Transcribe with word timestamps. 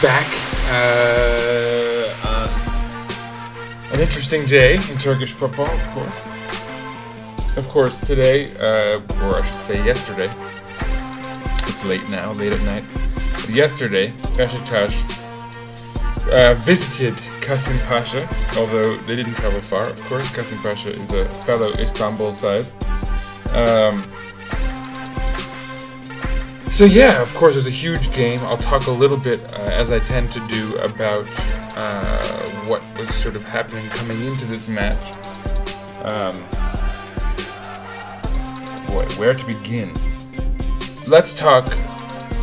back 0.00 0.32
uh, 0.70 1.87
an 3.98 4.04
interesting 4.04 4.46
day 4.46 4.76
in 4.76 4.96
Turkish 4.96 5.32
football, 5.32 5.66
of 5.66 5.90
course. 5.90 7.56
Of 7.56 7.68
course, 7.68 7.98
today, 7.98 8.56
uh, 8.58 9.00
or 9.24 9.42
I 9.42 9.44
should 9.44 9.56
say 9.56 9.84
yesterday, 9.84 10.32
it's 11.66 11.82
late 11.82 12.08
now, 12.08 12.30
late 12.30 12.52
at 12.52 12.60
night. 12.60 12.84
But 13.32 13.50
yesterday, 13.50 14.12
Besiktas 14.36 14.94
uh, 16.30 16.54
visited 16.60 17.16
Kasim 17.40 17.76
Pasha, 17.88 18.28
although 18.56 18.94
they 18.94 19.16
didn't 19.16 19.34
travel 19.34 19.60
far, 19.60 19.86
of 19.86 20.00
course. 20.02 20.32
Kasim 20.32 20.58
Pasha 20.58 20.90
is 20.90 21.10
a 21.10 21.28
fellow 21.28 21.72
Istanbul 21.72 22.30
side. 22.30 22.68
Um, 23.50 24.08
so 26.70 26.84
yeah, 26.84 27.20
of 27.20 27.34
course, 27.34 27.54
it 27.54 27.58
was 27.58 27.66
a 27.66 27.70
huge 27.70 28.12
game. 28.12 28.38
I'll 28.42 28.56
talk 28.56 28.86
a 28.86 28.92
little 28.92 29.16
bit, 29.16 29.40
uh, 29.54 29.62
as 29.62 29.90
I 29.90 29.98
tend 29.98 30.30
to 30.32 30.46
do, 30.46 30.76
about 30.76 31.26
uh, 31.78 32.42
what 32.66 32.82
was 32.98 33.08
sort 33.14 33.36
of 33.36 33.44
happening 33.44 33.88
coming 33.90 34.20
into 34.26 34.44
this 34.46 34.66
match. 34.66 35.12
Um, 36.02 36.34
boy, 38.88 39.06
where 39.16 39.32
to 39.32 39.46
begin? 39.46 39.94
Let's 41.06 41.32
talk 41.32 41.64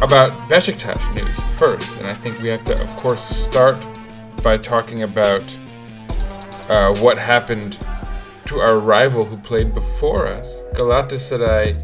about 0.01 0.31
Besiktas 0.49 1.13
news 1.13 1.37
first, 1.57 1.99
and 1.99 2.07
I 2.07 2.13
think 2.13 2.41
we 2.41 2.47
have 2.47 2.63
to, 2.65 2.81
of 2.81 2.89
course, 2.95 3.21
start 3.21 3.77
by 4.41 4.57
talking 4.57 5.03
about 5.03 5.43
uh, 6.69 6.95
what 6.99 7.17
happened 7.17 7.77
to 8.45 8.59
our 8.59 8.79
rival 8.79 9.25
who 9.25 9.35
played 9.37 9.73
before 9.73 10.27
us. 10.27 10.61
Galatasaray 10.73 11.75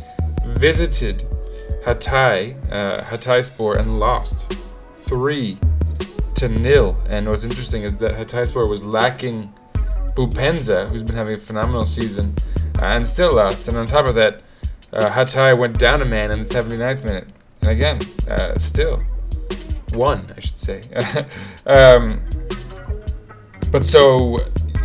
visited 0.45 1.27
Hatay, 1.83 2.55
uh, 2.71 3.02
Hatayspor, 3.02 3.77
and 3.77 3.99
lost 3.99 4.58
three 4.99 5.58
to 6.42 6.50
nil. 6.50 6.97
And 7.08 7.30
what's 7.30 7.44
interesting 7.44 7.83
is 7.83 7.98
that 7.98 8.14
Hatayspor 8.14 8.67
was 8.67 8.83
lacking 8.83 9.54
Boupendza, 10.15 10.89
who's 10.89 11.04
been 11.04 11.15
having 11.15 11.36
a 11.36 11.38
phenomenal 11.38 11.86
season, 11.86 12.33
and 12.82 13.08
still 13.08 13.36
lost. 13.36 13.67
And 13.67 13.77
on 13.77 13.86
top 13.86 14.08
of 14.08 14.15
that, 14.15 14.42
uh, 14.92 15.11
Hatay 15.11 15.55
went 15.55 15.77
down 15.77 16.02
a 16.02 16.05
man 16.05 16.32
in 16.32 16.39
the 16.39 16.45
79th 16.45 17.04
minute. 17.04 17.27
And 17.61 17.70
again, 17.70 17.99
uh, 18.27 18.58
still 18.58 19.04
won, 19.93 20.33
I 20.36 20.39
should 20.39 20.58
say. 20.58 20.82
um, 21.67 22.21
but 23.71 23.86
so 23.86 24.39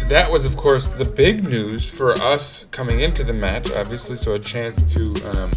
that 0.09 0.31
was, 0.31 0.45
of 0.45 0.59
course, 0.59 0.89
the 0.89 1.07
big 1.07 1.43
news 1.43 1.89
for 1.89 2.13
us 2.19 2.67
coming 2.67 3.01
into 3.01 3.25
the 3.25 3.33
match, 3.33 3.73
obviously. 3.73 4.17
So 4.17 4.35
a 4.35 4.39
chance 4.39 4.93
to 4.93 5.15
um, 5.31 5.51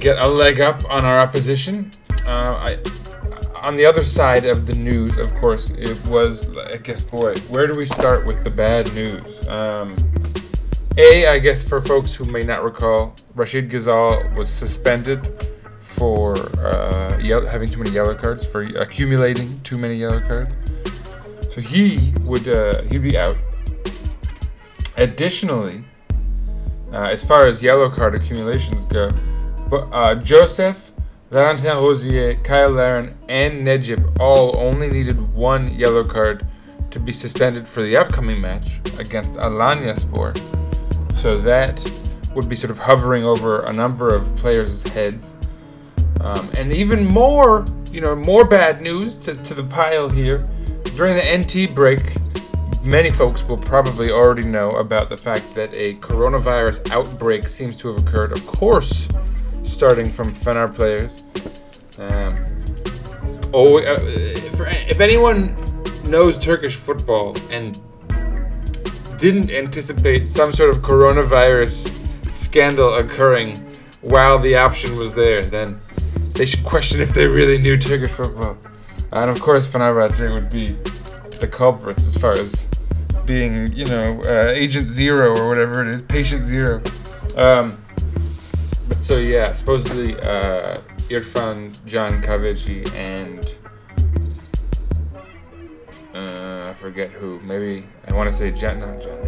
get 0.00 0.18
a 0.18 0.26
leg 0.26 0.60
up 0.60 0.84
on 0.90 1.06
our 1.06 1.16
opposition. 1.16 1.92
Uh, 2.26 2.76
I, 2.76 2.78
on 3.66 3.74
the 3.74 3.84
other 3.84 4.04
side 4.04 4.44
of 4.44 4.68
the 4.68 4.74
news, 4.74 5.18
of 5.18 5.34
course, 5.34 5.72
it 5.72 6.00
was, 6.06 6.56
I 6.56 6.76
guess, 6.76 7.00
boy, 7.00 7.34
where 7.48 7.66
do 7.66 7.76
we 7.76 7.84
start 7.84 8.24
with 8.24 8.44
the 8.44 8.50
bad 8.50 8.94
news? 8.94 9.44
Um, 9.48 9.96
a, 10.96 11.26
I 11.26 11.40
guess, 11.40 11.68
for 11.68 11.82
folks 11.82 12.14
who 12.14 12.26
may 12.26 12.42
not 12.42 12.62
recall, 12.62 13.16
Rachid 13.34 13.68
Ghezzal 13.68 14.36
was 14.36 14.48
suspended 14.48 15.48
for 15.80 16.36
uh, 16.64 17.18
yell- 17.18 17.44
having 17.44 17.66
too 17.66 17.78
many 17.78 17.90
yellow 17.90 18.14
cards, 18.14 18.46
for 18.46 18.62
accumulating 18.62 19.60
too 19.62 19.78
many 19.78 19.96
yellow 19.96 20.20
cards. 20.20 20.54
So 21.52 21.60
he 21.60 22.14
would 22.20 22.48
uh, 22.48 22.82
he'd 22.82 23.02
be 23.02 23.18
out. 23.18 23.36
Additionally, 24.96 25.82
uh, 26.92 27.08
as 27.10 27.24
far 27.24 27.48
as 27.48 27.64
yellow 27.64 27.90
card 27.90 28.14
accumulations 28.14 28.84
go, 28.84 29.10
but 29.68 29.88
uh, 29.90 30.14
Josef, 30.14 30.85
Valentin 31.30 31.76
Rosier, 31.76 32.38
Cyle 32.44 32.70
Larin, 32.70 33.16
and 33.28 33.66
Necip 33.66 34.20
all 34.20 34.56
only 34.58 34.88
needed 34.88 35.34
one 35.34 35.74
yellow 35.76 36.04
card 36.04 36.46
to 36.92 37.00
be 37.00 37.12
suspended 37.12 37.66
for 37.66 37.82
the 37.82 37.96
upcoming 37.96 38.40
match 38.40 38.76
against 39.00 39.34
Alanyaspor. 39.34 40.38
So 41.14 41.36
that 41.38 41.84
would 42.36 42.48
be 42.48 42.54
sort 42.54 42.70
of 42.70 42.78
hovering 42.78 43.24
over 43.24 43.64
a 43.64 43.72
number 43.72 44.14
of 44.14 44.36
players' 44.36 44.82
heads. 44.90 45.34
Um, 46.20 46.48
and 46.56 46.72
even 46.72 47.06
more, 47.06 47.64
you 47.90 48.00
know, 48.00 48.14
more 48.14 48.46
bad 48.46 48.80
news 48.80 49.18
to, 49.18 49.34
to 49.34 49.54
the 49.54 49.64
pile 49.64 50.08
here. 50.08 50.48
During 50.94 51.16
the 51.16 51.38
NT 51.38 51.74
break, 51.74 52.14
many 52.84 53.10
folks 53.10 53.42
will 53.42 53.58
probably 53.58 54.12
already 54.12 54.46
know 54.46 54.76
about 54.76 55.08
the 55.08 55.16
fact 55.16 55.56
that 55.56 55.74
a 55.74 55.94
coronavirus 55.96 56.88
outbreak 56.92 57.48
seems 57.48 57.76
to 57.78 57.88
have 57.88 57.98
occurred. 57.98 58.30
Of 58.30 58.46
course, 58.46 59.08
starting 59.76 60.10
from 60.10 60.32
Fener 60.32 60.74
players. 60.74 61.22
Um, 61.98 62.34
always, 63.52 63.86
uh, 63.86 63.98
if, 64.00 64.90
if 64.90 65.00
anyone 65.00 65.54
knows 66.04 66.38
Turkish 66.38 66.76
football 66.76 67.36
and 67.50 67.78
didn't 69.18 69.50
anticipate 69.50 70.26
some 70.26 70.54
sort 70.54 70.70
of 70.70 70.78
coronavirus 70.78 71.92
scandal 72.30 72.94
occurring 72.94 73.56
while 74.00 74.38
the 74.38 74.56
option 74.56 74.96
was 74.96 75.14
there, 75.14 75.44
then 75.44 75.78
they 76.32 76.46
should 76.46 76.64
question 76.64 77.02
if 77.02 77.12
they 77.12 77.26
really 77.26 77.58
knew 77.58 77.76
Turkish 77.76 78.12
football. 78.12 78.56
And 79.12 79.30
of 79.30 79.40
course, 79.42 79.66
Fenerbahce 79.66 80.32
would 80.32 80.50
be 80.50 80.66
the 81.38 81.48
culprits 81.50 82.06
as 82.06 82.16
far 82.16 82.32
as 82.32 82.66
being, 83.26 83.70
you 83.72 83.84
know, 83.84 84.22
uh, 84.24 84.48
Agent 84.48 84.86
Zero 84.86 85.36
or 85.36 85.48
whatever 85.48 85.86
it 85.86 85.94
is, 85.94 86.00
Patient 86.00 86.44
Zero. 86.44 86.82
Um, 87.36 87.82
so 88.96 89.18
yeah, 89.18 89.52
supposedly 89.52 90.14
uh, 90.20 90.80
Irfan 91.08 91.72
Can 91.86 92.22
Kahveci 92.22 92.92
and 92.94 93.54
uh, 96.14 96.70
I 96.70 96.74
forget 96.74 97.10
who. 97.10 97.40
Maybe 97.40 97.86
I 98.08 98.14
want 98.14 98.30
to 98.30 98.36
say 98.36 98.50
Jan, 98.50 98.80
not 98.80 99.02
Jan. 99.02 99.18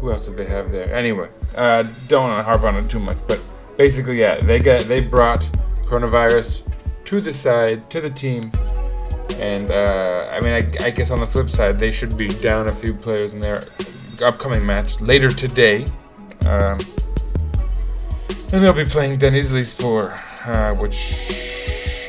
Who 0.00 0.10
else 0.10 0.26
did 0.26 0.36
they 0.36 0.46
have 0.46 0.72
there? 0.72 0.94
Anyway, 0.94 1.28
uh, 1.54 1.84
don't 2.08 2.28
want 2.28 2.38
to 2.38 2.42
harp 2.42 2.62
on 2.62 2.76
it 2.76 2.90
too 2.90 3.00
much, 3.00 3.18
but 3.26 3.40
basically, 3.76 4.20
yeah, 4.20 4.40
they 4.40 4.58
got 4.58 4.84
they 4.86 5.00
brought 5.00 5.40
coronavirus 5.84 6.62
to 7.06 7.20
the 7.20 7.32
side 7.32 7.90
to 7.90 8.00
the 8.00 8.10
team, 8.10 8.50
and 9.36 9.70
uh, 9.70 10.28
I 10.30 10.40
mean, 10.40 10.52
I, 10.52 10.84
I 10.84 10.90
guess 10.90 11.10
on 11.10 11.20
the 11.20 11.26
flip 11.26 11.50
side, 11.50 11.78
they 11.78 11.90
should 11.90 12.16
be 12.16 12.28
down 12.28 12.68
a 12.68 12.74
few 12.74 12.94
players 12.94 13.34
in 13.34 13.40
their 13.40 13.64
upcoming 14.22 14.64
match 14.64 15.00
later 15.00 15.30
today. 15.30 15.86
Um, 16.46 16.78
and 18.52 18.64
they'll 18.64 18.72
be 18.72 18.84
playing 18.84 19.18
Denizlispor, 19.18 20.20
uh, 20.46 20.74
which 20.74 21.16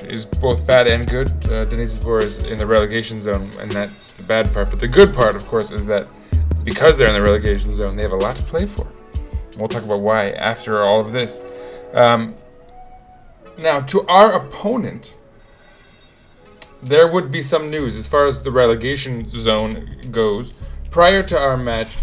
is 0.04 0.26
both 0.26 0.66
bad 0.68 0.88
and 0.88 1.08
good. 1.08 1.30
Uh, 1.50 1.66
is 1.70 2.38
in 2.40 2.58
the 2.58 2.66
relegation 2.66 3.20
zone, 3.20 3.52
and 3.60 3.72
that's 3.72 4.12
the 4.14 4.24
bad 4.24 4.52
part. 4.54 4.70
But 4.70 4.80
the 4.80 4.88
good 4.88 5.14
part, 5.14 5.36
of 5.36 5.46
course, 5.46 5.72
is 5.72 5.86
that 5.86 6.08
because 6.64 6.98
they're 6.98 7.08
in 7.08 7.14
the 7.14 7.22
relegation 7.22 7.74
zone, 7.74 7.96
they 7.96 8.04
have 8.04 8.12
a 8.12 8.18
lot 8.18 8.36
to 8.36 8.44
play 8.44 8.66
for. 8.66 8.88
We'll 9.58 9.68
talk 9.68 9.84
about 9.84 10.02
why 10.02 10.30
after 10.30 10.84
all 10.84 11.00
of 11.00 11.12
this. 11.12 11.40
Um, 11.94 12.36
now, 13.58 13.82
to 13.82 14.06
our 14.08 14.34
opponent, 14.34 15.16
there 16.82 17.08
would 17.08 17.32
be 17.32 17.42
some 17.42 17.70
news 17.70 17.96
as 17.96 18.08
far 18.08 18.26
as 18.26 18.44
the 18.44 18.52
relegation 18.52 19.28
zone 19.28 20.00
goes. 20.12 20.54
Prior 20.90 21.22
to 21.24 21.38
our 21.38 21.58
match, 21.58 21.98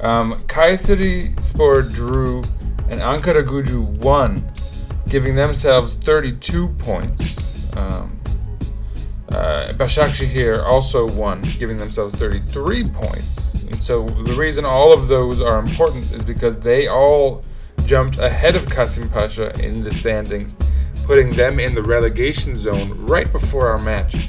um, 0.00 0.42
Kayserispor 0.46 1.92
drew 1.92 2.44
and 2.92 3.00
Ankaragücü 3.00 3.80
won, 4.02 4.44
giving 5.08 5.34
themselves 5.34 5.94
32 5.94 6.68
points. 6.78 7.36
Um, 7.74 8.20
uh, 9.30 9.72
Başakşehir 9.78 10.58
also 10.58 11.08
won, 11.08 11.42
giving 11.58 11.78
themselves 11.78 12.14
33 12.14 12.84
points. 12.92 13.54
And 13.64 13.82
so 13.82 14.04
the 14.04 14.34
reason 14.34 14.66
all 14.66 14.92
of 14.92 15.08
those 15.08 15.40
are 15.40 15.58
important 15.58 16.12
is 16.12 16.22
because 16.22 16.58
they 16.58 16.86
all 16.86 17.42
jumped 17.86 18.18
ahead 18.18 18.54
of 18.54 18.68
Kasim 18.68 19.08
Pasha 19.08 19.58
in 19.64 19.82
the 19.82 19.90
standings, 19.90 20.54
putting 21.06 21.30
them 21.30 21.58
in 21.58 21.74
the 21.74 21.82
relegation 21.82 22.54
zone 22.54 22.90
right 23.06 23.32
before 23.32 23.68
our 23.68 23.78
match. 23.78 24.28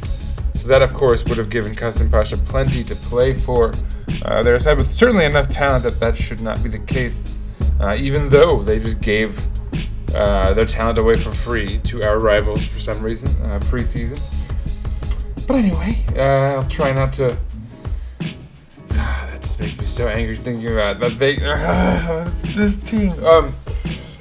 So 0.55 0.69
that, 0.69 0.81
of 0.81 0.93
course, 0.93 1.25
would 1.25 1.37
have 1.37 1.49
given 1.49 1.75
Kasim 1.75 2.09
Pasha 2.09 2.37
plenty 2.37 2.85
to 2.85 2.95
play 2.95 3.33
for. 3.33 3.73
Uh, 4.23 4.57
side 4.57 4.77
with 4.77 4.89
certainly 4.89 5.25
enough 5.25 5.49
talent 5.49 5.83
that 5.83 5.99
that 5.99 6.17
should 6.17 6.39
not 6.39 6.63
be 6.63 6.69
the 6.69 6.79
case, 6.79 7.21
uh, 7.83 7.95
even 7.99 8.29
though 8.29 8.63
they 8.63 8.79
just 8.79 9.01
gave 9.01 9.37
uh, 10.15 10.53
their 10.53 10.65
talent 10.65 10.97
away 10.97 11.17
for 11.17 11.31
free 11.31 11.79
to 11.79 12.01
our 12.01 12.17
rivals 12.17 12.65
for 12.65 12.79
some 12.79 13.01
reason, 13.01 13.29
uh, 13.43 13.59
preseason. 13.59 14.17
But 15.45 15.55
anyway, 15.55 16.05
uh, 16.15 16.61
I'll 16.61 16.69
try 16.69 16.93
not 16.93 17.11
to. 17.13 17.37
that 18.87 19.41
just 19.41 19.59
makes 19.59 19.77
me 19.77 19.83
so 19.83 20.07
angry 20.07 20.37
thinking 20.37 20.71
about 20.71 21.01
that. 21.01 21.11
They, 21.19 21.35
this 22.55 22.77
team. 22.77 23.11
Um. 23.25 23.53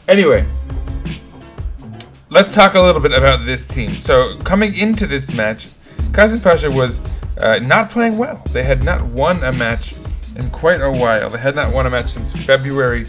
Anyway, 0.08 0.44
let's 2.30 2.52
talk 2.52 2.74
a 2.74 2.80
little 2.80 3.00
bit 3.00 3.12
about 3.12 3.46
this 3.46 3.68
team. 3.68 3.90
So 3.90 4.36
coming 4.38 4.74
into 4.74 5.06
this 5.06 5.32
match, 5.36 5.68
Kasim 6.12 6.40
Pasha 6.40 6.68
was 6.68 7.00
uh, 7.40 7.60
not 7.60 7.90
playing 7.90 8.18
well. 8.18 8.42
They 8.50 8.64
had 8.64 8.82
not 8.82 9.02
won 9.02 9.44
a 9.44 9.52
match 9.52 9.94
in 10.34 10.50
quite 10.50 10.80
a 10.80 10.90
while. 10.90 11.30
They 11.30 11.38
had 11.38 11.54
not 11.54 11.72
won 11.72 11.86
a 11.86 11.90
match 11.90 12.10
since 12.10 12.32
February 12.32 13.06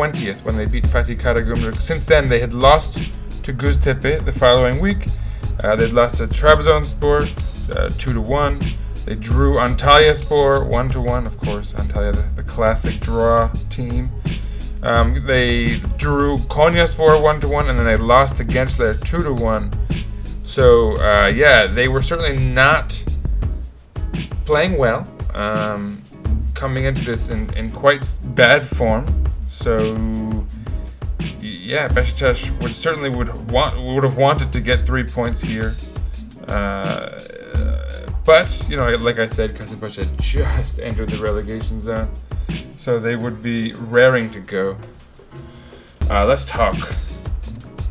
20th 0.00 0.42
when 0.44 0.56
they 0.56 0.64
beat 0.64 0.84
Fatih 0.84 1.20
Karagümrük. 1.20 1.78
Since 1.78 2.06
then, 2.06 2.26
they 2.26 2.40
had 2.40 2.54
lost 2.54 3.12
to 3.42 3.52
Göztepe 3.52 4.24
the 4.24 4.32
following 4.32 4.80
week. 4.80 5.04
Uh, 5.62 5.76
they'd 5.76 5.92
lost 5.92 6.16
to 6.16 6.26
Trabzonspor 6.26 7.76
uh, 7.76 7.90
two 7.98 8.14
to 8.14 8.20
one. 8.22 8.58
They 9.04 9.14
drew 9.14 9.56
Antalyaspor 9.56 10.66
one 10.66 10.88
to 10.90 11.02
one. 11.02 11.26
Of 11.26 11.36
course, 11.36 11.74
Antalya, 11.74 12.14
the, 12.14 12.42
the 12.42 12.42
classic 12.42 12.98
draw 13.00 13.52
team. 13.68 14.10
Um, 14.82 15.26
they 15.26 15.76
drew 15.98 16.38
Konyaspor 16.48 17.22
one 17.22 17.38
to 17.42 17.48
one, 17.48 17.68
and 17.68 17.78
then 17.78 17.84
they 17.84 17.96
lost 17.96 18.40
against 18.40 18.78
their 18.78 18.94
two 18.94 19.22
to 19.22 19.34
one. 19.34 19.70
So 20.44 20.96
uh, 20.96 21.26
yeah, 21.26 21.66
they 21.66 21.88
were 21.88 22.00
certainly 22.00 22.42
not 22.42 23.04
playing 24.46 24.78
well. 24.78 25.06
Um, 25.34 26.00
coming 26.54 26.84
into 26.84 27.04
this 27.04 27.28
in, 27.28 27.52
in 27.52 27.70
quite 27.70 28.18
bad 28.34 28.66
form. 28.66 29.04
So 29.60 29.76
yeah, 31.38 31.86
Besiktas 31.88 32.50
would 32.62 32.70
certainly 32.70 33.10
would 33.10 33.50
want 33.50 33.78
would 33.78 34.04
have 34.04 34.16
wanted 34.16 34.54
to 34.54 34.60
get 34.60 34.80
three 34.80 35.04
points 35.04 35.42
here. 35.42 35.74
Uh, 36.48 37.20
but 38.24 38.48
you 38.70 38.78
know, 38.78 38.90
like 38.94 39.18
I 39.18 39.26
said, 39.26 39.50
Kasımpaşa 39.50 40.04
had 40.04 40.18
just 40.22 40.78
entered 40.78 41.10
the 41.10 41.22
relegation 41.22 41.78
zone, 41.78 42.08
so 42.76 42.98
they 42.98 43.16
would 43.16 43.42
be 43.42 43.74
raring 43.74 44.30
to 44.30 44.40
go. 44.40 44.78
Uh, 46.08 46.24
let's 46.24 46.46
talk. 46.46 46.76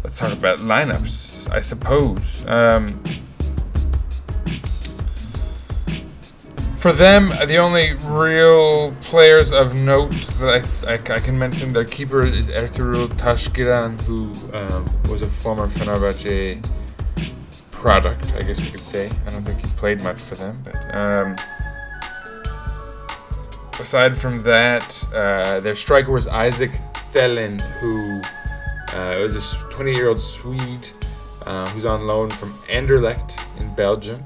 Let's 0.03 0.17
talk 0.17 0.33
about 0.33 0.57
lineups, 0.59 1.51
I 1.51 1.61
suppose. 1.61 2.47
Um, 2.47 3.03
for 6.79 6.93
them, 6.93 7.29
the 7.45 7.57
only 7.57 7.93
real 7.93 8.93
players 9.01 9.51
of 9.51 9.75
note 9.75 10.13
that 10.39 10.85
I, 10.87 10.93
I, 10.93 11.17
I 11.17 11.19
can 11.19 11.37
mention, 11.37 11.73
their 11.73 11.83
keeper 11.83 12.25
is 12.25 12.47
Ertuğrul 12.47 13.07
Taşkıran, 13.17 14.01
who 14.03 14.33
um, 14.57 14.85
was 15.09 15.21
a 15.21 15.27
former 15.27 15.67
Fenerbahce 15.67 16.63
product, 17.71 18.33
I 18.33 18.43
guess 18.43 18.59
we 18.59 18.69
could 18.71 18.83
say. 18.83 19.09
I 19.27 19.31
don't 19.31 19.43
think 19.43 19.59
he 19.59 19.67
played 19.75 20.01
much 20.01 20.21
for 20.21 20.35
them, 20.35 20.61
but 20.63 20.97
um, 20.97 21.35
aside 23.79 24.17
from 24.17 24.39
that, 24.39 25.03
uh, 25.13 25.59
their 25.59 25.75
striker 25.75 26.11
was 26.11 26.27
Isaac 26.27 26.71
Thelin, 27.13 27.59
who 27.79 28.21
uh, 28.97 29.21
was 29.21 29.35
a 29.35 29.39
20-year-old 29.39 30.19
Swede 30.19 30.89
uh, 31.45 31.67
who's 31.71 31.85
on 31.85 32.07
loan 32.07 32.29
from 32.29 32.53
Anderlecht 32.69 33.37
in 33.59 33.73
Belgium. 33.75 34.19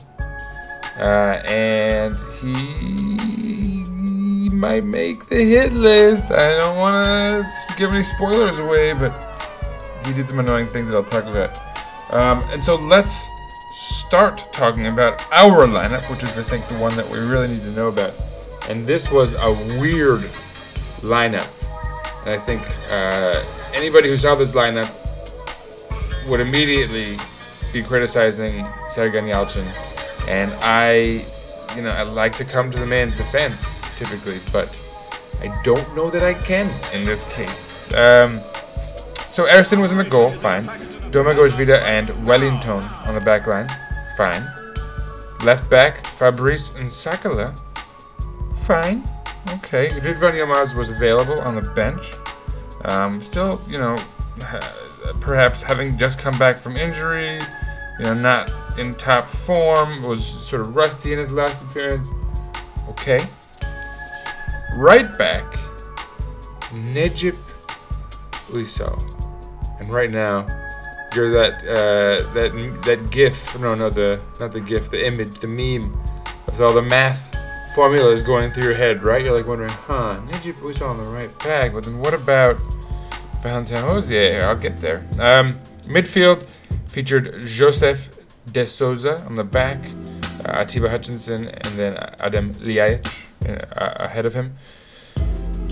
Uh, 0.98 1.42
and 1.48 2.16
he, 2.40 2.54
he 4.48 4.50
might 4.50 4.84
make 4.84 5.28
the 5.28 5.44
hit 5.44 5.74
list. 5.74 6.32
I 6.32 6.60
don't 6.60 6.78
want 6.78 6.96
to 6.96 7.76
give 7.78 7.92
any 7.92 8.04
spoilers 8.04 8.60
away, 8.60 8.94
but 8.94 9.12
he 10.06 10.14
did 10.14 10.28
some 10.28 10.40
annoying 10.40 10.68
things 10.68 10.90
that 10.90 10.96
I'll 10.96 11.04
talk 11.04 11.26
about. 11.26 11.58
Um, 12.14 12.44
and 12.52 12.64
so 12.64 12.76
let's 12.76 13.28
start 13.74 14.54
talking 14.54 14.88
about 14.88 15.22
our 15.32 15.66
lineup, 15.66 16.10
which 16.12 16.24
is, 16.24 16.38
I 16.38 16.44
think, 16.44 16.68
the 16.68 16.78
one 16.78 16.96
that 16.96 17.10
we 17.10 17.20
really 17.20 17.48
need 17.48 17.60
to 17.60 17.72
know 17.72 17.88
about. 17.88 18.14
And 18.70 18.86
this 18.86 19.12
was 19.12 19.34
a 19.34 19.52
weird 19.80 20.30
lineup. 21.02 21.48
And 22.26 22.30
I 22.30 22.38
think 22.38 22.62
uh, 22.90 23.44
anybody 23.74 24.10
who 24.10 24.18
saw 24.18 24.36
this 24.36 24.52
lineup 24.52 24.90
would 26.30 26.40
immediately 26.40 27.18
be 27.74 27.82
criticizing 27.82 28.66
Sergen 28.88 29.28
Yalçın 29.28 29.66
and 30.28 30.54
I, 30.62 31.26
you 31.76 31.82
know, 31.82 31.90
I 31.90 32.04
like 32.04 32.36
to 32.38 32.46
come 32.46 32.72
to 32.72 32.80
the 32.80 32.86
man's 32.86 33.18
defense 33.18 33.80
typically, 33.96 34.40
but 34.52 34.82
I 35.42 35.56
don't 35.64 35.96
know 35.96 36.10
that 36.10 36.24
I 36.24 36.34
can 36.34 36.68
in 36.94 37.06
this 37.06 37.24
case. 37.26 37.94
Um, 37.94 38.36
so 39.32 39.46
Ersin 39.48 39.82
was 39.82 39.92
in 39.92 39.98
the 39.98 40.04
goal, 40.04 40.30
fine. 40.30 40.66
Domagoj 41.12 41.52
Vida 41.58 41.84
and 41.84 42.26
Wellington 42.26 42.84
on 43.06 43.14
the 43.14 43.22
back 43.22 43.48
line, 43.48 43.68
fine. 44.18 44.44
Left 45.44 45.70
back, 45.70 46.06
Fabrice 46.08 46.72
N'Sakala, 46.72 47.60
fine. 48.64 49.04
Okay, 49.56 49.90
Ridvan 49.90 50.34
Yilmaz 50.34 50.76
was 50.76 50.92
available 50.92 51.40
on 51.42 51.56
the 51.56 51.70
bench. 51.72 52.14
Um, 52.86 53.22
still, 53.22 53.62
you 53.68 53.78
know, 53.78 53.98
perhaps 55.20 55.62
having 55.62 55.98
just 55.98 56.20
come 56.20 56.38
back 56.40 56.58
from 56.58 56.78
injury, 56.78 57.40
you 58.00 58.06
know, 58.06 58.14
not 58.14 58.50
in 58.78 58.96
top 58.96 59.28
form, 59.28 60.04
was 60.04 60.26
sort 60.26 60.62
of 60.62 60.76
rusty 60.76 61.14
in 61.14 61.20
his 61.20 61.32
last 61.32 61.64
appearance. 61.64 62.10
Okay. 62.90 63.26
Right 64.76 65.18
back, 65.18 65.44
Necip 66.72 67.38
Uysal. 68.50 69.00
And 69.80 69.90
right 69.90 70.10
now, 70.10 70.48
you're 71.14 71.32
that 71.32 71.62
uh, 71.64 72.34
that 72.34 72.82
that 72.86 73.12
GIF. 73.12 73.60
No, 73.60 73.76
no, 73.76 73.90
the 73.90 74.20
not 74.40 74.52
the 74.52 74.62
GIF, 74.62 74.90
the 74.90 75.06
image, 75.06 75.40
the 75.40 75.48
meme 75.48 75.98
of 76.48 76.60
all 76.60 76.74
the 76.74 76.82
math 76.82 77.36
formulas 77.76 78.24
going 78.24 78.52
through 78.52 78.64
your 78.64 78.76
head, 78.76 79.04
right? 79.04 79.24
You're 79.24 79.36
like 79.36 79.48
wondering, 79.48 79.72
huh, 79.72 80.20
Necip 80.28 80.56
Uysal 80.56 80.90
on 80.90 80.98
the 80.98 81.04
right 81.04 81.38
back, 81.40 81.74
but 81.74 81.84
then 81.84 82.00
what 82.00 82.14
about 82.14 82.58
Valentin 83.42 83.84
Rosier? 83.84 84.44
I'll 84.44 84.56
get 84.56 84.80
there. 84.80 85.06
Um, 85.20 85.60
midfield 85.86 86.44
featured 86.88 87.42
Josef 87.46 88.10
De 88.52 88.66
Souza 88.66 89.22
on 89.26 89.36
the 89.36 89.44
back, 89.44 89.80
uh, 90.46 90.62
Atiba 90.62 90.90
Hutchinson, 90.90 91.46
and 91.46 91.80
then 91.80 91.96
Adem 92.20 92.54
Ljajic 92.56 93.06
uh, 93.48 93.94
ahead 94.04 94.26
of 94.26 94.34
him. 94.34 94.56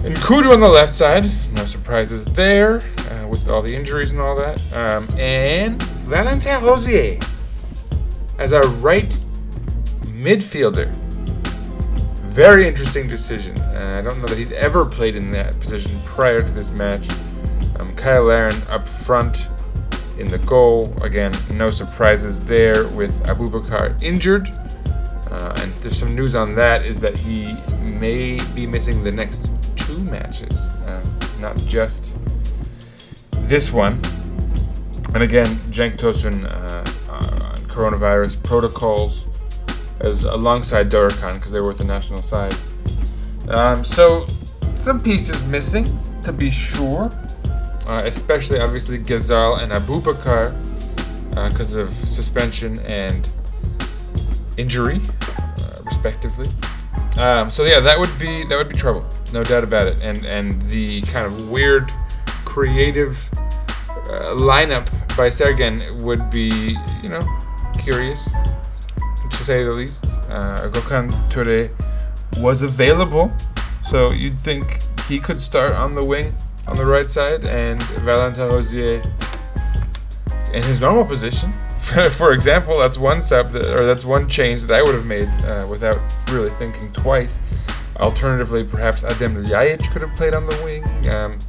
And 0.04 0.16
Kudu 0.16 0.52
on 0.52 0.60
the 0.60 0.68
left 0.68 0.94
side, 0.94 1.30
no 1.54 1.66
surprises 1.66 2.26
there, 2.26 2.78
uh, 2.78 3.28
with 3.28 3.48
all 3.50 3.62
the 3.62 3.76
injuries 3.76 4.12
and 4.12 4.20
all 4.20 4.36
that. 4.36 4.60
Um, 4.74 5.08
and 5.20 5.82
Valentin 5.84 6.64
Rosier 6.64 7.20
as 8.40 8.52
our 8.52 8.68
right 8.68 9.10
midfielder. 10.06 10.88
Very 12.32 12.68
interesting 12.68 13.08
decision. 13.08 13.58
Uh, 13.60 13.98
I 14.00 14.02
don't 14.02 14.20
know 14.20 14.28
that 14.28 14.38
he'd 14.38 14.54
ever 14.54 14.86
played 14.86 15.16
in 15.16 15.32
that 15.32 15.60
position 15.60 15.92
prior 16.06 16.42
to 16.42 16.50
this 16.50 16.72
match. 16.72 17.08
Um, 17.80 17.96
Cyle 17.96 18.24
Larin 18.24 18.60
up 18.70 18.88
front 18.88 19.50
in 20.22 20.28
the 20.28 20.38
goal. 20.40 20.94
Again, 21.02 21.34
no 21.52 21.70
surprises 21.70 22.44
there 22.44 22.88
with 22.90 23.24
Aboubakar 23.26 24.02
injured. 24.02 24.50
Uh, 25.30 25.54
and 25.58 25.74
there's 25.76 25.98
some 25.98 26.16
news 26.16 26.36
on 26.36 26.56
that 26.56 26.86
is 26.86 27.00
that 27.00 27.18
he 27.18 27.54
may 27.84 28.40
be 28.54 28.68
missing 28.68 29.04
the 29.04 29.12
next 29.12 29.50
two 29.76 29.98
matches, 30.00 30.54
uh, 30.86 31.04
not 31.40 31.58
just 31.58 32.14
this 33.48 33.72
one. 33.72 33.94
And 35.14 35.24
again, 35.24 35.48
Cenk 35.72 35.98
Tosun 35.98 36.46
uh, 36.46 37.12
on 37.12 37.58
coronavirus 37.68 38.42
protocols 38.44 39.28
as 40.00 40.24
alongside 40.24 40.90
Dorukhan 40.90 41.36
because 41.36 41.52
they 41.52 41.60
were 41.60 41.70
with 41.70 41.80
the 41.80 41.84
national 41.84 42.22
side. 42.22 42.56
Um, 43.48 43.84
so 43.84 44.28
some 44.76 45.02
pieces 45.02 45.42
missing 45.48 45.86
to 46.24 46.32
be 46.32 46.50
sure 46.50 47.10
uh, 47.88 48.02
especially 48.06 48.60
obviously 48.60 49.00
Ghezzal 49.00 49.62
and 49.62 49.72
Aboubakar 49.72 50.56
because 51.50 51.76
uh, 51.76 51.82
of 51.82 51.90
suspension 52.08 52.80
and 52.80 53.28
injury, 54.58 55.02
uh, 55.38 55.82
respectively. 55.86 56.48
Um, 57.18 57.50
so 57.50 57.64
yeah, 57.64 57.80
that 57.80 58.00
would 58.00 58.18
be 58.20 58.46
that 58.46 58.58
would 58.58 58.70
be 58.70 58.76
trouble, 58.76 59.06
no 59.34 59.44
doubt 59.44 59.64
about 59.64 59.88
it. 59.88 60.04
And 60.04 60.26
and 60.26 60.62
the 60.64 61.02
kind 61.04 61.26
of 61.26 61.50
weird 61.50 61.92
creative 62.46 63.18
uh, 63.90 64.36
lineup 64.36 64.90
by 65.16 65.30
Sergen 65.30 66.02
would 66.02 66.30
be, 66.32 66.78
you 67.02 67.10
know, 67.10 67.22
curious 67.80 68.30
to 69.30 69.44
say 69.44 69.64
the 69.64 69.72
least. 69.72 70.06
Uh, 70.30 70.70
Gökhan 70.70 71.12
Töre 71.30 71.70
was 72.38 72.62
available, 72.62 73.32
so 73.84 74.12
you'd 74.12 74.40
think 74.40 74.82
he 75.08 75.20
could 75.20 75.40
start 75.42 75.72
on 75.72 75.96
the 75.96 76.04
wing 76.04 76.34
on 76.72 76.78
the 76.78 76.86
right 76.86 77.12
side, 77.12 77.44
and 77.44 77.84
Valentin 78.00 78.48
Rosier 78.48 79.02
in 80.54 80.64
his 80.64 80.80
normal 80.80 81.06
position. 81.06 81.52
For, 81.80 82.04
for 82.10 82.32
example, 82.32 82.80
that's 82.80 82.98
one 82.98 83.22
sub 83.22 83.50
that, 83.50 83.66
or 83.76 83.86
that's 83.86 84.06
one 84.06 84.30
change 84.30 84.62
that 84.64 84.80
I 84.80 84.82
would 84.82 84.96
have 84.96 85.06
made 85.06 85.28
uh, 85.44 85.68
without 85.70 86.00
really 86.32 86.50
thinking 86.52 86.90
twice. 86.94 87.38
Alternatively, 87.98 88.64
perhaps 88.64 89.02
Adem 89.02 89.46
Ljajic 89.46 89.92
could 89.92 90.02
have 90.02 90.14
played 90.14 90.34
on 90.34 90.46
the 90.46 90.58
wing. 90.64 91.10
Um, 91.10 91.40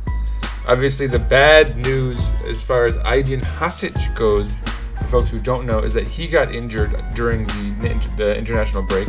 obviously, 0.67 1.07
the 1.07 1.21
bad 1.21 1.77
news 1.77 2.31
as 2.45 2.61
far 2.61 2.87
as 2.87 2.97
Ajdin 2.97 3.43
Hasic 3.43 4.17
goes, 4.17 4.53
for 4.99 5.05
folks 5.05 5.31
who 5.31 5.39
don't 5.39 5.67
know, 5.67 5.79
is 5.79 5.95
that 5.95 6.09
he 6.09 6.27
got 6.27 6.53
injured 6.53 7.01
during 7.15 7.47
the, 7.47 8.11
the 8.17 8.37
international 8.37 8.83
break, 8.83 9.09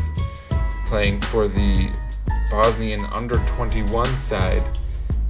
playing 0.85 1.21
for 1.21 1.47
the 1.47 1.91
Bosnian 2.51 3.03
under 3.05 3.37
21 3.47 4.05
side. 4.15 4.63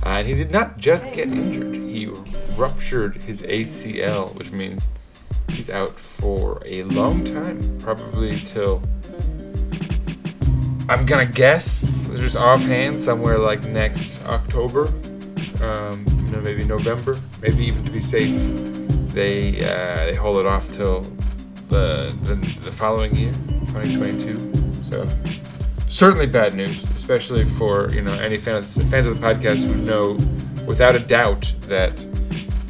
And 0.05 0.27
he 0.27 0.33
did 0.33 0.51
not 0.51 0.77
just 0.77 1.05
get 1.13 1.29
injured, 1.29 1.75
he 1.75 2.07
ruptured 2.57 3.15
his 3.15 3.41
ACL, 3.41 4.35
which 4.35 4.51
means 4.51 4.85
he's 5.49 5.69
out 5.69 5.97
for 5.97 6.61
a 6.65 6.83
long 6.83 7.23
time, 7.23 7.77
probably 7.79 8.33
till 8.33 8.81
I'm 10.89 11.05
gonna 11.05 11.25
guess, 11.25 12.07
just 12.17 12.35
offhand, 12.35 12.99
somewhere 12.99 13.37
like 13.37 13.63
next 13.65 14.25
October, 14.27 14.87
um, 15.63 16.05
you 16.25 16.31
know, 16.31 16.41
maybe 16.41 16.65
November, 16.65 17.17
maybe 17.41 17.63
even 17.65 17.85
to 17.85 17.91
be 17.91 18.01
safe, 18.01 18.33
they 19.13 19.63
uh, 19.63 20.05
they 20.05 20.15
hold 20.15 20.37
it 20.37 20.45
off 20.45 20.69
till 20.73 21.01
the, 21.69 22.13
the 22.23 22.35
the 22.63 22.71
following 22.71 23.15
year, 23.15 23.31
2022. 23.71 24.83
So 24.83 25.07
certainly 25.87 26.25
bad 26.25 26.55
news, 26.55 26.81
especially 27.03 27.43
for 27.43 27.89
you 27.91 28.01
know 28.01 28.13
any 28.21 28.37
fans 28.37 28.81
fans 28.89 29.05
of 29.05 29.19
the 29.19 29.27
podcast 29.27 29.65
who 29.65 29.75
know 29.83 30.13
without 30.65 30.95
a 30.95 30.99
doubt 30.99 31.51
that 31.63 31.93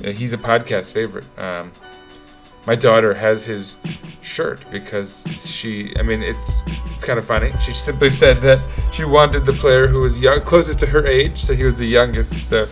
uh, 0.04 0.10
he's 0.10 0.34
a 0.34 0.38
podcast 0.38 0.92
favorite. 0.92 1.26
Um, 1.38 1.72
my 2.66 2.76
daughter 2.76 3.14
has 3.14 3.46
his 3.46 3.78
shirt 4.24 4.66
because 4.72 5.24
she. 5.28 5.94
I 6.00 6.02
mean, 6.02 6.24
it's 6.24 6.44
it's 6.66 7.06
kind 7.06 7.20
of 7.20 7.26
funny. 7.26 7.54
She 7.62 7.74
simply 7.74 8.10
said 8.10 8.38
that 8.38 8.66
she 8.92 9.04
wanted 9.04 9.46
the 9.46 9.54
player 9.54 9.86
who 9.86 10.02
was 10.02 10.18
young, 10.18 10.42
closest 10.42 10.80
to 10.80 10.88
her 10.88 11.06
age, 11.06 11.38
so 11.38 11.54
he 11.54 11.64
was 11.64 11.76
the 11.76 11.86
youngest. 11.86 12.34
So 12.50 12.66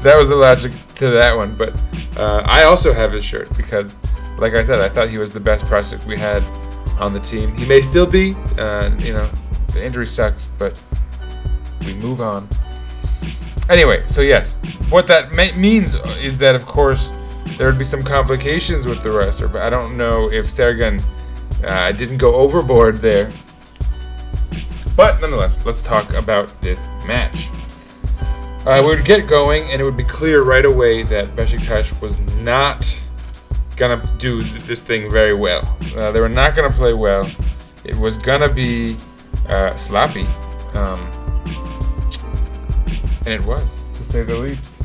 that 0.00 0.16
was 0.16 0.28
the 0.28 0.36
logic 0.36 0.72
to 0.94 1.10
that 1.10 1.36
one. 1.36 1.54
But 1.56 1.74
uh, 2.16 2.42
I 2.46 2.62
also 2.62 2.90
have 2.94 3.12
his 3.12 3.22
shirt 3.22 3.54
because, 3.54 3.94
like 4.38 4.54
I 4.54 4.64
said, 4.64 4.80
I 4.80 4.88
thought 4.88 5.10
he 5.10 5.18
was 5.18 5.34
the 5.34 5.40
best 5.40 5.66
prospect 5.66 6.06
we 6.06 6.16
had 6.16 6.42
on 6.98 7.12
the 7.12 7.20
team. 7.20 7.54
He 7.54 7.66
may 7.66 7.82
still 7.82 8.06
be. 8.06 8.34
Uh, 8.56 8.88
you 9.00 9.12
know, 9.12 9.28
the 9.74 9.84
injury 9.84 10.06
sucks, 10.06 10.48
but 10.58 10.80
we 11.84 11.94
move 11.94 12.20
on. 12.20 12.48
Anyway, 13.68 14.02
so 14.06 14.20
yes, 14.20 14.56
what 14.90 15.06
that 15.06 15.34
ma- 15.34 15.56
means 15.58 15.94
is 16.20 16.38
that, 16.38 16.54
of 16.54 16.66
course, 16.66 17.10
there 17.56 17.66
would 17.66 17.78
be 17.78 17.84
some 17.84 18.02
complications 18.02 18.86
with 18.86 19.02
the 19.02 19.10
roster, 19.10 19.48
but 19.48 19.62
I 19.62 19.70
don't 19.70 19.96
know 19.96 20.30
if 20.30 20.46
Sergen 20.46 21.02
uh, 21.64 21.92
didn't 21.92 22.18
go 22.18 22.34
overboard 22.34 22.96
there. 22.96 23.30
But 24.96 25.20
nonetheless, 25.20 25.64
let's 25.64 25.82
talk 25.82 26.12
about 26.14 26.60
this 26.60 26.86
match. 27.06 27.48
Uh, 28.66 28.80
we 28.80 28.94
would 28.94 29.04
get 29.04 29.26
going, 29.26 29.70
and 29.70 29.80
it 29.80 29.84
would 29.84 29.96
be 29.96 30.04
clear 30.04 30.42
right 30.42 30.64
away 30.64 31.02
that 31.04 31.28
Besiktas 31.28 31.98
was 32.00 32.18
not 32.36 33.00
gonna 33.76 34.02
do 34.18 34.42
this 34.42 34.82
thing 34.82 35.10
very 35.10 35.34
well. 35.34 35.62
Uh, 35.96 36.12
they 36.12 36.20
were 36.20 36.28
not 36.28 36.54
gonna 36.54 36.70
play 36.70 36.92
well. 36.92 37.28
It 37.84 37.96
was 37.96 38.18
gonna 38.18 38.52
be 38.52 38.96
uh, 39.48 39.74
sloppy, 39.74 40.26
um, 40.74 41.10
and 43.24 43.28
it 43.28 43.44
was, 43.44 43.80
to 43.94 44.04
say 44.04 44.22
the 44.22 44.34
least. 44.36 44.82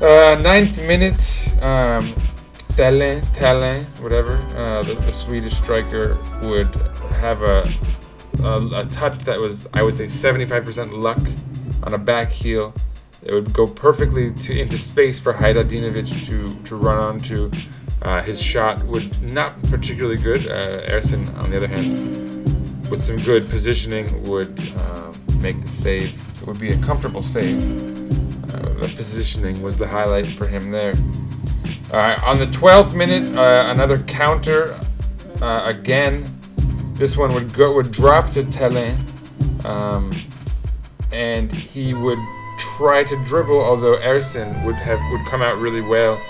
Uh, 0.00 0.40
ninth 0.40 0.78
minute, 0.86 1.48
um, 1.62 2.06
Tele, 2.70 3.20
Tele, 3.34 3.80
whatever, 4.00 4.32
uh, 4.56 4.82
the, 4.82 4.94
the 4.94 5.12
Swedish 5.12 5.56
striker 5.56 6.16
would 6.44 6.72
have 7.20 7.42
a, 7.42 7.68
a, 8.42 8.80
a 8.80 8.86
touch 8.86 9.18
that 9.24 9.38
was, 9.38 9.68
I 9.74 9.82
would 9.82 9.94
say, 9.94 10.04
75% 10.04 10.92
luck 10.92 11.18
on 11.82 11.94
a 11.94 11.98
back 11.98 12.30
heel. 12.30 12.74
It 13.22 13.34
would 13.34 13.52
go 13.52 13.66
perfectly 13.66 14.32
to 14.32 14.58
into 14.58 14.78
space 14.78 15.20
for 15.20 15.34
Hajradinovic 15.34 16.26
to, 16.26 16.54
to 16.64 16.76
run 16.76 16.98
onto. 16.98 17.50
Uh, 18.02 18.22
his 18.22 18.40
shot 18.40 18.82
would 18.84 19.20
not 19.22 19.62
particularly 19.64 20.16
good. 20.16 20.46
Uh, 20.48 20.80
on 21.36 21.50
the 21.50 21.56
other 21.56 21.68
hand, 21.68 22.88
with 22.88 23.04
some 23.04 23.18
good 23.18 23.46
positioning, 23.50 24.22
would 24.24 24.58
um, 24.86 25.12
make 25.42 25.60
the 25.60 25.68
save. 25.68 26.29
It 26.40 26.46
would 26.46 26.58
be 26.58 26.70
a 26.70 26.78
comfortable 26.78 27.22
save. 27.22 27.62
Uh, 28.54 28.60
the 28.80 28.92
positioning 28.96 29.60
was 29.62 29.76
the 29.76 29.86
highlight 29.86 30.26
for 30.26 30.46
him 30.46 30.70
there. 30.70 30.94
Uh, 31.92 32.18
on 32.24 32.38
the 32.38 32.46
12th 32.46 32.94
minute, 32.94 33.36
uh, 33.36 33.70
another 33.70 33.98
counter. 34.04 34.74
Uh, 35.42 35.62
again, 35.66 36.24
this 36.94 37.16
one 37.16 37.32
would 37.34 37.52
go 37.52 37.74
would 37.74 37.90
drop 37.92 38.30
to 38.32 38.42
Telen, 38.44 38.94
um, 39.64 40.12
and 41.12 41.50
he 41.50 41.94
would 41.94 42.18
try 42.58 43.02
to 43.04 43.16
dribble. 43.24 43.58
Although 43.58 43.96
Ersin 43.98 44.64
would 44.64 44.76
have 44.76 45.00
would 45.10 45.26
come 45.26 45.42
out 45.42 45.58
really 45.58 45.80
well, 45.80 46.20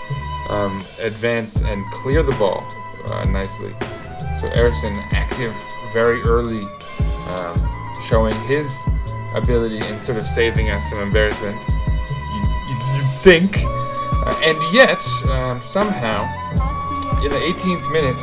um, 0.49 0.79
advance 1.01 1.61
and 1.63 1.85
clear 1.93 2.23
the 2.23 2.33
ball 2.33 2.65
uh, 3.07 3.25
nicely. 3.25 3.73
So 4.41 4.49
Ersin 4.51 4.97
active 5.13 5.55
very 5.93 6.21
early, 6.23 6.67
um, 7.29 8.01
showing 8.07 8.35
his 8.47 8.73
ability 9.35 9.79
in 9.87 10.01
sort 10.01 10.19
of 10.19 10.27
saving 10.27 10.71
us 10.71 10.89
some 10.91 11.01
embarrassment. 11.01 11.59
You, 11.59 12.43
you, 12.69 12.77
you'd 12.97 13.15
think. 13.19 13.59
Uh, 13.65 14.39
and 14.43 14.59
yet, 14.73 15.01
um, 15.29 15.61
somehow, 15.63 16.23
in 17.23 17.31
the 17.31 17.39
18th 17.39 17.93
minute, 17.93 18.17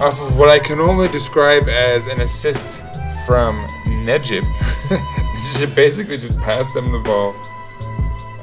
off 0.00 0.20
of 0.20 0.36
what 0.36 0.48
I 0.48 0.58
can 0.58 0.80
only 0.80 1.08
describe 1.08 1.68
as 1.68 2.06
an 2.06 2.20
assist 2.20 2.82
from 3.26 3.66
Necip, 4.04 4.42
Necip 4.88 5.74
basically 5.74 6.18
just 6.18 6.38
passed 6.40 6.74
them 6.74 6.90
the 6.90 6.98
ball. 6.98 7.34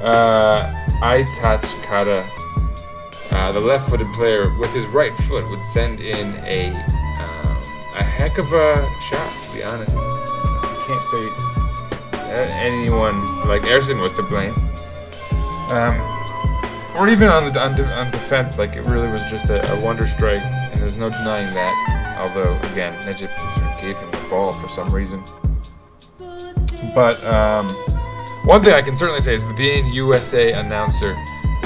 Uh, 0.00 0.70
Aytaç 1.02 1.62
Kara, 1.82 2.26
uh, 3.30 3.52
the 3.52 3.60
left-footed 3.60 4.06
player, 4.14 4.56
with 4.58 4.72
his 4.72 4.86
right 4.86 5.16
foot, 5.28 5.48
would 5.50 5.62
send 5.62 6.00
in 6.00 6.34
a 6.44 6.68
um, 6.68 7.56
a 7.96 8.02
heck 8.02 8.38
of 8.38 8.52
a 8.52 8.88
shot. 9.10 9.32
To 9.44 9.56
be 9.56 9.62
honest, 9.62 9.94
I 9.96 10.84
can't 10.86 11.02
say 11.02 11.41
anyone 12.32 13.20
like 13.46 13.62
Ersin 13.62 14.02
was 14.02 14.14
to 14.14 14.22
blame. 14.22 14.54
Um, 15.70 15.96
or 16.96 17.08
even 17.08 17.28
on 17.28 17.50
the 17.50 17.60
on, 17.60 17.80
on 17.92 18.10
defense, 18.10 18.58
like 18.58 18.76
it 18.76 18.82
really 18.82 19.10
was 19.10 19.28
just 19.30 19.48
a, 19.48 19.72
a 19.72 19.80
wonder 19.80 20.06
strike, 20.06 20.42
and 20.42 20.80
there's 20.80 20.98
no 20.98 21.08
denying 21.08 21.52
that. 21.54 22.18
Although 22.20 22.54
again, 22.72 22.92
Necip 23.02 23.30
gave 23.80 23.96
him 23.96 24.10
the 24.10 24.26
ball 24.28 24.52
for 24.52 24.68
some 24.68 24.90
reason. 24.92 25.22
But 26.94 27.22
um, 27.24 27.68
one 28.44 28.62
thing 28.62 28.74
I 28.74 28.82
can 28.82 28.96
certainly 28.96 29.20
say 29.20 29.34
is 29.34 29.42
the 29.42 29.54
beIN 29.54 29.92
USA 29.94 30.52
announcer 30.52 31.14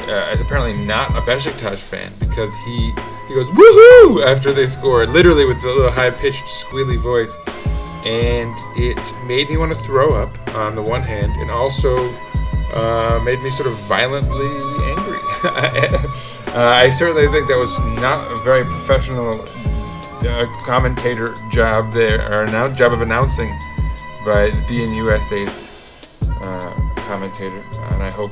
uh, 0.09 0.31
is 0.33 0.41
apparently 0.41 0.85
not 0.85 1.11
a 1.11 1.21
Besiktas 1.23 1.79
fan 1.79 2.13
because 2.21 2.55
he 2.65 2.93
he 3.27 3.35
goes 3.35 3.49
woohoo 3.49 4.25
after 4.25 4.53
they 4.53 4.67
score, 4.67 5.07
literally 5.07 5.45
with 5.45 5.61
the 5.63 5.69
little 5.69 5.91
high 5.91 6.11
pitched 6.11 6.45
squealy 6.45 6.99
voice, 6.99 7.35
and 8.07 8.55
it 8.77 8.99
made 9.27 9.51
me 9.51 9.57
want 9.57 9.73
to 9.73 9.79
throw 9.79 10.15
up 10.15 10.31
on 10.55 10.77
the 10.77 10.83
one 10.83 11.03
hand, 11.03 11.33
and 11.41 11.51
also 11.51 11.97
uh, 12.73 13.21
made 13.25 13.41
me 13.43 13.51
sort 13.51 13.69
of 13.69 13.75
violently 13.81 14.47
angry. 14.91 15.19
uh, 16.55 16.71
I 16.71 16.91
certainly 16.91 17.27
think 17.29 17.49
that 17.49 17.57
was 17.57 17.79
not 18.01 18.31
a 18.31 18.37
very 18.45 18.63
professional 18.65 19.41
uh, 19.43 20.47
commentator 20.65 21.35
job 21.51 21.93
there, 21.93 22.33
or 22.33 22.47
now 22.47 22.69
job 22.69 22.93
of 22.93 23.03
announcing 23.03 23.51
by 24.25 24.51
beIN 24.69 24.95
USA's 24.97 26.09
uh, 26.43 26.75
commentator, 27.09 27.63
and 27.91 28.03
I 28.03 28.11
hope, 28.11 28.31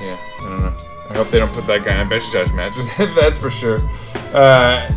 yeah, 0.00 0.18
I 0.40 0.48
don't 0.48 0.60
know. 0.60 0.74
I 1.10 1.16
hope 1.16 1.28
they 1.28 1.38
don't 1.38 1.52
put 1.52 1.66
that 1.66 1.84
guy 1.84 2.00
in 2.00 2.08
Besiktas 2.08 2.54
matches. 2.54 2.88
That's 3.16 3.36
for 3.36 3.50
sure. 3.50 3.78
Uh, 4.32 4.88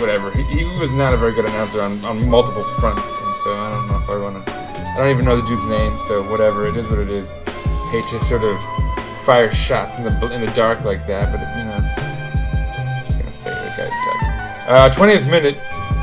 whatever. 0.00 0.30
He, 0.30 0.42
he 0.44 0.64
was 0.78 0.92
not 0.92 1.14
a 1.14 1.16
very 1.16 1.32
good 1.32 1.44
announcer 1.44 1.80
on, 1.80 2.04
on 2.04 2.28
multiple 2.28 2.62
fronts, 2.80 3.02
and 3.02 3.36
so 3.36 3.54
I 3.54 3.70
don't 3.72 3.88
know 3.88 3.98
if 3.98 4.08
I 4.10 4.16
want 4.22 4.46
to. 4.46 4.52
I 4.52 4.96
don't 4.98 5.10
even 5.10 5.24
know 5.24 5.40
the 5.40 5.46
dude's 5.46 5.64
name, 5.66 5.96
so 5.98 6.22
whatever. 6.30 6.66
It 6.66 6.76
is 6.76 6.86
what 6.86 6.98
it 6.98 7.08
is. 7.08 7.28
Hate 7.90 8.04
to 8.08 8.24
sort 8.24 8.44
of 8.44 8.60
fire 9.24 9.52
shots 9.52 9.98
in 9.98 10.04
the 10.04 10.34
in 10.34 10.40
the 10.40 10.52
dark 10.52 10.84
like 10.84 11.06
that, 11.06 11.32
but 11.32 11.40
you 11.58 11.64
know, 11.66 11.78
just 13.06 13.18
gonna 13.18 13.32
say. 13.32 13.56
Uh, 14.68 14.90
20th 14.90 15.30
minute, 15.30 15.56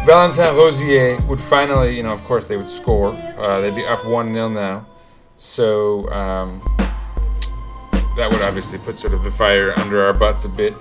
Valentin 0.05 0.55
Rosier 0.55 1.17
would 1.27 1.41
finally, 1.41 1.97
you 1.97 2.03
know, 2.03 2.13
of 2.13 2.23
course 2.23 2.45
they 2.45 2.57
would 2.57 2.69
score. 2.69 3.09
Uh, 3.09 3.61
they'd 3.61 3.75
be 3.75 3.85
up 3.85 4.05
one 4.05 4.33
0 4.33 4.49
now, 4.49 4.85
So 5.37 6.09
um, 6.11 6.61
that 8.17 8.29
would 8.31 8.41
obviously 8.41 8.79
put 8.79 8.95
sort 8.95 9.13
of 9.13 9.23
the 9.23 9.31
fire 9.31 9.73
under 9.79 10.01
our 10.01 10.13
butts 10.13 10.45
a 10.45 10.49
bit. 10.49 10.73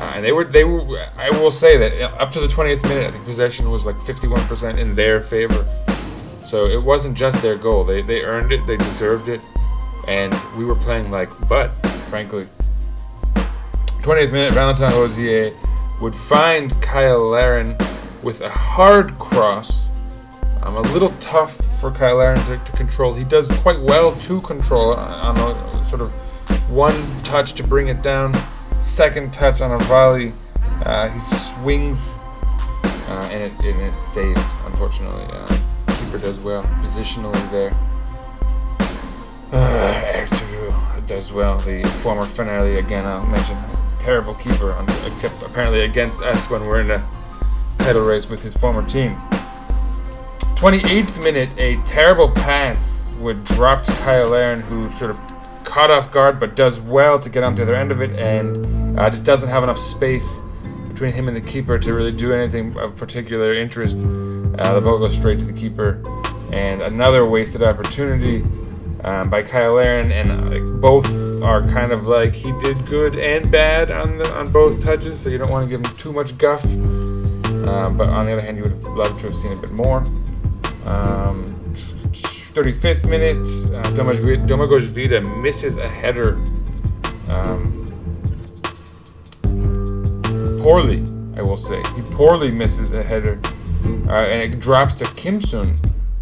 Uh, 0.00 0.12
and 0.14 0.24
they 0.24 0.32
were, 0.32 0.44
they 0.44 0.64
were. 0.64 0.80
I 1.18 1.28
will 1.30 1.50
say 1.50 1.76
that 1.76 2.00
up 2.18 2.32
to 2.32 2.40
the 2.40 2.46
20th 2.46 2.82
minute, 2.84 3.06
I 3.06 3.10
think 3.10 3.24
possession 3.26 3.70
was 3.70 3.84
like 3.84 3.96
51% 3.96 4.78
in 4.78 4.94
their 4.94 5.20
favor. 5.20 5.62
So 6.50 6.64
it 6.64 6.82
wasn't 6.82 7.16
just 7.16 7.40
their 7.42 7.56
goal. 7.56 7.84
They 7.84 8.00
they 8.02 8.22
earned 8.22 8.50
it. 8.50 8.66
They 8.66 8.76
deserved 8.76 9.28
it. 9.28 9.40
And 10.08 10.34
we 10.56 10.64
were 10.64 10.74
playing 10.74 11.10
like 11.10 11.28
but 11.48 11.68
frankly. 12.08 12.46
20th 14.02 14.32
minute, 14.32 14.54
Valentin 14.54 14.90
Rosier 14.90 15.50
would 16.00 16.14
find 16.14 16.72
Cyle 16.82 17.28
Larin 17.28 17.76
with 18.24 18.40
a 18.40 18.48
hard 18.48 19.10
cross. 19.18 19.86
Um, 20.64 20.76
a 20.76 20.80
little 20.92 21.10
tough 21.20 21.54
for 21.78 21.94
Cyle 21.94 22.16
Larin 22.16 22.42
to, 22.46 22.56
to 22.56 22.72
control. 22.72 23.12
He 23.12 23.24
does 23.24 23.46
quite 23.58 23.78
well 23.78 24.16
to 24.22 24.40
control 24.40 24.94
on 24.94 25.36
a 25.36 25.86
sort 25.88 26.00
of 26.00 26.10
one 26.70 27.00
touch 27.22 27.52
to 27.54 27.62
bring 27.62 27.88
it 27.88 28.02
down. 28.02 28.32
Second 29.00 29.32
touch 29.32 29.62
on 29.62 29.72
a 29.72 29.78
volley, 29.84 30.30
uh, 30.84 31.08
he 31.08 31.20
swings 31.20 32.12
uh, 32.84 33.30
and, 33.32 33.44
it, 33.44 33.52
and 33.64 33.80
it's 33.80 34.06
saved. 34.06 34.36
Unfortunately, 34.66 35.24
uh, 35.32 35.46
keeper 35.98 36.18
does 36.18 36.44
well 36.44 36.62
positionally 36.84 37.50
there. 37.50 37.72
Uh, 39.54 41.06
does 41.06 41.32
well. 41.32 41.56
The 41.60 41.82
former 42.02 42.24
Fenerli 42.24 42.78
again. 42.78 43.06
I'll 43.06 43.26
mention 43.28 43.56
terrible 44.00 44.34
keeper, 44.34 44.72
on, 44.72 44.86
except 45.10 45.50
apparently 45.50 45.80
against 45.80 46.20
us 46.20 46.50
when 46.50 46.66
we're 46.66 46.82
in 46.82 46.90
a 46.90 47.02
title 47.78 48.04
race 48.04 48.28
with 48.28 48.42
his 48.42 48.52
former 48.52 48.86
team. 48.86 49.12
28th 50.60 51.22
minute, 51.24 51.48
a 51.56 51.76
terrible 51.86 52.30
pass 52.32 53.10
would 53.18 53.42
drop 53.46 53.82
to 53.84 53.92
Cyle 53.92 54.28
Larin, 54.28 54.60
who 54.60 54.92
sort 54.92 55.10
of 55.10 55.18
caught 55.64 55.90
off 55.90 56.12
guard 56.12 56.38
but 56.38 56.54
does 56.54 56.82
well 56.82 57.18
to 57.18 57.30
get 57.30 57.42
onto 57.42 57.64
the 57.64 57.72
other 57.72 57.74
end 57.74 57.90
of 57.90 58.02
it 58.02 58.10
and 58.18 58.79
uh, 58.98 59.10
just 59.10 59.24
doesn't 59.24 59.48
have 59.48 59.62
enough 59.62 59.78
space 59.78 60.38
between 60.88 61.12
him 61.12 61.28
and 61.28 61.36
the 61.36 61.40
keeper 61.40 61.78
to 61.78 61.94
really 61.94 62.12
do 62.12 62.32
anything 62.32 62.76
of 62.78 62.96
particular 62.96 63.54
interest. 63.54 63.98
Uh, 63.98 64.74
the 64.74 64.80
ball 64.80 64.98
goes 64.98 65.16
straight 65.16 65.38
to 65.38 65.44
the 65.44 65.52
keeper, 65.52 66.02
and 66.52 66.82
another 66.82 67.24
wasted 67.24 67.62
opportunity 67.62 68.44
um, 69.04 69.30
by 69.30 69.42
Cyle 69.42 69.74
Larin, 69.74 70.12
and 70.12 70.30
uh, 70.30 70.72
both 70.78 71.06
are 71.42 71.66
kind 71.68 71.92
of 71.92 72.06
like 72.06 72.32
he 72.34 72.52
did 72.60 72.84
good 72.86 73.18
and 73.18 73.50
bad 73.50 73.90
on 73.90 74.18
the 74.18 74.28
on 74.36 74.50
both 74.52 74.82
touches, 74.82 75.20
so 75.20 75.30
you 75.30 75.38
don't 75.38 75.50
want 75.50 75.66
to 75.66 75.70
give 75.70 75.84
him 75.84 75.96
too 75.96 76.12
much 76.12 76.36
guff. 76.36 76.64
Um, 76.64 77.96
but 77.96 78.08
on 78.08 78.26
the 78.26 78.32
other 78.32 78.40
hand, 78.40 78.56
you 78.56 78.62
would 78.62 78.72
have 78.72 78.82
loved 78.84 79.16
to 79.18 79.26
have 79.26 79.34
seen 79.34 79.56
a 79.56 79.60
bit 79.60 79.72
more. 79.72 79.98
Um, 80.86 81.44
35th 82.52 83.08
minute, 83.08 83.38
uh, 83.38 83.90
Domagoj 83.92 84.82
Vida 84.86 85.20
misses 85.20 85.78
a 85.78 85.88
header 85.88 86.34
um, 87.30 87.79
poorly, 90.70 91.02
I 91.36 91.42
will 91.42 91.56
say. 91.56 91.82
He 91.96 92.02
poorly 92.14 92.52
misses 92.52 92.92
a 92.92 93.02
header, 93.02 93.40
uh, 94.06 94.12
and 94.12 94.40
it 94.40 94.60
drops 94.60 94.94
to 94.98 95.04
Kimson, 95.04 95.68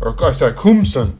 or 0.00 0.16
oh, 0.18 0.32
sorry, 0.32 0.54
Kumson. 0.54 1.18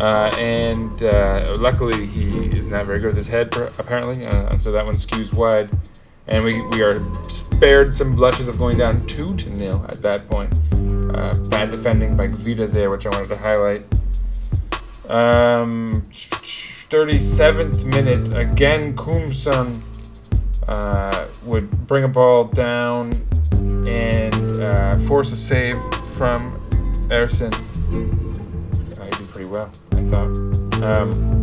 Uh, 0.00 0.30
and 0.38 1.02
uh, 1.02 1.56
luckily, 1.58 2.06
he 2.06 2.56
is 2.56 2.68
not 2.68 2.86
very 2.86 3.00
good 3.00 3.08
with 3.08 3.16
his 3.16 3.26
head, 3.26 3.48
apparently, 3.80 4.24
uh, 4.24 4.50
and 4.50 4.62
so 4.62 4.70
that 4.70 4.86
one 4.86 4.94
skews 4.94 5.36
wide. 5.36 5.70
And 6.28 6.44
we, 6.44 6.62
we 6.68 6.84
are 6.84 7.02
spared 7.28 7.92
some 7.92 8.14
blushes 8.14 8.46
of 8.46 8.58
going 8.58 8.78
down 8.78 9.04
2 9.08 9.34
to 9.34 9.50
nil 9.50 9.84
at 9.88 10.00
that 10.02 10.28
point. 10.28 10.52
Uh, 11.16 11.34
bad 11.48 11.72
defending 11.72 12.16
by 12.16 12.28
Vida 12.28 12.68
there, 12.68 12.90
which 12.90 13.06
I 13.06 13.08
wanted 13.08 13.34
to 13.34 13.38
highlight. 13.38 13.82
Um, 15.08 16.06
37th 16.12 17.84
minute, 17.86 18.38
again, 18.38 18.94
Kumson 18.94 19.82
uh, 20.68 21.26
would 21.44 21.86
bring 21.86 22.04
a 22.04 22.08
ball 22.08 22.44
down 22.44 23.12
and 23.86 24.60
uh, 24.60 24.98
force 25.00 25.32
a 25.32 25.36
save 25.36 25.80
from 26.04 26.60
Ersin. 27.08 27.54
I 29.00 29.04
he 29.04 29.10
did 29.10 29.28
pretty 29.32 29.46
well, 29.46 29.70
I 29.92 30.02
thought. 30.10 30.58
Um, 30.82 31.38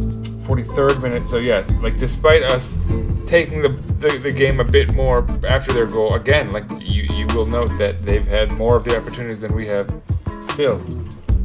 43rd 0.45 1.01
minute, 1.01 1.27
so 1.27 1.37
yeah, 1.37 1.65
like 1.81 1.97
despite 1.97 2.43
us 2.43 2.77
taking 3.25 3.63
the, 3.63 3.69
the, 3.69 4.19
the, 4.19 4.31
game 4.31 4.59
a 4.59 4.63
bit 4.63 4.93
more 4.93 5.27
after 5.47 5.73
their 5.73 5.87
goal, 5.87 6.13
again, 6.13 6.51
like 6.51 6.63
you, 6.79 7.03
you 7.11 7.25
will 7.33 7.47
note 7.47 7.75
that 7.79 8.03
they've 8.03 8.27
had 8.27 8.51
more 8.53 8.77
of 8.77 8.83
the 8.83 8.95
opportunities 8.95 9.39
than 9.39 9.55
we 9.55 9.65
have 9.65 9.91
still 10.41 10.79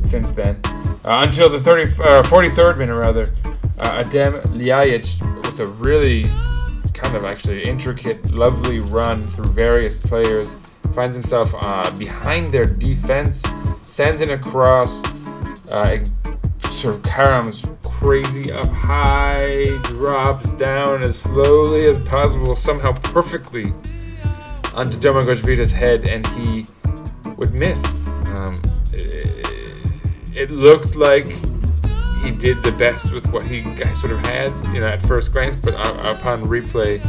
since 0.03 0.31
then. 0.33 0.61
Uh, 1.03 1.25
until 1.27 1.49
the 1.49 1.59
30, 1.59 1.85
uh, 2.03 2.23
43rd 2.25 2.79
minute, 2.79 2.95
rather, 2.95 3.23
uh, 3.79 4.05
Adem 4.05 4.43
Ljajic 4.59 5.43
with 5.43 5.61
a 5.61 5.67
really 5.67 6.27
kind 7.11 7.25
of 7.25 7.29
actually 7.29 7.65
intricate, 7.65 8.33
lovely 8.33 8.79
run 8.79 9.27
through 9.27 9.51
various 9.51 10.01
players 10.07 10.49
finds 10.95 11.17
himself 11.17 11.53
uh, 11.59 11.91
behind 11.99 12.47
their 12.49 12.65
defense, 12.65 13.43
sends 13.83 14.21
in 14.21 14.31
a 14.31 14.39
cross, 14.39 15.03
uh, 15.73 16.05
sort 16.71 16.95
of 16.95 17.03
Karam's 17.03 17.65
crazy 17.83 18.53
up 18.53 18.69
high, 18.69 19.77
drops 19.83 20.51
down 20.51 21.03
as 21.03 21.19
slowly 21.19 21.87
as 21.87 21.99
possible, 21.99 22.55
somehow 22.55 22.93
perfectly 22.93 23.75
onto 24.77 24.97
Domagoj 24.97 25.39
Vida's 25.39 25.73
head, 25.73 26.09
and 26.09 26.25
he 26.29 26.65
would 27.37 27.53
miss. 27.53 27.83
Um, 28.37 28.57
it 28.93 30.53
looked 30.53 30.95
like 30.95 31.27
he 32.23 32.31
did 32.31 32.59
the 32.63 32.73
best 32.73 33.13
with 33.13 33.27
what 33.29 33.49
he 33.49 33.63
sort 33.95 34.13
of 34.13 34.21
had, 34.21 34.53
you 34.75 34.81
know, 34.81 34.87
at 34.87 35.03
first 35.03 35.33
glance. 35.33 35.61
But 35.61 35.75
upon 35.75 36.45
replay, 36.45 37.01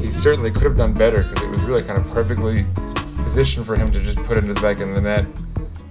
he 0.00 0.08
certainly 0.08 0.50
could 0.50 0.64
have 0.64 0.76
done 0.76 0.92
better 0.92 1.22
because 1.24 1.44
it 1.44 1.50
was 1.50 1.62
really 1.62 1.82
kind 1.82 1.98
of 1.98 2.06
perfectly 2.12 2.64
positioned 3.22 3.66
for 3.66 3.76
him 3.76 3.90
to 3.92 3.98
just 3.98 4.18
put 4.18 4.36
it 4.36 4.44
into 4.44 4.54
the 4.54 4.60
back 4.60 4.80
of 4.80 4.94
the 4.94 5.00
net. 5.00 5.26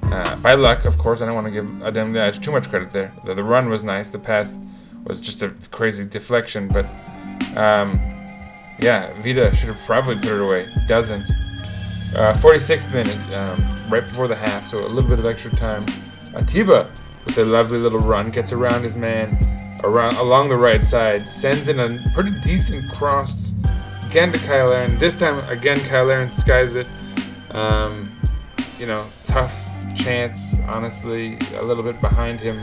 Uh, 0.03 0.35
by 0.41 0.53
luck, 0.53 0.85
of 0.85 0.97
course, 0.97 1.21
I 1.21 1.25
don't 1.25 1.35
want 1.35 1.47
to 1.47 1.51
give 1.51 1.65
Adem 1.65 2.11
Ljajic 2.11 2.43
too 2.43 2.51
much 2.51 2.69
credit 2.69 2.91
there. 2.91 3.13
The, 3.25 3.33
the, 3.33 3.43
run 3.43 3.69
was 3.69 3.83
nice. 3.83 4.09
The 4.09 4.19
pass 4.19 4.57
was 5.05 5.21
just 5.21 5.41
a 5.41 5.53
crazy 5.71 6.05
deflection, 6.05 6.67
but 6.67 6.85
um, 7.55 7.97
yeah, 8.79 9.13
Vida 9.21 9.55
should 9.55 9.69
have 9.69 9.79
probably 9.85 10.15
put 10.15 10.25
it 10.25 10.41
away. 10.41 10.67
Doesn't. 10.87 11.23
Uh, 12.13 12.33
46th 12.33 12.93
minute, 12.93 13.33
um, 13.33 13.89
right 13.89 14.03
before 14.03 14.27
the 14.27 14.35
half, 14.35 14.67
so 14.67 14.79
a 14.79 14.81
little 14.81 15.09
bit 15.09 15.19
of 15.19 15.25
extra 15.25 15.49
time. 15.51 15.85
Atiba, 16.35 16.91
with 17.25 17.37
a 17.37 17.45
lovely 17.45 17.77
little 17.77 17.99
run, 17.99 18.31
gets 18.31 18.51
around 18.51 18.83
his 18.83 18.95
man 18.95 19.37
around 19.83 20.15
along 20.17 20.47
the 20.47 20.55
right 20.55 20.85
side, 20.85 21.31
sends 21.31 21.67
in 21.67 21.79
a 21.79 22.11
pretty 22.13 22.31
decent 22.41 22.91
cross 22.91 23.53
again 24.05 24.31
to 24.31 24.37
Cyle 24.39 24.69
Larin. 24.69 24.97
This 24.97 25.13
time, 25.15 25.39
again, 25.49 25.79
Cyle 25.79 26.05
Larin 26.05 26.29
skies 26.29 26.75
it. 26.75 26.89
Um, 27.51 28.19
you 28.77 28.85
know, 28.85 29.05
tough 29.25 29.55
chance, 29.95 30.55
honestly, 30.67 31.37
a 31.55 31.63
little 31.63 31.83
bit 31.83 31.99
behind 32.01 32.39
him. 32.39 32.61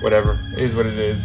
Whatever, 0.00 0.38
it 0.52 0.62
is 0.62 0.74
what 0.74 0.86
it 0.86 0.98
is. 0.98 1.24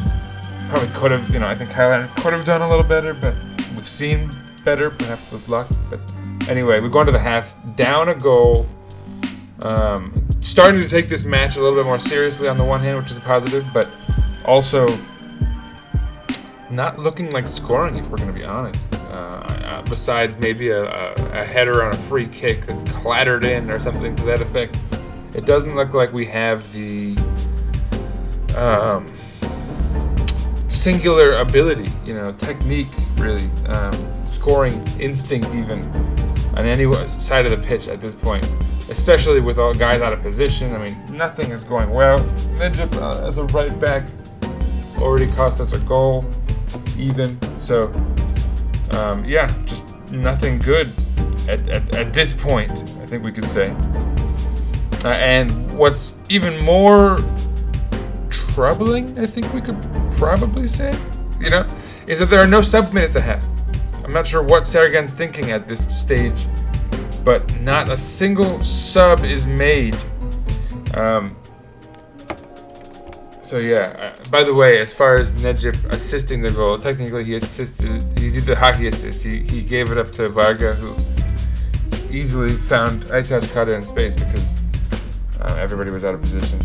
Probably 0.70 0.90
could 0.90 1.12
have, 1.12 1.30
you 1.30 1.40
know, 1.40 1.48
I 1.48 1.56
think 1.56 1.72
Cyle 1.72 1.90
Larin 1.90 2.10
could 2.18 2.34
have 2.34 2.46
done 2.46 2.62
a 2.62 2.70
little 2.70 2.86
better, 2.86 3.14
but 3.14 3.36
we've 3.76 3.88
seen 3.88 4.32
better, 4.64 4.90
perhaps 4.90 5.32
with 5.32 5.48
luck. 5.48 5.70
But 5.90 6.00
anyway, 6.50 6.82
we 6.82 6.90
go 6.90 7.02
into 7.02 7.12
the 7.12 7.20
half, 7.20 7.56
down 7.76 8.10
a 8.10 8.16
goal. 8.16 8.68
Um, 9.62 10.23
starting 10.44 10.82
to 10.82 10.90
take 10.90 11.08
this 11.08 11.24
match 11.24 11.56
a 11.56 11.62
little 11.62 11.76
bit 11.76 11.86
more 11.86 11.98
seriously 11.98 12.48
on 12.50 12.58
the 12.58 12.64
one 12.64 12.80
hand, 12.80 12.98
which 13.02 13.10
is 13.10 13.20
positive, 13.20 13.66
but 13.74 13.90
also 14.46 14.86
not 16.70 17.00
looking 17.00 17.30
like 17.32 17.48
scoring, 17.48 17.98
if 17.98 18.10
we're 18.10 18.18
going 18.18 18.28
to 18.28 18.34
be 18.34 18.44
honest. 18.44 18.94
Uh, 18.94 19.16
uh, 19.16 19.82
besides 19.84 20.38
maybe 20.38 20.70
a, 20.70 20.84
a, 20.84 21.14
a, 21.32 21.44
header 21.44 21.84
on 21.84 21.94
a 21.94 21.98
free 21.98 22.28
kick 22.28 22.66
that's 22.66 22.84
clattered 22.84 23.46
in 23.46 23.72
or 23.72 23.80
something 23.80 24.16
to 24.16 24.24
that 24.24 24.42
effect, 24.42 24.76
it 25.34 25.46
doesn't 25.46 25.76
look 25.76 25.94
like 25.94 26.12
we 26.12 26.26
have 26.26 26.72
the 26.74 27.16
um, 28.58 29.12
singular 30.68 31.38
ability, 31.38 31.92
you 32.06 32.14
know, 32.14 32.32
technique, 32.34 32.88
really, 33.18 33.50
um, 33.68 34.28
scoring 34.28 34.86
instinct, 35.00 35.48
even 35.54 35.84
on 36.58 36.66
any 36.66 36.86
side 37.08 37.46
of 37.46 37.52
the 37.52 37.68
pitch 37.68 37.88
at 37.88 38.02
this 38.02 38.14
point 38.14 38.46
especially 38.90 39.40
with 39.40 39.58
all 39.58 39.74
guys 39.74 40.02
out 40.02 40.14
of 40.14 40.22
position. 40.22 40.74
I 40.74 40.78
mean, 40.78 40.98
nothing 41.16 41.52
is 41.52 41.64
going 41.64 41.90
well. 41.90 42.20
Necip 42.56 42.94
uh, 42.98 43.26
as 43.26 43.38
a 43.38 43.46
right 43.46 43.78
back 43.80 44.08
already 44.98 45.28
cost 45.28 45.60
us 45.60 45.74
a 45.74 45.80
goal, 45.80 46.26
even. 46.98 47.38
So, 47.60 47.94
um, 48.92 49.26
yeah, 49.26 49.54
just 49.66 49.96
nothing 50.12 50.60
good 50.60 50.92
at, 51.48 51.68
at, 51.68 51.96
at, 51.96 52.14
this 52.14 52.34
point, 52.34 52.72
I 53.02 53.06
think 53.06 53.24
we 53.24 53.32
could 53.32 53.46
say. 53.46 53.72
Uh, 55.04 55.10
and 55.10 55.78
what's 55.78 56.20
even 56.30 56.64
more 56.64 57.20
troubling, 58.30 59.18
I 59.20 59.26
think 59.26 59.52
we 59.54 59.62
could 59.62 59.82
probably 60.18 60.68
say, 60.68 60.98
you 61.40 61.50
know, 61.50 61.68
is 62.08 62.20
that 62.20 62.30
there 62.30 62.40
are 62.40 62.48
no 62.48 62.62
sub 62.62 62.96
at 62.96 63.14
the 63.14 63.22
half. 63.22 63.44
I'm 64.04 64.14
not 64.14 64.28
sure 64.28 64.44
what 64.44 64.64
Sergen's 64.64 65.14
thinking 65.14 65.52
at 65.52 65.68
this 65.68 65.86
stage 65.90 66.46
but 67.24 67.60
not 67.62 67.90
a 67.90 67.98
single 67.98 68.64
sub 68.64 69.24
is 69.24 69.48
made. 69.48 69.96
Um, 70.94 71.36
so 73.42 73.60
yeah. 73.60 74.14
Uh, 74.18 74.30
by 74.30 74.44
the 74.44 74.54
way, 74.54 74.80
as 74.80 74.94
far 74.94 75.16
as 75.16 75.32
Necip 75.34 75.84
assisting 75.92 76.42
the 76.42 76.50
goal, 76.50 76.80
technically 76.80 77.24
he 77.24 77.36
assisted. 77.36 78.02
He 78.18 78.30
did 78.30 78.46
the 78.46 78.56
hockey 78.56 78.88
assist. 78.88 79.24
He, 79.24 79.40
he 79.44 79.62
gave 79.62 79.92
it 79.92 79.98
up 79.98 80.12
to 80.14 80.28
Varga, 80.30 80.74
who 80.74 80.96
easily 82.12 82.52
found 82.52 83.04
Aytaç 83.06 83.52
Kara 83.52 83.76
in 83.76 83.84
space 83.84 84.16
because 84.16 84.56
uh, 85.42 85.56
everybody 85.60 85.92
was 85.92 86.04
out 86.04 86.16
of 86.16 86.22
position. 86.22 86.60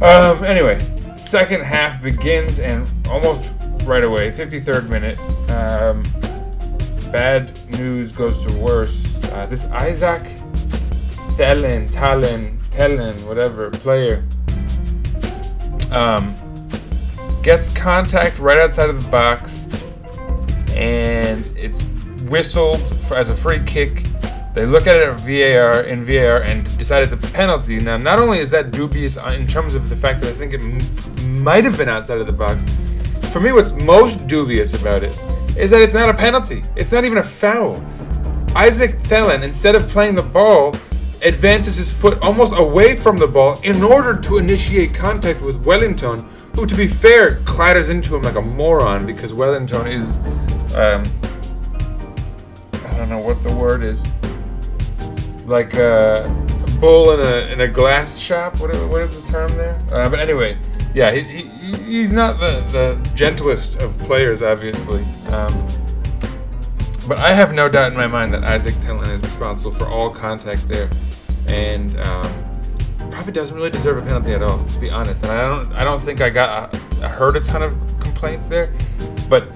Um, 0.00 0.44
anyway, 0.44 0.80
second 1.16 1.62
half 1.62 2.02
begins 2.02 2.58
and 2.58 2.90
almost 3.08 3.50
right 3.84 4.04
away, 4.04 4.30
53rd 4.32 4.88
minute. 4.88 5.18
Um, 5.50 6.04
bad 7.14 7.56
news 7.78 8.10
goes 8.10 8.44
to 8.44 8.52
worse. 8.58 9.22
Uh, 9.26 9.46
this 9.46 9.66
Isaac 9.66 10.20
Thelen, 11.38 11.88
Talen, 11.90 12.58
Telen, 12.72 13.22
whatever 13.28 13.70
player 13.70 14.24
um, 15.92 16.34
gets 17.44 17.70
contact 17.70 18.40
right 18.40 18.58
outside 18.58 18.90
of 18.90 19.00
the 19.00 19.08
box, 19.12 19.68
and 20.70 21.48
it's 21.56 21.84
whistled 22.24 22.80
for, 23.06 23.16
as 23.16 23.28
a 23.28 23.36
free 23.36 23.60
kick. 23.64 24.06
They 24.52 24.66
look 24.66 24.88
at 24.88 24.96
it 24.96 25.08
at 25.08 25.20
VAR 25.20 25.82
in 25.82 26.04
VAR 26.04 26.42
and 26.42 26.64
decide 26.78 27.04
it's 27.04 27.12
a 27.12 27.16
penalty. 27.16 27.78
Now, 27.78 27.96
not 27.96 28.18
only 28.18 28.40
is 28.40 28.50
that 28.50 28.72
dubious 28.72 29.16
in 29.16 29.46
terms 29.46 29.76
of 29.76 29.88
the 29.88 29.94
fact 29.94 30.20
that 30.22 30.30
I 30.30 30.32
think 30.32 30.52
it 30.52 30.64
m- 30.64 31.44
might 31.44 31.64
have 31.64 31.76
been 31.76 31.88
outside 31.88 32.18
of 32.18 32.26
the 32.26 32.32
box. 32.32 32.64
For 33.32 33.38
me, 33.38 33.52
what's 33.52 33.72
most 33.72 34.26
dubious 34.26 34.74
about 34.74 35.04
it 35.04 35.16
is 35.56 35.70
that 35.70 35.80
it's 35.80 35.94
not 35.94 36.08
a 36.08 36.14
penalty. 36.14 36.64
It's 36.76 36.92
not 36.92 37.04
even 37.04 37.18
a 37.18 37.22
foul. 37.22 37.84
Isaac 38.56 38.92
Thelin, 39.02 39.42
instead 39.42 39.74
of 39.74 39.88
playing 39.88 40.14
the 40.14 40.22
ball, 40.22 40.76
advances 41.22 41.76
his 41.76 41.92
foot 41.92 42.20
almost 42.22 42.52
away 42.56 42.96
from 42.96 43.18
the 43.18 43.26
ball 43.26 43.60
in 43.62 43.82
order 43.82 44.18
to 44.20 44.38
initiate 44.38 44.94
contact 44.94 45.40
with 45.40 45.64
Wellington, 45.64 46.20
who, 46.54 46.66
to 46.66 46.74
be 46.74 46.86
fair, 46.86 47.36
clatters 47.44 47.90
into 47.90 48.14
him 48.14 48.22
like 48.22 48.36
a 48.36 48.42
moron 48.42 49.06
because 49.06 49.32
Wellington 49.32 49.86
is, 49.86 50.16
um, 50.76 51.04
I 52.72 52.96
don't 52.96 53.08
know 53.08 53.18
what 53.18 53.42
the 53.42 53.54
word 53.54 53.82
is, 53.82 54.04
like 55.46 55.74
a 55.74 56.30
bull 56.80 57.12
in 57.12 57.20
a 57.20 57.52
in 57.52 57.60
a 57.60 57.68
glass 57.68 58.18
shop. 58.18 58.60
What, 58.60 58.70
what 58.88 59.02
is 59.02 59.20
the 59.20 59.32
term 59.32 59.56
there? 59.56 59.80
Uh, 59.90 60.08
but 60.08 60.20
anyway, 60.20 60.58
yeah, 60.94 61.10
he, 61.10 61.20
he, 61.20 61.72
he's 61.82 62.12
not 62.12 62.38
the, 62.38 62.64
the 62.70 63.10
gentlest 63.14 63.80
of 63.80 63.98
players, 64.00 64.42
obviously. 64.42 65.02
Um, 65.28 65.52
but 67.06 67.18
I 67.18 67.34
have 67.34 67.52
no 67.52 67.68
doubt 67.68 67.92
in 67.92 67.98
my 67.98 68.06
mind 68.06 68.32
that 68.32 68.44
Isaac 68.44 68.74
Thelin 68.76 69.10
is 69.10 69.20
responsible 69.20 69.72
for 69.72 69.86
all 69.86 70.08
contact 70.08 70.66
there, 70.68 70.88
and 71.46 71.98
um, 72.00 73.10
probably 73.10 73.32
doesn't 73.32 73.56
really 73.56 73.70
deserve 73.70 73.98
a 73.98 74.02
penalty 74.02 74.30
at 74.30 74.42
all, 74.42 74.58
to 74.58 74.78
be 74.78 74.90
honest. 74.90 75.24
And 75.24 75.32
I 75.32 75.42
don't, 75.42 75.72
I 75.72 75.84
don't 75.84 76.02
think 76.02 76.20
I 76.20 76.30
got, 76.30 76.74
I 77.02 77.08
heard 77.08 77.36
a 77.36 77.40
ton 77.40 77.62
of 77.62 77.76
complaints 78.00 78.48
there, 78.48 78.72
but 79.28 79.48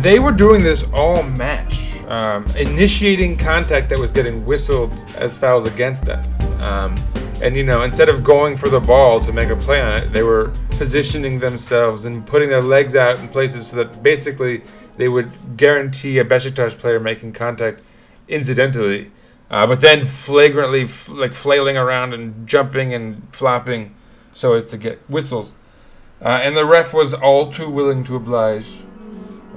they 0.00 0.18
were 0.18 0.32
doing 0.32 0.62
this 0.62 0.86
all 0.94 1.22
match, 1.22 1.95
um, 2.08 2.46
initiating 2.56 3.36
contact 3.36 3.88
that 3.88 3.98
was 3.98 4.12
getting 4.12 4.44
whistled 4.46 4.92
as 5.16 5.36
fouls 5.36 5.64
against 5.64 6.08
us. 6.08 6.40
Um, 6.62 6.96
and 7.42 7.56
you 7.56 7.64
know, 7.64 7.82
instead 7.82 8.08
of 8.08 8.24
going 8.24 8.56
for 8.56 8.68
the 8.68 8.80
ball 8.80 9.20
to 9.20 9.32
make 9.32 9.50
a 9.50 9.56
play 9.56 9.80
on 9.80 9.92
it, 9.98 10.12
they 10.12 10.22
were 10.22 10.52
positioning 10.70 11.40
themselves 11.40 12.04
and 12.04 12.26
putting 12.26 12.48
their 12.48 12.62
legs 12.62 12.96
out 12.96 13.18
in 13.18 13.28
places 13.28 13.66
so 13.68 13.76
that 13.76 14.02
basically 14.02 14.62
they 14.96 15.08
would 15.08 15.30
guarantee 15.56 16.18
a 16.18 16.24
Besiktas 16.24 16.76
player 16.78 16.98
making 16.98 17.32
contact 17.32 17.82
incidentally, 18.28 19.10
uh, 19.50 19.66
but 19.66 19.80
then 19.80 20.04
flagrantly 20.04 20.84
f- 20.84 21.08
like 21.10 21.34
flailing 21.34 21.76
around 21.76 22.14
and 22.14 22.46
jumping 22.48 22.94
and 22.94 23.22
flopping 23.34 23.94
so 24.30 24.54
as 24.54 24.66
to 24.66 24.78
get 24.78 24.98
whistles. 25.08 25.52
Uh, 26.22 26.40
and 26.42 26.56
the 26.56 26.64
ref 26.64 26.94
was 26.94 27.12
all 27.12 27.52
too 27.52 27.68
willing 27.68 28.02
to 28.04 28.16
oblige. 28.16 28.78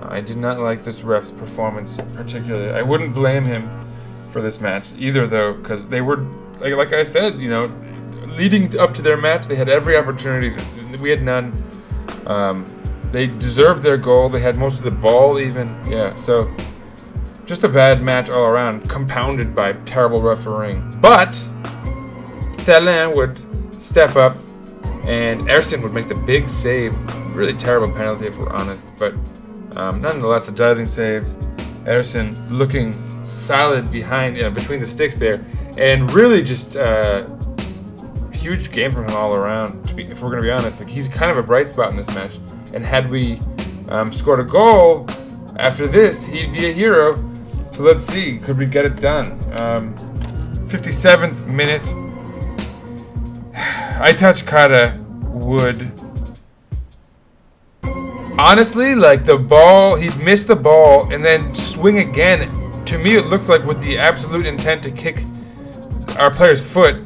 I 0.01 0.21
did 0.21 0.37
not 0.37 0.59
like 0.59 0.83
this 0.83 1.03
ref's 1.03 1.31
performance 1.31 1.99
particularly. 2.15 2.71
I 2.71 2.81
wouldn't 2.81 3.13
blame 3.13 3.45
him 3.45 3.69
for 4.29 4.41
this 4.41 4.59
match 4.61 4.93
either, 4.97 5.27
though, 5.27 5.53
because 5.53 5.87
they 5.87 6.01
were 6.01 6.17
like, 6.59 6.73
like 6.73 6.93
I 6.93 7.03
said, 7.03 7.39
you 7.39 7.49
know, 7.49 7.71
leading 8.27 8.77
up 8.79 8.93
to 8.95 9.01
their 9.01 9.17
match, 9.17 9.47
they 9.47 9.55
had 9.55 9.69
every 9.69 9.97
opportunity. 9.97 10.55
We 11.01 11.09
had 11.09 11.21
none. 11.21 11.63
Um, 12.25 12.65
they 13.11 13.27
deserved 13.27 13.83
their 13.83 13.97
goal. 13.97 14.29
They 14.29 14.39
had 14.39 14.57
most 14.57 14.77
of 14.77 14.83
the 14.83 14.91
ball, 14.91 15.39
even. 15.39 15.67
Yeah, 15.87 16.15
so 16.15 16.49
just 17.45 17.63
a 17.63 17.69
bad 17.69 18.03
match 18.03 18.29
all 18.29 18.43
around, 18.49 18.87
compounded 18.89 19.55
by 19.55 19.73
terrible 19.73 20.21
refereeing. 20.21 20.93
But 21.01 21.29
Thelin 22.65 23.15
would 23.15 23.39
step 23.73 24.15
up, 24.15 24.37
and 25.03 25.41
Ersin 25.41 25.81
would 25.81 25.93
make 25.93 26.07
the 26.07 26.15
big 26.15 26.47
save. 26.47 26.95
Really 27.35 27.53
terrible 27.53 27.91
penalty, 27.91 28.27
if 28.27 28.37
we're 28.37 28.51
honest, 28.51 28.85
but 28.97 29.13
um, 29.77 29.99
nonetheless, 29.99 30.47
a 30.47 30.51
diving 30.51 30.85
save. 30.85 31.23
Ersin 31.85 32.35
looking 32.49 32.93
solid 33.25 33.91
behind, 33.91 34.35
you 34.35 34.43
know, 34.43 34.49
between 34.49 34.79
the 34.79 34.85
sticks 34.85 35.15
there, 35.15 35.43
and 35.77 36.11
really 36.13 36.43
just 36.43 36.75
uh, 36.75 37.25
huge 38.31 38.71
game 38.71 38.91
from 38.91 39.07
him 39.07 39.15
all 39.15 39.33
around. 39.33 39.95
Be, 39.95 40.05
if 40.05 40.21
we're 40.21 40.29
gonna 40.29 40.41
be 40.41 40.51
honest, 40.51 40.79
like 40.79 40.89
he's 40.89 41.07
kind 41.07 41.31
of 41.31 41.37
a 41.37 41.43
bright 41.43 41.69
spot 41.69 41.91
in 41.91 41.97
this 41.97 42.07
match. 42.15 42.37
And 42.73 42.83
had 42.83 43.09
we 43.09 43.39
um, 43.89 44.11
scored 44.11 44.39
a 44.39 44.43
goal 44.43 45.07
after 45.57 45.87
this, 45.87 46.25
he'd 46.25 46.51
be 46.51 46.69
a 46.69 46.73
hero. 46.73 47.15
So 47.71 47.83
let's 47.83 48.03
see, 48.03 48.37
could 48.39 48.57
we 48.57 48.65
get 48.65 48.85
it 48.85 48.99
done? 48.99 49.31
Um, 49.59 49.95
57th 50.67 51.45
minute. 51.47 51.83
Aytaç 53.99 54.45
Kara 54.47 54.97
would 55.23 55.91
honestly 58.39 58.95
like 58.95 59.25
the 59.25 59.37
ball 59.37 59.97
he'd 59.97 60.17
miss 60.19 60.45
the 60.45 60.55
ball 60.55 61.11
and 61.11 61.23
then 61.25 61.53
swing 61.53 61.99
again. 61.99 62.49
To 62.85 62.97
me 62.97 63.17
it 63.17 63.25
looks 63.25 63.49
like 63.49 63.65
with 63.65 63.81
the 63.81 63.97
absolute 63.97 64.45
intent 64.45 64.81
to 64.83 64.91
kick 64.91 65.25
our 66.17 66.31
player's 66.31 66.65
foot 66.65 67.03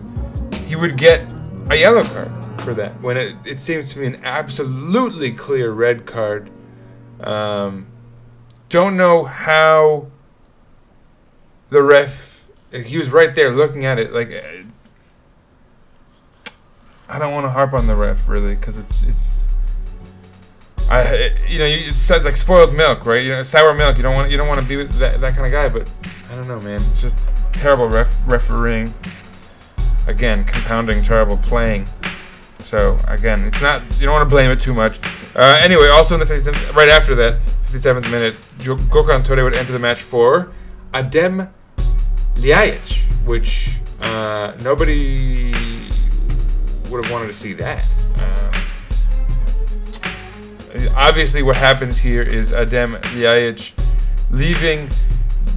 he 0.67 0.75
would 0.75 0.95
get 0.95 1.25
a 1.71 1.75
yellow 1.75 2.03
card 2.03 2.31
for 2.61 2.75
that 2.75 3.01
when 3.01 3.17
it, 3.17 3.35
it 3.45 3.59
seems 3.59 3.91
to 3.93 3.99
me 3.99 4.05
an 4.05 4.23
absolutely 4.23 5.31
clear 5.31 5.71
red 5.71 6.05
card. 6.05 6.51
Um, 7.19 7.87
don't 8.69 8.95
know 8.95 9.25
how 9.25 10.11
the 11.69 11.81
ref 11.81 12.45
he 12.71 12.97
was 12.97 13.09
right 13.09 13.33
there 13.33 13.51
looking 13.51 13.85
at 13.85 13.97
it 13.97 14.13
like 14.13 14.31
I 17.09 17.17
don't 17.17 17.33
want 17.33 17.45
to 17.45 17.49
harp 17.49 17.73
on 17.73 17.87
the 17.87 17.95
ref 17.95 18.27
really 18.27 18.53
because 18.53 18.77
it's 18.77 19.01
it's 19.03 19.42
I 20.89 21.35
you 21.47 21.59
know 21.59 21.65
you, 21.65 21.89
it's 21.89 22.09
like 22.09 22.35
spoiled 22.35 22.73
milk 22.73 23.05
right? 23.05 23.23
You 23.23 23.31
know 23.31 23.43
sour 23.43 23.73
milk 23.73 23.97
you 23.97 24.03
don't 24.03 24.15
want 24.15 24.31
you 24.31 24.37
don't 24.37 24.47
want 24.47 24.59
to 24.59 24.65
be 24.65 24.83
that, 24.97 25.19
that 25.21 25.33
kind 25.33 25.45
of 25.45 25.51
guy 25.51 25.67
but 25.69 25.89
I 26.31 26.35
don't 26.35 26.47
know 26.47 26.59
man. 26.61 26.81
It's 26.91 27.01
just 27.01 27.31
terrible 27.53 27.87
ref 27.87 28.13
refereeing. 28.27 28.93
Again 30.07 30.43
compounding 30.43 31.03
terrible 31.03 31.37
playing. 31.37 31.87
So 32.59 32.97
again 33.07 33.45
it's 33.45 33.61
not 33.61 33.81
you 33.99 34.05
don't 34.05 34.13
want 34.13 34.29
to 34.29 34.33
blame 34.33 34.51
it 34.51 34.61
too 34.61 34.73
much. 34.73 34.99
Uh, 35.35 35.57
anyway 35.61 35.87
also 35.87 36.15
in 36.15 36.19
the 36.19 36.25
57th, 36.25 36.75
right 36.75 36.89
after 36.89 37.15
that 37.15 37.39
57th 37.67 38.11
minute 38.11 38.35
Gökhan 38.59 39.23
Töre 39.23 39.43
would 39.43 39.55
enter 39.55 39.73
the 39.73 39.79
match 39.79 40.01
for 40.01 40.51
Adem 40.93 41.49
Ljajic 42.35 42.99
which 43.25 43.77
uh, 44.01 44.53
nobody 44.61 45.53
would 46.89 47.03
have 47.03 47.11
wanted 47.11 47.27
to 47.27 47.33
see 47.33 47.53
that. 47.53 47.83
Um, 48.17 48.52
obviously, 50.95 51.43
what 51.43 51.55
happens 51.55 51.99
here 51.99 52.21
is 52.21 52.51
Adem 52.51 52.99
Ljajic 53.01 53.73
leaving 54.31 54.89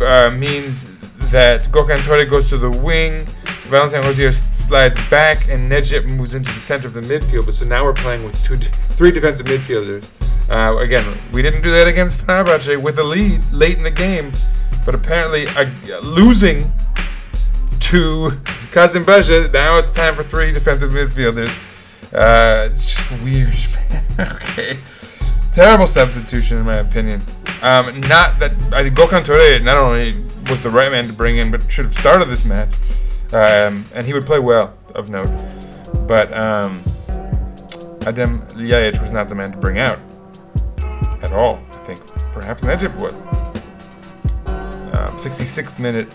uh, 0.00 0.30
means 0.30 0.84
that 1.30 1.62
Gökhan 1.64 1.98
Töre 1.98 2.28
goes 2.28 2.48
to 2.50 2.58
the 2.58 2.70
wing, 2.70 3.26
Valentin 3.64 4.02
Rosier 4.02 4.30
slides 4.32 4.96
back, 5.08 5.48
and 5.48 5.70
Necip 5.70 6.06
moves 6.06 6.34
into 6.34 6.52
the 6.52 6.60
center 6.60 6.86
of 6.86 6.94
the 6.94 7.00
midfield. 7.00 7.46
But 7.46 7.54
so 7.54 7.64
now 7.64 7.84
we're 7.84 7.92
playing 7.94 8.24
with 8.24 8.42
two, 8.44 8.56
three 8.56 9.10
defensive 9.10 9.46
midfielders. 9.46 10.06
Uh, 10.48 10.76
again, 10.78 11.18
we 11.32 11.42
didn't 11.42 11.62
do 11.62 11.72
that 11.72 11.88
against 11.88 12.18
Fenerbahce 12.18 12.80
with 12.80 12.98
a 12.98 13.02
lead 13.02 13.40
late 13.52 13.76
in 13.78 13.82
the 13.82 13.90
game, 13.90 14.32
but 14.84 14.94
apparently 14.94 15.48
uh, 15.48 15.68
losing 16.00 16.70
to 17.80 18.30
Kasim 18.70 19.04
Pasha. 19.04 19.48
Now 19.48 19.78
it's 19.78 19.92
time 19.92 20.14
for 20.14 20.22
three 20.22 20.52
defensive 20.52 20.92
midfielders. 20.92 21.50
Uh, 22.12 22.70
it's 22.72 22.86
just 22.86 23.22
weird, 23.22 23.54
man. 24.18 24.28
okay. 24.36 24.78
Terrible 25.56 25.86
substitution, 25.86 26.58
in 26.58 26.66
my 26.66 26.76
opinion. 26.76 27.22
Um, 27.62 27.98
not 28.02 28.38
that 28.40 28.52
I 28.74 28.82
think 28.82 28.94
Gökhan 28.94 29.24
Töre 29.24 29.64
not 29.64 29.78
only 29.78 30.12
was 30.50 30.60
the 30.60 30.68
right 30.68 30.92
man 30.92 31.06
to 31.06 31.14
bring 31.14 31.38
in, 31.38 31.50
but 31.50 31.72
should 31.72 31.86
have 31.86 31.94
started 31.94 32.28
this 32.28 32.44
match. 32.44 32.74
Um, 33.32 33.86
and 33.94 34.06
he 34.06 34.12
would 34.12 34.26
play 34.26 34.38
well, 34.38 34.74
of 34.94 35.08
note. 35.08 35.30
But 36.06 36.30
um, 36.36 36.80
Adem 38.00 38.46
Ljajic 38.52 39.00
was 39.00 39.12
not 39.12 39.30
the 39.30 39.34
man 39.34 39.52
to 39.52 39.56
bring 39.56 39.78
out 39.78 39.98
at 41.22 41.32
all. 41.32 41.58
I 41.70 41.76
think 41.86 42.06
perhaps 42.34 42.62
Necip 42.62 42.94
was. 42.96 43.14
Um, 44.44 45.16
66th 45.16 45.78
minute. 45.78 46.14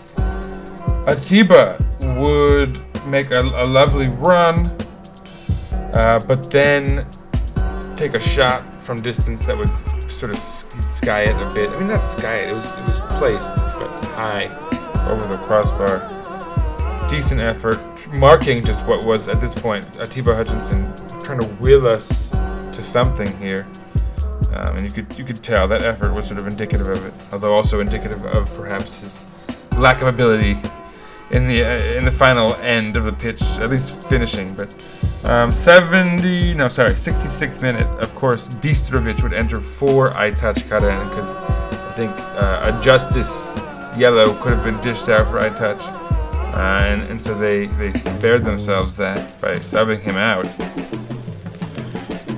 Atiba 1.08 1.84
would 2.16 2.80
make 3.08 3.32
a, 3.32 3.40
a 3.40 3.66
lovely 3.66 4.06
run, 4.06 4.66
uh, 5.92 6.20
but 6.28 6.48
then 6.48 7.04
take 7.96 8.14
a 8.14 8.20
shot 8.20 8.62
from 8.82 9.00
distance 9.00 9.42
that 9.46 9.56
would 9.56 9.70
sort 9.70 10.32
of 10.32 10.38
sky 10.38 11.22
it 11.22 11.40
a 11.40 11.54
bit. 11.54 11.70
I 11.70 11.78
mean, 11.78 11.88
not 11.88 12.06
sky 12.06 12.36
it. 12.36 12.50
It 12.50 12.52
was 12.52 12.72
it 12.72 12.86
was 12.86 13.00
placed, 13.18 13.54
but 13.54 13.90
high 14.16 14.46
over 15.08 15.26
the 15.28 15.42
crossbar. 15.42 16.08
Decent 17.08 17.40
effort, 17.40 17.78
marking 18.12 18.64
just 18.64 18.84
what 18.86 19.04
was 19.04 19.28
at 19.28 19.40
this 19.40 19.54
point 19.54 19.84
Atiba 19.98 20.34
Hutchinson 20.34 20.92
trying 21.22 21.40
to 21.40 21.46
will 21.60 21.86
us 21.86 22.30
to 22.30 22.82
something 22.82 23.36
here. 23.38 23.66
Um, 24.54 24.76
and 24.76 24.84
you 24.84 24.90
could 24.90 25.18
you 25.18 25.24
could 25.24 25.42
tell 25.42 25.68
that 25.68 25.82
effort 25.82 26.12
was 26.12 26.26
sort 26.26 26.38
of 26.38 26.46
indicative 26.46 26.88
of 26.88 27.04
it, 27.06 27.14
although 27.32 27.54
also 27.54 27.80
indicative 27.80 28.24
of 28.24 28.54
perhaps 28.56 29.00
his 29.00 29.24
lack 29.78 30.02
of 30.02 30.08
ability 30.08 30.56
in 31.32 31.46
the 31.46 31.64
uh, 31.64 31.68
in 31.96 32.04
the 32.04 32.10
final 32.10 32.54
end 32.56 32.96
of 32.96 33.04
the 33.04 33.12
pitch, 33.12 33.42
at 33.58 33.70
least 33.70 34.08
finishing. 34.08 34.54
But 34.54 34.74
um, 35.24 35.54
70, 35.54 36.54
no, 36.54 36.68
sorry, 36.68 36.92
66th 36.92 37.62
minute. 37.62 37.86
Of 38.00 38.14
course, 38.14 38.48
Bistrovic 38.48 39.22
would 39.22 39.32
enter 39.32 39.60
for 39.60 40.10
Aytaç 40.12 40.68
Kara 40.68 41.08
because 41.08 41.32
I 41.32 41.92
think 41.94 42.10
uh, 42.10 42.72
a 42.78 42.82
justice 42.82 43.52
yellow 43.96 44.34
could 44.42 44.52
have 44.52 44.64
been 44.64 44.80
dished 44.80 45.08
out 45.08 45.28
for 45.28 45.40
Aytaç. 45.40 45.80
Uh, 46.52 46.56
and, 46.56 47.02
and 47.04 47.20
so 47.20 47.34
they, 47.34 47.66
they 47.66 47.92
spared 47.94 48.44
themselves 48.44 48.96
that 48.98 49.40
by 49.40 49.54
subbing 49.54 50.00
him 50.00 50.16
out. 50.16 50.44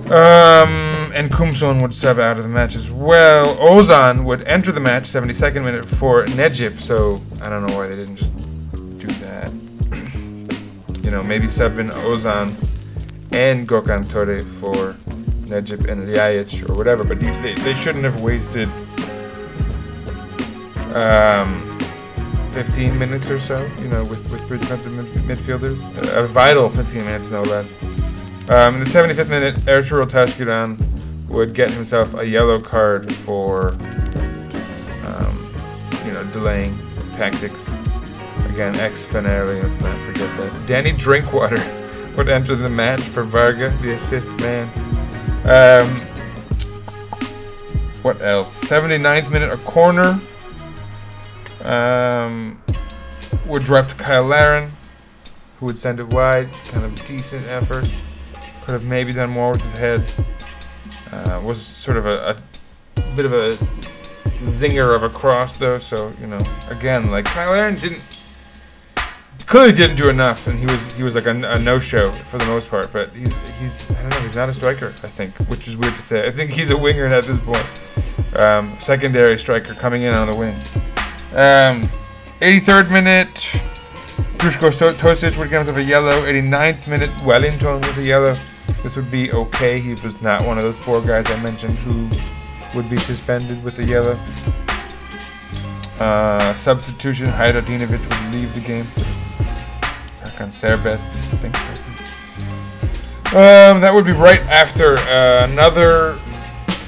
Um, 0.07 1.11
and 1.14 1.30
Kumson 1.30 1.83
would 1.83 1.92
sub 1.92 2.20
out 2.20 2.37
of 2.37 2.44
the 2.44 2.48
match 2.48 2.76
as 2.76 2.90
well. 2.90 3.57
Ozan 3.57 4.24
would 4.24 4.44
enter 4.44 4.70
the 4.70 4.78
match, 4.78 5.04
72nd 5.04 5.64
minute 5.64 5.85
for 5.85 6.26
Necip. 6.26 6.78
So 6.78 7.20
I 7.42 7.48
don't 7.48 7.66
know 7.66 7.76
why 7.76 7.88
they 7.88 7.96
didn't 7.96 8.16
just 8.16 8.43
know, 11.14 11.22
maybe 11.22 11.48
sub 11.48 11.79
in 11.79 11.90
Ozan 11.90 12.55
and 13.33 13.68
Gökhan 13.68 14.05
Töre 14.05 14.44
for 14.44 14.94
Necip 15.48 15.88
and 15.90 16.09
Ljajic 16.09 16.68
or 16.68 16.74
whatever. 16.74 17.05
But 17.05 17.20
they, 17.20 17.55
they 17.55 17.74
shouldn't 17.74 18.05
have 18.05 18.20
wasted 18.20 18.68
um, 20.94 21.79
15 22.50 22.98
minutes 22.98 23.31
or 23.31 23.38
so, 23.38 23.64
you 23.81 23.88
know, 23.88 24.05
with, 24.05 24.31
with 24.31 24.46
three 24.46 24.59
defensive 24.59 24.92
mid- 24.92 25.38
midfielders. 25.38 25.79
A, 26.12 26.24
a 26.24 26.27
vital 26.27 26.68
15 26.68 27.05
minutes, 27.05 27.29
no 27.31 27.42
less. 27.42 27.72
Um, 28.48 28.74
in 28.74 28.81
the 28.81 28.87
75th 28.87 29.29
minute, 29.29 29.55
Ertuğrul 29.66 30.09
Taşkıran 30.09 30.79
would 31.29 31.55
get 31.55 31.70
himself 31.70 32.14
a 32.14 32.24
yellow 32.24 32.61
card 32.61 33.12
for, 33.12 33.70
um, 35.07 35.53
you 36.07 36.12
know, 36.12 36.22
delaying 36.33 36.79
tactics. 37.16 37.68
Again, 38.55 38.77
ex 38.77 39.05
Fenerli, 39.05 39.61
let's 39.64 39.81
not 39.81 39.99
forget 40.07 40.31
that. 40.38 40.67
Danny 40.69 40.93
Drinkwater 40.93 41.59
would 42.17 42.29
enter 42.29 42.55
the 42.55 42.71
match 42.71 43.01
for 43.01 43.25
Varga, 43.25 43.71
the 43.83 43.95
assist 43.95 44.29
man. 44.38 44.69
Um, 45.45 45.88
what 48.03 48.23
else? 48.23 48.64
79th 48.64 49.33
minute, 49.33 49.51
a 49.51 49.57
corner. 49.57 50.21
Um, 51.64 52.62
would 53.47 53.64
drop 53.64 53.88
to 53.88 53.99
Cyle 54.01 54.23
Larin, 54.23 54.71
who 55.59 55.67
would 55.67 55.77
send 55.77 55.99
it 55.99 56.07
wide. 56.11 56.49
Kind 56.67 56.85
of 56.85 57.07
decent 57.07 57.45
effort. 57.49 57.93
Could 58.62 58.75
have 58.75 58.85
maybe 58.85 59.11
done 59.11 59.31
more 59.31 59.51
with 59.51 59.62
his 59.62 59.73
head. 59.73 60.12
Uh, 61.11 61.40
was 61.43 61.61
sort 61.61 61.97
of 61.97 62.07
a, 62.07 62.40
a 62.97 63.17
bit 63.17 63.27
of 63.27 63.33
a 63.33 63.57
zinger 64.45 64.95
of 64.95 65.03
a 65.03 65.09
cross, 65.09 65.57
though. 65.57 65.79
So 65.79 66.12
you 66.21 66.29
know, 66.29 66.38
again, 66.71 67.11
like 67.11 67.27
Cyle 67.27 67.51
Larin 67.51 67.75
didn't 67.75 68.01
clearly 69.46 69.72
didn't 69.72 69.96
do 69.96 70.09
enough, 70.09 70.46
and 70.46 70.59
he 70.59 70.66
was 70.66 70.92
he 70.94 71.02
was 71.02 71.14
like 71.14 71.26
a, 71.26 71.30
a 71.30 71.59
no-show 71.59 72.11
for 72.12 72.38
the 72.38 72.46
most 72.46 72.68
part. 72.68 72.92
But 72.92 73.11
he's 73.11 73.33
he's 73.61 73.90
I 73.90 73.94
don't 74.02 74.11
know 74.11 74.20
he's 74.20 74.37
not 74.37 74.48
a 74.48 74.54
striker. 74.54 74.88
I 74.88 75.09
think, 75.09 75.33
which 75.50 75.68
is 75.68 75.76
weird 75.76 75.94
to 75.96 76.02
say. 76.02 76.22
I 76.26 76.30
think 76.30 76.50
he's 76.50 76.70
a 76.70 76.76
winger 76.76 77.07
at 77.07 77.24
this 77.24 77.38
point. 77.38 77.66
Um, 78.37 78.76
secondary 78.80 79.38
striker 79.38 79.74
coming 79.74 80.02
in 80.02 80.14
on 80.14 80.30
the 80.30 80.37
wing. 80.37 80.54
Um, 81.35 81.83
83rd 82.40 82.90
minute, 82.90 83.35
Duško 84.38 84.72
So- 84.74 84.92
Tosic 84.94 85.38
would 85.38 85.50
get 85.50 85.59
himself 85.64 85.78
a 85.78 85.83
yellow. 85.83 86.22
89th 86.26 86.87
minute, 86.88 87.11
Wellington 87.24 87.80
with 87.80 87.96
a 87.98 88.02
yellow. 88.04 88.37
This 88.83 88.96
would 88.96 89.11
be 89.11 89.33
okay. 89.33 89.78
He 89.80 89.94
was 89.94 90.20
not 90.20 90.44
one 90.44 90.59
of 90.59 90.64
those 90.64 90.78
four 90.78 91.00
guys 91.00 91.30
I 91.30 91.40
mentioned 91.42 91.74
who 91.78 92.09
would 92.76 92.90
be 92.90 92.98
suspended 92.98 93.62
with 93.62 93.78
a 93.78 93.85
yellow. 93.85 94.16
Uh, 96.00 96.52
substitution, 96.54 97.26
Hajradinovic 97.26 98.02
would 98.02 98.35
leave 98.35 98.52
the 98.54 98.61
game. 98.61 98.85
Serbest, 100.51 101.07
I 101.07 101.37
think. 101.38 101.57
Um, 103.35 103.81
that 103.81 103.92
would 103.92 104.05
be 104.05 104.12
right 104.12 104.40
after 104.42 104.97
uh, 104.97 105.49
another 105.51 106.16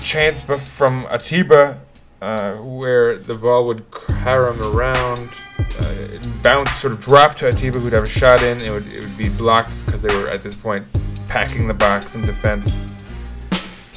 chance 0.01 0.45
but 0.45 0.61
from 0.61 1.07
Atiba 1.11 1.81
uh, 2.23 2.55
where 2.55 3.19
the 3.19 3.35
ball 3.35 3.67
would 3.67 3.85
carom 3.91 4.61
around, 4.63 5.31
uh, 5.59 6.19
bounce, 6.43 6.73
sort 6.73 6.93
of 6.93 7.01
drop 7.01 7.35
to 7.37 7.49
Atiba, 7.49 7.79
who'd 7.79 7.93
have 7.93 8.05
a 8.05 8.09
shot 8.09 8.43
in. 8.43 8.61
It 8.61 8.73
would, 8.73 8.87
it 8.93 9.01
would 9.01 9.19
be 9.19 9.29
blocked 9.29 9.73
because 9.85 10.03
they 10.03 10.15
were 10.15 10.29
at 10.29 10.43
this 10.43 10.55
point 10.55 10.87
packing 11.29 11.67
the 11.67 11.75
box 11.75 12.15
in 12.15 12.23
defense. 12.23 12.73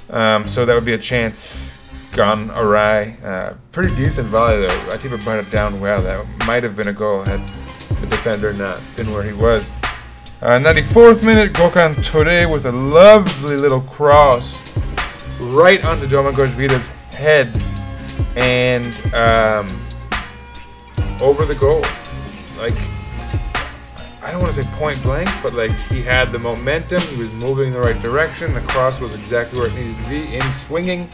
Um, 0.09 0.47
so 0.47 0.65
that 0.65 0.73
would 0.73 0.85
be 0.85 0.93
a 0.93 0.97
chance 0.97 2.11
gone 2.15 2.49
awry. 2.51 3.15
Uh, 3.23 3.53
pretty 3.71 3.95
decent 3.95 4.27
volley 4.27 4.57
though. 4.57 4.89
Atiba 4.91 5.17
brought 5.23 5.39
it 5.39 5.51
down 5.51 5.79
well. 5.79 6.01
That 6.01 6.25
might 6.45 6.63
have 6.63 6.75
been 6.75 6.87
a 6.87 6.93
goal 6.93 7.23
had 7.23 7.39
the 8.01 8.07
defender 8.07 8.53
not 8.53 8.81
been 8.95 9.11
where 9.11 9.23
he 9.23 9.33
was. 9.33 9.69
Uh, 10.41 10.57
94th 10.57 11.23
minute, 11.23 11.51
Gökhan 11.51 11.95
Töre 11.95 12.49
with 12.49 12.65
a 12.65 12.71
lovely 12.71 13.57
little 13.57 13.81
cross 13.81 14.57
right 15.39 15.83
onto 15.85 16.05
Domagoj 16.05 16.47
Vida's 16.47 16.87
head 17.11 17.49
and 18.35 18.85
um, 19.13 19.67
over 21.21 21.45
the 21.45 21.55
goal. 21.55 21.81
Like, 22.57 22.73
I 24.23 24.31
don't 24.31 24.41
want 24.41 24.53
to 24.53 24.63
say 24.63 24.69
point 24.77 25.01
blank, 25.03 25.29
but 25.41 25.53
like 25.53 25.71
he 25.89 26.01
had 26.01 26.31
the 26.31 26.39
momentum, 26.39 27.01
he 27.01 27.21
was 27.21 27.33
moving 27.35 27.67
in 27.67 27.73
the 27.73 27.79
right 27.79 28.01
direction, 28.01 28.53
the 28.53 28.61
cross 28.61 29.01
was 29.01 29.15
exactly 29.15 29.59
where 29.59 29.67
it 29.67 29.75
needed 29.75 29.97
to 30.03 30.09
be, 30.09 30.35
in 30.35 30.41
swinging. 30.53 31.09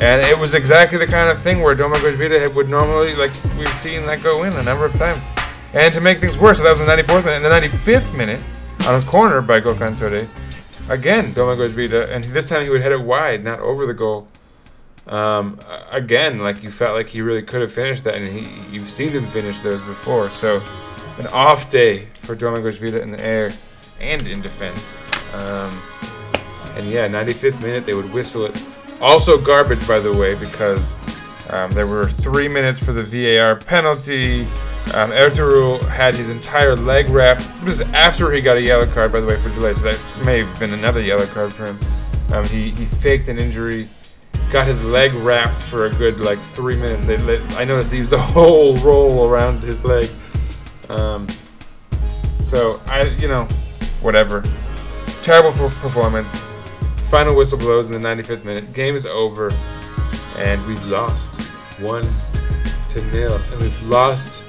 And 0.00 0.22
it 0.22 0.38
was 0.38 0.54
exactly 0.54 0.98
the 0.98 1.06
kind 1.06 1.30
of 1.30 1.42
thing 1.42 1.60
where 1.60 1.74
Domagoj 1.74 2.16
Vida 2.16 2.48
would 2.50 2.68
normally, 2.68 3.14
like, 3.14 3.32
we've 3.58 3.68
seen 3.74 4.06
that 4.06 4.22
go 4.22 4.44
in 4.44 4.52
a 4.54 4.62
number 4.62 4.86
of 4.86 4.94
times. 4.94 5.20
And 5.72 5.94
to 5.94 6.00
make 6.00 6.18
things 6.18 6.36
worse, 6.36 6.60
that 6.60 6.70
was 6.70 6.80
the 6.80 6.86
94th 6.86 7.24
minute. 7.24 7.36
In 7.36 7.42
the 7.42 7.48
95th 7.48 8.16
minute, 8.16 8.42
on 8.88 9.00
a 9.00 9.06
corner 9.06 9.40
by 9.40 9.60
Gökhan 9.60 9.94
Töre, 9.94 10.28
again, 10.90 11.26
Domagoj 11.26 11.70
Vida, 11.70 12.12
and 12.12 12.24
this 12.24 12.48
time 12.48 12.64
he 12.64 12.70
would 12.70 12.82
head 12.82 12.92
it 12.92 13.00
wide, 13.00 13.44
not 13.44 13.60
over 13.60 13.86
the 13.86 13.94
goal. 13.94 14.26
Um, 15.06 15.58
again, 15.92 16.40
like 16.40 16.62
you 16.62 16.70
felt 16.70 16.94
like 16.94 17.08
he 17.08 17.22
really 17.22 17.42
could 17.42 17.60
have 17.60 17.72
finished 17.72 18.04
that, 18.04 18.16
and 18.16 18.28
he, 18.28 18.48
you've 18.72 18.90
seen 18.90 19.10
him 19.10 19.26
finish 19.26 19.58
those 19.60 19.82
before. 19.84 20.28
So, 20.30 20.60
an 21.18 21.26
off 21.28 21.70
day 21.70 22.06
for 22.14 22.34
Domagoj 22.34 22.80
Vida 22.80 23.00
in 23.00 23.12
the 23.12 23.24
air 23.24 23.52
and 24.00 24.26
in 24.26 24.40
defense. 24.40 24.96
Um, 25.34 25.80
and 26.76 26.88
yeah, 26.88 27.08
95th 27.08 27.62
minute, 27.62 27.86
they 27.86 27.94
would 27.94 28.12
whistle 28.12 28.44
it. 28.44 28.62
Also 29.00 29.40
garbage, 29.40 29.86
by 29.86 29.98
the 29.98 30.12
way, 30.12 30.34
because 30.34 30.96
um, 31.50 31.70
there 31.72 31.86
were 31.86 32.06
three 32.06 32.48
minutes 32.48 32.82
for 32.82 32.92
the 32.92 33.02
VAR 33.02 33.56
penalty. 33.56 34.46
Um, 34.92 35.10
Ertuğrul 35.12 35.80
had 35.88 36.14
his 36.14 36.28
entire 36.28 36.74
leg 36.74 37.08
wrapped. 37.10 37.42
It 37.42 37.64
was 37.64 37.80
after 37.80 38.32
he 38.32 38.40
got 38.40 38.56
a 38.56 38.62
yellow 38.62 38.86
card, 38.86 39.12
by 39.12 39.20
the 39.20 39.26
way, 39.26 39.36
for 39.36 39.48
delay, 39.50 39.72
so 39.74 39.92
that 39.92 40.24
may 40.24 40.42
have 40.42 40.58
been 40.58 40.72
another 40.72 41.00
yellow 41.00 41.26
card 41.26 41.52
for 41.52 41.66
him. 41.66 41.78
Um, 42.32 42.44
he, 42.46 42.70
he 42.70 42.86
faked 42.86 43.28
an 43.28 43.38
injury, 43.38 43.88
got 44.50 44.66
his 44.66 44.84
leg 44.84 45.12
wrapped 45.14 45.62
for 45.62 45.86
a 45.86 45.90
good 45.90 46.18
like 46.18 46.38
three 46.38 46.76
minutes. 46.76 47.06
They, 47.06 47.40
I 47.56 47.64
noticed 47.64 47.90
they 47.90 47.98
used 47.98 48.10
the 48.10 48.18
whole 48.20 48.76
roll 48.78 49.28
around 49.28 49.60
his 49.60 49.82
leg. 49.84 50.10
Um, 50.88 51.28
so 52.42 52.80
I, 52.86 53.02
you 53.20 53.28
know, 53.28 53.44
whatever. 54.02 54.42
Terrible 55.22 55.52
for 55.52 55.68
performance. 55.80 56.36
Final 57.10 57.36
whistle 57.36 57.58
blows 57.58 57.86
in 57.86 57.92
the 57.92 58.08
95th 58.08 58.44
minute. 58.44 58.72
Game 58.72 58.96
is 58.96 59.06
over, 59.06 59.52
and 60.38 60.64
we've 60.66 60.84
lost 60.86 61.28
one 61.80 62.08
to 62.90 63.02
nil, 63.12 63.40
and 63.52 63.60
we've 63.60 63.82
lost 63.88 64.44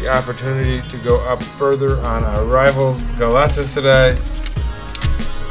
the 0.00 0.08
opportunity 0.08 0.86
to 0.90 0.96
go 0.98 1.20
up 1.20 1.42
further 1.42 1.96
on 2.00 2.22
our 2.22 2.44
rivals 2.44 3.02
Galatasaray, 3.18 4.16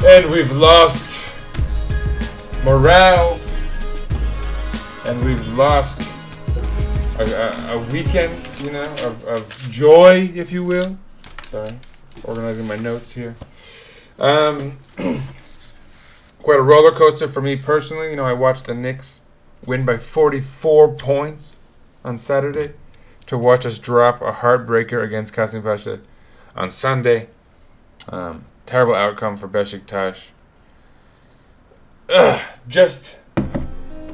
and 0.06 0.30
we've 0.30 0.52
lost 0.52 1.24
morale, 2.64 3.40
and 5.06 5.24
we've 5.26 5.58
lost 5.58 6.02
a, 7.20 7.24
a, 7.24 7.78
a 7.78 7.86
weekend, 7.92 8.34
you 8.60 8.72
know, 8.72 8.84
of, 9.04 9.24
of 9.26 9.72
joy, 9.72 10.32
if 10.36 10.52
you 10.52 10.64
will. 10.64 10.98
Sorry, 11.44 11.80
organizing 12.24 12.68
my 12.68 12.76
notes 12.76 13.12
here. 13.12 13.36
Um, 14.20 14.78
quite 16.44 16.60
a 16.60 16.64
roller 16.64 16.92
coaster 16.92 17.28
for 17.28 17.42
me 17.42 17.56
personally. 17.56 18.12
You 18.12 18.18
know, 18.18 18.26
I 18.26 18.34
watched 18.34 18.66
the 18.66 18.76
Knicks 18.76 19.20
win 19.66 19.86
by 19.86 19.98
44 19.98 20.94
points 20.94 21.56
on 22.04 22.20
Saturday 22.20 22.74
to 23.28 23.38
watch 23.38 23.66
us 23.66 23.80
drop 23.80 24.22
a 24.22 24.32
heartbreaker 24.32 25.04
against 25.04 25.34
Kasim 25.34 25.64
Pasha 25.64 26.00
on 26.56 26.70
Sunday. 26.70 27.28
Um, 28.10 28.46
terrible 28.66 28.94
outcome 28.94 29.38
for 29.38 29.48
Besiktas. 29.48 30.28
ugh, 32.14 32.42
just, 32.68 33.18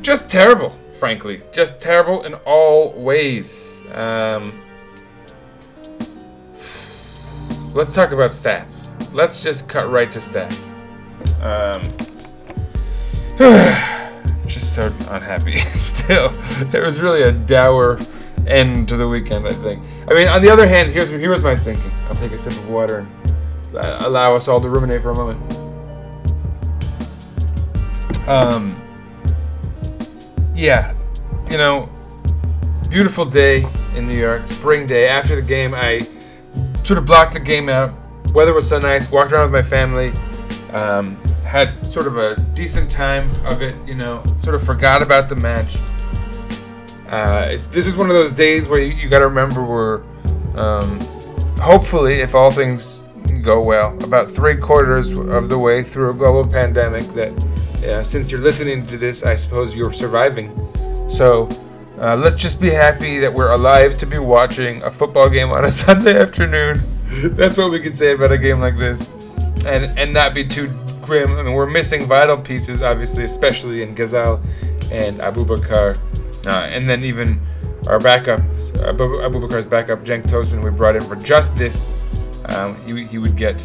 just 0.01 0.29
terrible. 0.29 0.77
Frankly, 0.93 1.41
just 1.51 1.79
terrible 1.79 2.23
in 2.23 2.35
all 2.45 2.91
ways. 2.91 3.83
Um, 3.93 4.61
let's 7.73 7.93
talk 7.93 8.11
about 8.11 8.29
stats. 8.29 8.87
Let's 9.13 9.43
just 9.43 9.67
cut 9.67 9.89
right 9.89 10.11
to 10.11 10.19
stats. 10.19 10.67
Um, 11.41 11.81
just 14.47 14.75
so 14.75 14.85
unhappy. 15.09 15.55
Still, 15.57 16.31
it 16.73 16.81
was 16.81 17.01
really 17.01 17.23
a 17.23 17.31
dour 17.31 17.99
end 18.47 18.89
to 18.89 18.97
the 18.97 19.07
weekend. 19.07 19.47
I 19.47 19.53
think. 19.53 19.83
I 20.07 20.13
mean, 20.13 20.27
on 20.27 20.41
the 20.41 20.49
other 20.49 20.67
hand, 20.67 20.89
here's 20.89 21.09
here 21.09 21.31
was 21.31 21.43
my 21.43 21.55
thinking. 21.55 21.91
I'll 22.09 22.15
take 22.15 22.31
a 22.31 22.37
sip 22.37 22.53
of 22.53 22.69
water 22.69 22.99
and 22.99 23.77
uh, 23.77 23.99
allow 24.01 24.35
us 24.35 24.47
all 24.47 24.59
to 24.61 24.69
ruminate 24.69 25.01
for 25.01 25.11
a 25.11 25.15
moment. 25.15 25.39
Um. 28.27 28.77
Yeah, 30.53 30.93
you 31.49 31.57
know, 31.57 31.89
beautiful 32.89 33.25
day 33.25 33.65
in 33.95 34.07
New 34.07 34.19
York, 34.19 34.47
spring 34.47 34.85
day. 34.85 35.07
After 35.07 35.35
the 35.35 35.41
game, 35.41 35.73
I 35.73 36.01
sort 36.83 36.99
of 36.99 37.05
blocked 37.05 37.33
the 37.33 37.39
game 37.39 37.67
out. 37.67 37.93
Weather 38.33 38.53
was 38.53 38.67
so 38.67 38.77
nice. 38.77 39.09
Walked 39.09 39.31
around 39.31 39.51
with 39.51 39.63
my 39.63 39.67
family. 39.67 40.11
Um, 40.71 41.15
had 41.45 41.83
sort 41.85 42.05
of 42.05 42.17
a 42.17 42.39
decent 42.53 42.91
time 42.91 43.29
of 43.45 43.61
it. 43.61 43.75
You 43.87 43.95
know, 43.95 44.23
sort 44.37 44.55
of 44.55 44.63
forgot 44.63 45.01
about 45.01 45.29
the 45.29 45.35
match. 45.35 45.77
Uh, 47.11 47.57
this 47.71 47.85
is 47.85 47.95
one 47.95 48.09
of 48.09 48.15
those 48.15 48.31
days 48.31 48.69
where 48.69 48.79
you, 48.79 48.93
you 48.93 49.09
got 49.09 49.19
to 49.19 49.27
remember 49.27 49.63
we're 49.63 50.01
um, 50.55 50.99
hopefully, 51.59 52.21
if 52.21 52.33
all 52.35 52.51
things 52.51 52.99
go 53.41 53.61
well, 53.61 54.01
about 54.03 54.29
three 54.29 54.55
quarters 54.55 55.17
of 55.17 55.49
the 55.49 55.57
way 55.57 55.83
through 55.83 56.11
a 56.11 56.13
global 56.13 56.49
pandemic. 56.49 57.05
That 57.13 57.31
uh, 57.83 58.03
since 58.03 58.31
you're 58.31 58.41
listening 58.41 58.85
to 58.87 58.97
this, 58.97 59.23
I 59.23 59.35
suppose 59.35 59.75
you're 59.75 59.93
surviving. 59.93 60.49
So 61.09 61.49
uh, 61.99 62.15
let's 62.15 62.35
just 62.35 62.59
be 62.59 62.69
happy 62.69 63.19
that 63.19 63.33
we're 63.33 63.51
alive 63.51 63.97
to 63.99 64.05
be 64.05 64.17
watching 64.17 64.81
a 64.83 64.91
football 64.91 65.29
game 65.29 65.51
on 65.51 65.65
a 65.65 65.71
Sunday 65.83 66.17
afternoon. 66.17 66.81
That's 67.35 67.57
what 67.57 67.71
we 67.71 67.79
can 67.79 67.93
say 67.93 68.13
about 68.13 68.31
a 68.31 68.37
game 68.37 68.59
like 68.59 68.77
this, 68.77 69.09
and 69.65 69.97
and 69.99 70.13
not 70.13 70.33
be 70.33 70.47
too 70.47 70.67
grim. 71.01 71.31
I 71.33 71.43
mean, 71.43 71.53
we're 71.53 71.69
missing 71.69 72.05
vital 72.05 72.37
pieces, 72.37 72.81
obviously, 72.81 73.25
especially 73.25 73.81
in 73.81 73.95
Ghezzal 73.95 74.41
and 74.91 75.19
Aboubakar, 75.19 75.97
uh, 76.45 76.67
and 76.69 76.89
then 76.89 77.03
even 77.03 77.41
our 77.87 77.99
backup, 77.99 78.39
Abu 78.83 79.15
Aboubakar's 79.17 79.65
backup, 79.65 80.03
Tosun, 80.03 80.63
we 80.63 80.69
brought 80.69 80.95
in 80.95 81.03
for 81.03 81.15
just 81.15 81.55
this. 81.55 81.89
Um, 82.45 82.75
he, 82.87 83.05
he 83.05 83.17
would 83.17 83.35
get 83.35 83.57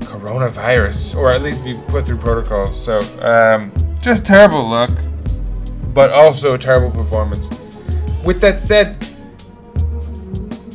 coronavirus, 0.00 1.16
or 1.16 1.30
at 1.30 1.42
least 1.42 1.64
be 1.64 1.78
put 1.88 2.06
through 2.06 2.18
protocol. 2.18 2.66
So, 2.68 3.00
um, 3.22 3.72
just 4.00 4.24
terrible 4.24 4.68
luck 4.68 4.90
but 5.94 6.10
also 6.10 6.54
a 6.54 6.58
terrible 6.58 6.90
performance. 6.90 7.48
With 8.24 8.40
that 8.40 8.60
said, 8.60 8.96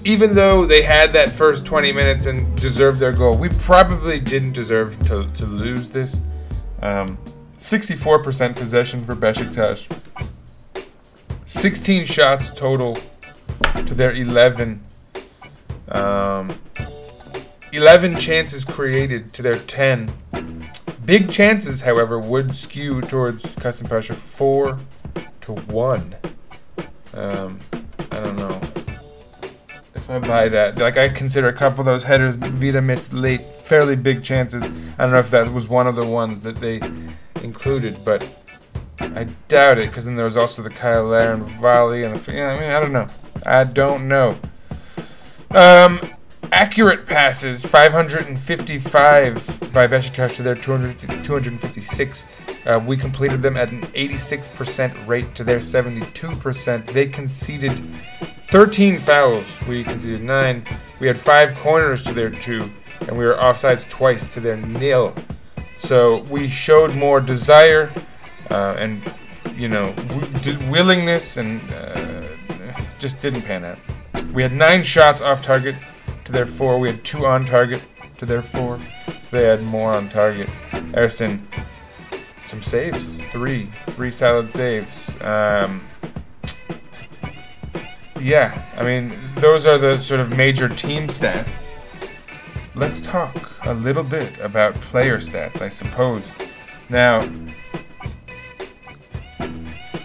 even 0.04 0.36
though 0.36 0.66
they 0.66 0.82
had 0.82 1.12
that 1.14 1.32
first 1.32 1.66
20 1.66 1.92
minutes 1.92 2.28
and 2.28 2.56
deserved 2.58 3.00
their 3.00 3.12
goal, 3.12 3.38
we 3.38 3.50
probably 3.50 4.20
didn't 4.20 4.54
deserve 4.54 5.00
to, 5.04 5.28
to 5.36 5.46
lose 5.46 5.90
this. 5.90 6.20
Um, 6.82 7.18
64% 7.60 8.56
possession 8.56 9.04
for 9.06 9.16
Besiktas. 9.16 9.88
16 11.46 12.06
shots 12.06 12.50
total 12.54 12.98
to 13.86 13.94
their 13.94 14.14
11. 14.14 14.84
Um, 15.90 16.54
11 17.74 18.18
chances 18.18 18.64
created 18.64 19.34
to 19.34 19.42
their 19.42 19.58
10. 19.58 20.12
Big 21.06 21.32
chances, 21.32 21.82
however, 21.82 22.20
would 22.20 22.56
skew 22.56 23.02
towards 23.02 23.44
Kasımpaşa 23.56 24.14
4 24.14 24.80
to 25.42 25.54
1. 25.54 26.16
Um, 27.16 27.58
I 28.12 28.20
don't 28.20 28.36
know 28.36 28.60
if 29.96 30.10
I 30.10 30.20
buy 30.20 30.50
that. 30.50 30.78
Like, 30.78 30.98
I 30.98 31.08
consider 31.08 31.48
a 31.48 31.54
couple 31.54 31.80
of 31.80 31.86
those 31.86 32.04
headers 32.04 32.36
Vida 32.36 32.82
missed 32.82 33.14
late, 33.14 33.42
fairly 33.42 33.96
big 33.96 34.24
chances. 34.24 34.64
I 34.64 35.04
don't 35.04 35.12
know 35.12 35.20
if 35.20 35.32
that 35.32 35.52
was 35.54 35.68
one 35.68 35.88
of 35.88 35.96
the 35.96 36.06
ones 36.06 36.42
that 36.42 36.58
they 36.58 36.82
included, 37.44 37.98
but 38.04 38.28
I 39.00 39.28
doubt 39.48 39.78
it 39.78 39.90
because 39.90 40.06
then 40.06 40.16
there 40.16 40.26
was 40.26 40.38
also 40.38 40.62
the 40.62 40.70
Cyle 40.70 41.06
Larin 41.06 41.44
volley 41.44 42.04
and 42.04 42.20
the. 42.20 42.32
Yeah, 42.32 42.50
I 42.50 42.60
mean, 42.60 42.72
I 42.72 42.80
don't 42.80 42.94
know. 42.94 43.08
I 43.46 43.64
don't 43.64 44.08
know. 44.08 44.36
Um, 45.52 46.00
accurate 46.52 47.06
passes 47.06 47.66
555 47.66 49.74
by 49.74 49.88
Besiktas 49.88 50.36
to 50.36 50.44
their 50.44 50.56
200, 50.56 51.24
256. 51.24 52.26
Uh, 52.66 52.84
we 52.86 52.98
completed 52.98 53.42
them 53.42 53.56
at 53.56 53.72
an 53.72 53.82
86% 53.82 55.08
rate 55.08 55.34
to 55.36 55.44
their 55.44 55.60
72%. 55.60 56.86
They 56.88 57.08
conceded 57.08 57.72
13 58.50 58.98
fouls. 58.98 59.46
We 59.68 59.84
conceded 59.84 60.22
nine. 60.22 60.64
We 61.00 61.08
had 61.08 61.18
five 61.18 61.56
corners 61.56 62.04
to 62.06 62.14
their 62.14 62.30
two, 62.30 62.70
and 63.08 63.18
we 63.18 63.26
were 63.26 63.36
offsides 63.36 63.88
twice 63.88 64.34
to 64.34 64.42
their 64.42 64.58
nil. 64.58 65.14
So 65.78 66.24
we 66.24 66.50
showed 66.50 66.96
more 66.96 67.22
desire 67.22 67.92
uh, 68.50 68.76
and, 68.78 69.02
you 69.56 69.70
know, 69.70 69.94
willingness, 70.70 71.38
and 71.38 71.62
uh, 71.72 72.24
just 73.00 73.22
didn't 73.22 73.44
pan 73.44 73.64
out. 73.66 73.78
We 74.34 74.44
had 74.44 74.54
nine 74.54 74.84
shots 74.84 75.22
off 75.22 75.44
target 75.44 75.76
to 76.26 76.32
their 76.32 76.46
four. 76.46 76.80
We 76.80 76.90
had 76.92 77.04
two 77.04 77.26
on 77.26 77.46
target 77.46 77.82
to 78.18 78.26
their 78.26 78.42
four. 78.42 78.80
So 79.22 79.38
they 79.38 79.44
had 79.44 79.64
more 79.64 79.94
on 79.94 80.10
target. 80.10 80.50
Ersin, 80.94 81.40
some 82.42 82.62
saves. 82.62 83.22
Three. 83.32 83.64
Three 83.96 84.12
solid 84.12 84.50
saves. 84.50 85.10
Um, 85.22 85.84
yeah, 88.20 88.62
I 88.78 88.84
mean, 88.84 89.14
those 89.36 89.66
are 89.66 89.78
the 89.78 90.02
sort 90.02 90.20
of 90.20 90.36
major 90.36 90.68
team 90.68 91.08
stats. 91.08 91.64
Let's 92.78 93.02
talk 93.02 93.34
a 93.66 93.74
little 93.74 94.04
bit 94.04 94.38
about 94.38 94.76
player 94.76 95.18
stats, 95.18 95.64
I 95.64 95.70
suppose. 95.70 96.24
Now, 96.92 97.22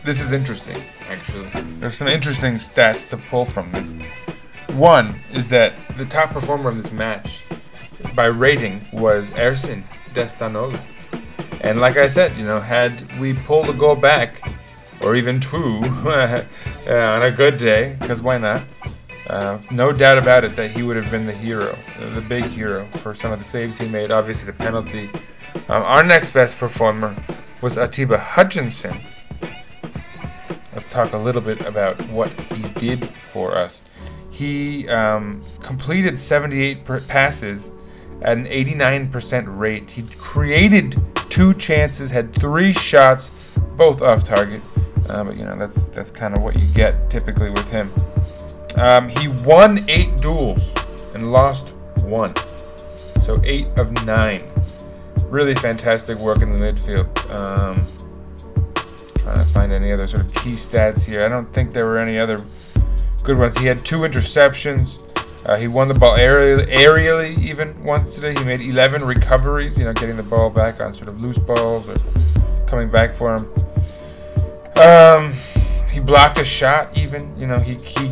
this 0.04 0.22
is 0.22 0.32
interesting, 0.32 0.82
actually. 1.10 1.50
There's 1.80 1.98
some 1.98 2.08
interesting 2.08 2.54
stats 2.54 3.06
to 3.10 3.18
pull 3.18 3.44
from 3.44 3.72
this. 3.72 4.06
One 4.74 5.16
is 5.34 5.48
that 5.48 5.74
the 5.98 6.06
top 6.06 6.30
performer 6.30 6.70
of 6.70 6.78
this 6.78 6.90
match 6.92 7.42
by 8.16 8.24
rating 8.24 8.80
was 8.90 9.32
Ersin 9.32 9.82
Destanoğlu. 10.14 10.80
And 11.62 11.78
like 11.78 11.98
I 11.98 12.08
said, 12.08 12.34
you 12.38 12.46
know, 12.46 12.58
had 12.58 13.06
we 13.20 13.34
pulled 13.34 13.68
a 13.68 13.74
goal 13.74 13.96
back, 13.96 14.40
or 15.02 15.14
even 15.14 15.40
two, 15.40 15.82
uh, 15.84 16.42
on 16.88 17.22
a 17.22 17.30
good 17.30 17.58
day, 17.58 17.98
because 18.00 18.22
why 18.22 18.38
not? 18.38 18.64
Uh, 19.32 19.58
no 19.70 19.92
doubt 19.92 20.18
about 20.18 20.44
it 20.44 20.54
that 20.56 20.70
he 20.70 20.82
would 20.82 20.94
have 20.94 21.10
been 21.10 21.24
the 21.24 21.32
hero, 21.32 21.74
the 21.98 22.20
big 22.20 22.44
hero 22.44 22.86
for 22.96 23.14
some 23.14 23.32
of 23.32 23.38
the 23.38 23.44
saves 23.44 23.78
he 23.78 23.88
made. 23.88 24.10
Obviously, 24.10 24.44
the 24.44 24.52
penalty. 24.52 25.08
Um, 25.70 25.82
our 25.84 26.04
next 26.04 26.32
best 26.32 26.58
performer 26.58 27.16
was 27.62 27.78
Atiba 27.78 28.18
Hutchinson. 28.18 28.94
Let's 30.74 30.90
talk 30.90 31.14
a 31.14 31.18
little 31.18 31.40
bit 31.40 31.62
about 31.62 31.98
what 32.10 32.28
he 32.30 32.62
did 32.78 33.08
for 33.08 33.56
us. 33.56 33.82
He 34.30 34.86
um, 34.90 35.42
completed 35.60 36.18
78 36.18 36.84
per- 36.84 37.00
passes 37.00 37.72
at 38.20 38.36
an 38.36 38.44
89% 38.44 39.44
rate. 39.46 39.90
He 39.90 40.02
created 40.18 41.02
two 41.30 41.54
chances, 41.54 42.10
had 42.10 42.34
three 42.34 42.74
shots, 42.74 43.30
both 43.76 44.02
off 44.02 44.24
target. 44.24 44.60
Uh, 45.08 45.24
but 45.24 45.36
you 45.36 45.44
know 45.44 45.56
that's 45.56 45.88
that's 45.88 46.10
kind 46.10 46.36
of 46.36 46.42
what 46.42 46.54
you 46.54 46.66
get 46.74 47.10
typically 47.10 47.50
with 47.50 47.68
him. 47.70 47.90
Um, 48.78 49.08
he 49.08 49.28
won 49.44 49.84
eight 49.88 50.16
duels 50.16 50.70
and 51.14 51.32
lost 51.32 51.74
one, 52.04 52.34
so 53.20 53.40
eight 53.44 53.66
of 53.76 53.92
nine. 54.06 54.42
Really 55.26 55.54
fantastic 55.54 56.18
work 56.18 56.42
in 56.42 56.56
the 56.56 56.62
midfield. 56.62 57.08
Um, 57.38 57.86
trying 59.16 59.38
to 59.38 59.44
find 59.44 59.72
any 59.72 59.92
other 59.92 60.06
sort 60.06 60.24
of 60.24 60.34
key 60.34 60.54
stats 60.54 61.04
here. 61.04 61.24
I 61.24 61.28
don't 61.28 61.52
think 61.52 61.72
there 61.72 61.86
were 61.86 61.98
any 61.98 62.18
other 62.18 62.38
good 63.22 63.38
ones. 63.38 63.56
He 63.56 63.66
had 63.66 63.78
two 63.78 63.98
interceptions. 63.98 65.08
Uh, 65.46 65.58
he 65.58 65.68
won 65.68 65.88
the 65.88 65.94
ball 65.94 66.16
aerially, 66.16 66.66
aerially 66.66 67.38
even 67.38 67.82
once 67.82 68.14
today. 68.14 68.34
He 68.34 68.44
made 68.44 68.60
11 68.60 69.04
recoveries, 69.04 69.76
you 69.76 69.84
know, 69.84 69.92
getting 69.92 70.16
the 70.16 70.22
ball 70.22 70.50
back 70.50 70.80
on 70.80 70.94
sort 70.94 71.08
of 71.08 71.20
loose 71.20 71.38
balls 71.38 71.88
or 71.88 71.96
coming 72.66 72.90
back 72.90 73.10
for 73.10 73.34
him. 73.34 73.46
Um, 74.78 75.34
he 75.90 76.00
blocked 76.00 76.38
a 76.38 76.44
shot 76.44 76.96
even, 76.96 77.36
you 77.38 77.46
know, 77.46 77.58
he 77.58 77.74
he 77.74 78.08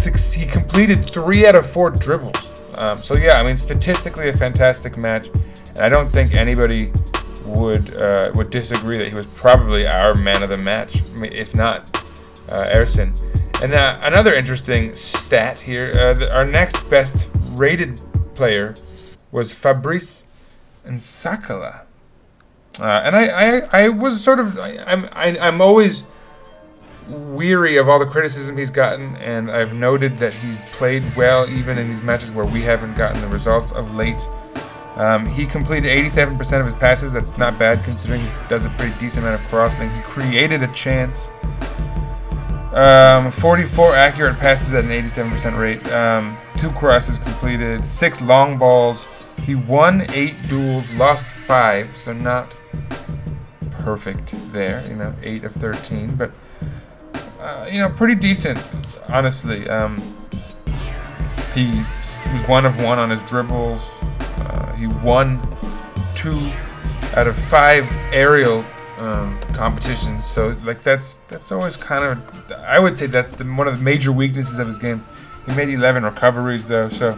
six, 0.00 0.32
he 0.32 0.46
completed 0.46 1.08
three 1.10 1.46
out 1.46 1.54
of 1.54 1.68
four 1.68 1.90
dribbles. 1.90 2.62
Um, 2.78 2.98
so 2.98 3.14
yeah, 3.14 3.40
I 3.40 3.42
mean, 3.42 3.56
statistically 3.56 4.28
a 4.28 4.36
fantastic 4.36 4.96
match, 4.96 5.28
and 5.28 5.80
I 5.80 5.88
don't 5.88 6.08
think 6.08 6.34
anybody 6.34 6.92
would 7.44 8.00
uh, 8.00 8.32
would 8.34 8.50
disagree 8.50 8.96
that 8.98 9.08
he 9.08 9.14
was 9.14 9.26
probably 9.26 9.86
our 9.86 10.14
man 10.14 10.42
of 10.42 10.48
the 10.48 10.56
match, 10.56 11.02
I 11.02 11.20
mean, 11.20 11.32
if 11.32 11.54
not 11.54 11.80
uh, 12.48 12.74
Ersin. 12.74 13.18
And 13.62 13.74
uh, 13.74 13.96
another 14.02 14.32
interesting 14.32 14.94
stat 14.94 15.58
here: 15.58 15.92
uh, 15.94 16.14
the, 16.14 16.34
our 16.34 16.46
next 16.46 16.88
best 16.88 17.28
rated 17.50 18.00
player 18.34 18.74
was 19.30 19.52
Fabrice 19.52 20.26
N'Sakala. 20.86 21.82
Uh, 22.78 22.84
and 22.84 23.14
I, 23.14 23.26
I, 23.26 23.84
I 23.84 23.88
was 23.88 24.22
sort 24.22 24.38
of, 24.38 24.58
I, 24.58 24.78
I'm, 24.86 25.04
I, 25.12 25.38
I'm 25.38 25.60
always 25.60 26.04
weary 27.08 27.76
of 27.76 27.88
all 27.88 27.98
the 27.98 28.06
criticism 28.06 28.56
he's 28.56 28.70
gotten, 28.70 29.16
and 29.16 29.50
I've 29.50 29.74
noted 29.74 30.18
that 30.18 30.34
he's 30.34 30.58
played 30.72 31.04
well 31.16 31.48
even 31.48 31.78
in 31.78 31.88
these 31.88 32.02
matches 32.02 32.30
where 32.30 32.46
we 32.46 32.62
haven't 32.62 32.96
gotten 32.96 33.20
the 33.20 33.28
results 33.28 33.72
of 33.72 33.94
late. 33.94 34.20
Um, 34.96 35.24
he 35.24 35.46
completed 35.46 35.96
87% 35.98 36.58
of 36.58 36.66
his 36.66 36.74
passes. 36.74 37.12
That's 37.12 37.36
not 37.38 37.58
bad 37.58 37.82
considering 37.84 38.20
he 38.20 38.28
does 38.48 38.64
a 38.64 38.70
pretty 38.70 38.98
decent 38.98 39.24
amount 39.24 39.40
of 39.40 39.48
crossing. 39.48 39.88
He 39.90 40.02
created 40.02 40.62
a 40.62 40.72
chance. 40.72 41.28
Um, 42.74 43.30
44 43.30 43.96
accurate 43.96 44.38
passes 44.38 44.74
at 44.74 44.84
an 44.84 44.90
87% 44.90 45.58
rate. 45.58 45.90
Um, 45.92 46.36
two 46.56 46.70
crosses 46.72 47.18
completed. 47.18 47.86
Six 47.86 48.20
long 48.20 48.58
balls. 48.58 49.06
He 49.44 49.54
won 49.54 50.06
eight 50.10 50.36
duels, 50.48 50.90
lost 50.90 51.24
five, 51.24 51.96
so 51.96 52.12
not 52.12 52.54
perfect 53.70 54.34
there. 54.52 54.86
You 54.88 54.96
know, 54.96 55.14
eight 55.22 55.44
of 55.44 55.52
13, 55.52 56.14
but 56.14 56.30
uh, 57.40 57.66
you 57.70 57.78
know, 57.78 57.88
pretty 57.88 58.14
decent, 58.14 58.58
honestly. 59.08 59.68
Um, 59.68 59.98
he 61.54 61.82
was 62.04 62.46
one 62.46 62.64
of 62.64 62.80
one 62.82 62.98
on 62.98 63.10
his 63.10 63.22
dribbles. 63.24 63.80
Uh, 64.20 64.72
he 64.74 64.86
won 64.86 65.40
two 66.14 66.38
out 67.14 67.26
of 67.26 67.36
five 67.36 67.90
aerial 68.12 68.64
um, 68.98 69.40
competitions. 69.54 70.24
So 70.24 70.56
like 70.64 70.82
that's 70.82 71.18
that's 71.28 71.50
always 71.50 71.76
kind 71.76 72.04
of 72.04 72.52
I 72.60 72.78
would 72.78 72.96
say 72.96 73.06
that's 73.06 73.32
the, 73.34 73.44
one 73.44 73.66
of 73.66 73.78
the 73.78 73.82
major 73.82 74.12
weaknesses 74.12 74.58
of 74.58 74.66
his 74.66 74.76
game. 74.76 75.04
He 75.46 75.54
made 75.54 75.70
11 75.70 76.04
recoveries 76.04 76.66
though, 76.66 76.88
so 76.88 77.12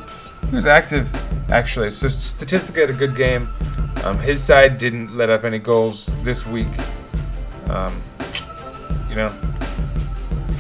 he 0.49 0.55
was 0.55 0.67
active 0.67 1.13
actually. 1.51 1.91
So 1.91 2.09
statistically, 2.09 2.83
had 2.83 2.91
a 2.91 2.95
good 2.95 3.17
game. 3.17 3.49
Um, 4.05 4.19
his 4.19 4.43
side 4.43 4.79
didn't 4.79 5.17
let 5.17 5.31
up 5.31 5.45
any 5.45 5.59
goals 5.59 6.07
this 6.23 6.47
week. 6.47 6.69
Um, 7.69 8.03
you 9.09 9.17
know, 9.17 9.33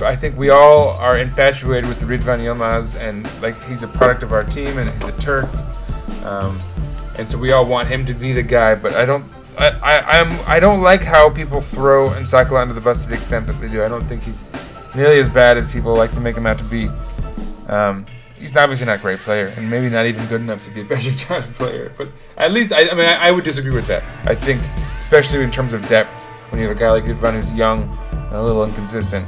I 0.04 0.16
think 0.16 0.36
we 0.36 0.50
all 0.50 0.90
are 0.98 1.18
infatuated 1.18 1.88
with 1.88 2.00
Ridvan 2.02 2.40
Yilmaz, 2.40 2.96
and 2.96 3.28
like 3.42 3.60
he's 3.64 3.82
a 3.82 3.88
product 3.88 4.22
of 4.22 4.32
our 4.32 4.44
team, 4.44 4.78
and 4.78 4.90
he's 4.90 5.04
a 5.04 5.12
Turk, 5.20 5.48
um, 6.24 6.58
and 7.18 7.28
so 7.28 7.38
we 7.38 7.52
all 7.52 7.66
want 7.66 7.88
him 7.88 8.04
to 8.06 8.14
be 8.14 8.32
the 8.32 8.42
guy. 8.42 8.74
But 8.74 8.94
I 8.94 9.04
don't, 9.04 9.24
I, 9.58 9.68
I, 9.68 10.20
I'm, 10.20 10.40
I 10.48 10.60
don't 10.60 10.82
like 10.82 11.02
how 11.02 11.30
people 11.30 11.60
throw 11.60 12.08
N'Sakala 12.08 12.62
under 12.62 12.74
the 12.74 12.80
bus 12.80 13.04
to 13.04 13.10
the 13.10 13.16
extent 13.16 13.46
that 13.46 13.60
they 13.60 13.68
do. 13.68 13.82
I 13.82 13.88
don't 13.88 14.04
think 14.04 14.22
he's 14.22 14.40
nearly 14.94 15.20
as 15.20 15.28
bad 15.28 15.56
as 15.56 15.66
people 15.66 15.94
like 15.94 16.12
to 16.12 16.20
make 16.20 16.36
him 16.36 16.46
out 16.46 16.58
to 16.58 16.64
be. 16.64 16.88
Um, 17.68 18.06
he's 18.38 18.56
obviously 18.56 18.86
not 18.86 18.98
a 18.98 19.02
great 19.02 19.20
player, 19.20 19.46
and 19.56 19.70
maybe 19.70 19.88
not 19.88 20.06
even 20.06 20.26
good 20.26 20.40
enough 20.40 20.64
to 20.64 20.70
be 20.70 20.80
a 20.80 20.84
Besiktas 20.84 21.52
player. 21.54 21.92
But 21.96 22.08
at 22.36 22.52
least, 22.52 22.72
I, 22.72 22.88
I 22.88 22.94
mean, 22.94 23.06
I, 23.06 23.28
I 23.28 23.30
would 23.30 23.44
disagree 23.44 23.74
with 23.74 23.86
that. 23.86 24.02
I 24.24 24.34
think, 24.34 24.62
especially 24.98 25.42
in 25.42 25.50
terms 25.50 25.72
of 25.72 25.86
depth, 25.88 26.28
when 26.50 26.60
you 26.60 26.68
have 26.68 26.76
a 26.76 26.78
guy 26.78 26.90
like 26.90 27.04
Ridvan 27.04 27.34
who's 27.34 27.50
young 27.52 27.96
and 28.12 28.34
a 28.34 28.42
little 28.42 28.64
inconsistent, 28.64 29.26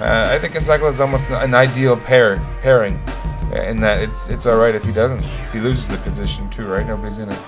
uh, 0.00 0.28
I 0.30 0.38
think 0.38 0.54
N'Sakala 0.54 0.90
is 0.90 1.00
almost 1.00 1.28
an 1.30 1.54
ideal 1.54 1.96
pair 1.96 2.36
pairing. 2.62 2.96
uh, 3.52 3.62
In 3.68 3.80
that 3.80 4.00
it's 4.00 4.28
it's 4.28 4.46
all 4.46 4.56
right 4.56 4.74
if 4.74 4.84
he 4.84 4.92
doesn't 4.92 5.22
if 5.22 5.52
he 5.52 5.60
loses 5.60 5.88
the 5.88 5.98
position 5.98 6.48
too, 6.50 6.66
right? 6.66 6.86
Nobody's 6.86 7.18
gonna 7.18 7.38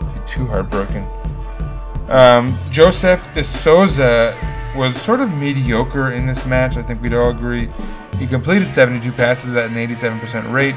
be 0.00 0.20
too 0.26 0.46
heartbroken. 0.46 1.06
Um, 2.08 2.56
Josef 2.70 3.32
de 3.34 3.44
Souza 3.44 4.34
was 4.76 5.00
sort 5.00 5.20
of 5.20 5.36
mediocre 5.36 6.12
in 6.12 6.26
this 6.26 6.44
match. 6.44 6.76
I 6.76 6.82
think 6.82 7.00
we'd 7.02 7.14
all 7.14 7.30
agree. 7.30 7.68
He 8.18 8.26
completed 8.26 8.68
72 8.68 9.12
passes 9.12 9.54
at 9.56 9.70
an 9.70 9.74
87% 9.76 10.52
rate, 10.52 10.74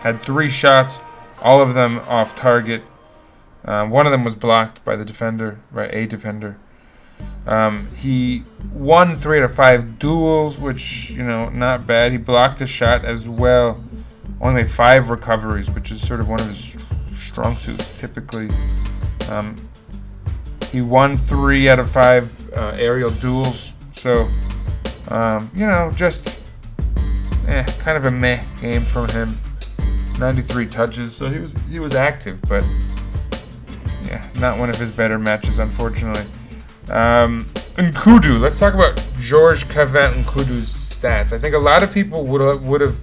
had 0.00 0.20
three 0.22 0.48
shots, 0.48 1.00
all 1.40 1.60
of 1.62 1.74
them 1.74 1.98
off 2.00 2.34
target. 2.34 2.82
Um, 3.64 3.90
one 3.90 4.06
of 4.06 4.12
them 4.12 4.22
was 4.22 4.36
blocked 4.36 4.84
by 4.84 4.96
the 4.96 5.04
defender, 5.04 5.58
by 5.72 5.86
a 5.88 6.06
defender. 6.06 6.56
Um, 7.46 7.88
he 7.96 8.42
won 8.72 9.14
three 9.14 9.38
out 9.38 9.44
of 9.44 9.54
five 9.54 9.98
duels, 9.98 10.58
which 10.58 11.10
you 11.10 11.22
know 11.22 11.48
not 11.48 11.86
bad. 11.86 12.12
He 12.12 12.18
blocked 12.18 12.60
a 12.60 12.66
shot 12.66 13.04
as 13.04 13.28
well. 13.28 13.80
Only 14.40 14.62
made 14.62 14.70
five 14.70 15.10
recoveries, 15.10 15.70
which 15.70 15.90
is 15.90 16.06
sort 16.06 16.20
of 16.20 16.28
one 16.28 16.40
of 16.40 16.48
his 16.48 16.76
strong 17.20 17.54
suits 17.54 17.98
typically. 17.98 18.50
Um, 19.30 19.56
he 20.72 20.82
won 20.82 21.16
three 21.16 21.68
out 21.68 21.78
of 21.78 21.88
five 21.88 22.52
uh, 22.52 22.74
aerial 22.76 23.10
duels, 23.10 23.72
so 23.94 24.28
um, 25.08 25.50
you 25.54 25.66
know 25.66 25.92
just 25.94 26.40
eh, 27.46 27.62
kind 27.78 27.96
of 27.96 28.06
a 28.06 28.10
meh 28.10 28.42
game 28.60 28.82
from 28.82 29.08
him. 29.10 29.36
93 30.18 30.66
touches, 30.66 31.14
so 31.14 31.28
he 31.28 31.38
was 31.38 31.52
he 31.70 31.78
was 31.78 31.94
active, 31.94 32.40
but 32.48 32.66
yeah, 34.06 34.26
not 34.36 34.58
one 34.58 34.70
of 34.70 34.78
his 34.78 34.90
better 34.90 35.18
matches, 35.18 35.58
unfortunately. 35.58 36.24
Um, 36.90 37.46
Kudu, 37.94 38.38
Let's 38.38 38.58
talk 38.58 38.74
about 38.74 39.02
Georges-Kévin 39.18 40.24
Nkoudou's 40.24 40.68
stats. 40.68 41.32
I 41.32 41.38
think 41.38 41.54
a 41.54 41.58
lot 41.58 41.82
of 41.82 41.92
people 41.92 42.26
would 42.26 42.40
have 42.40 42.62
would 42.62 42.80
have 42.80 42.96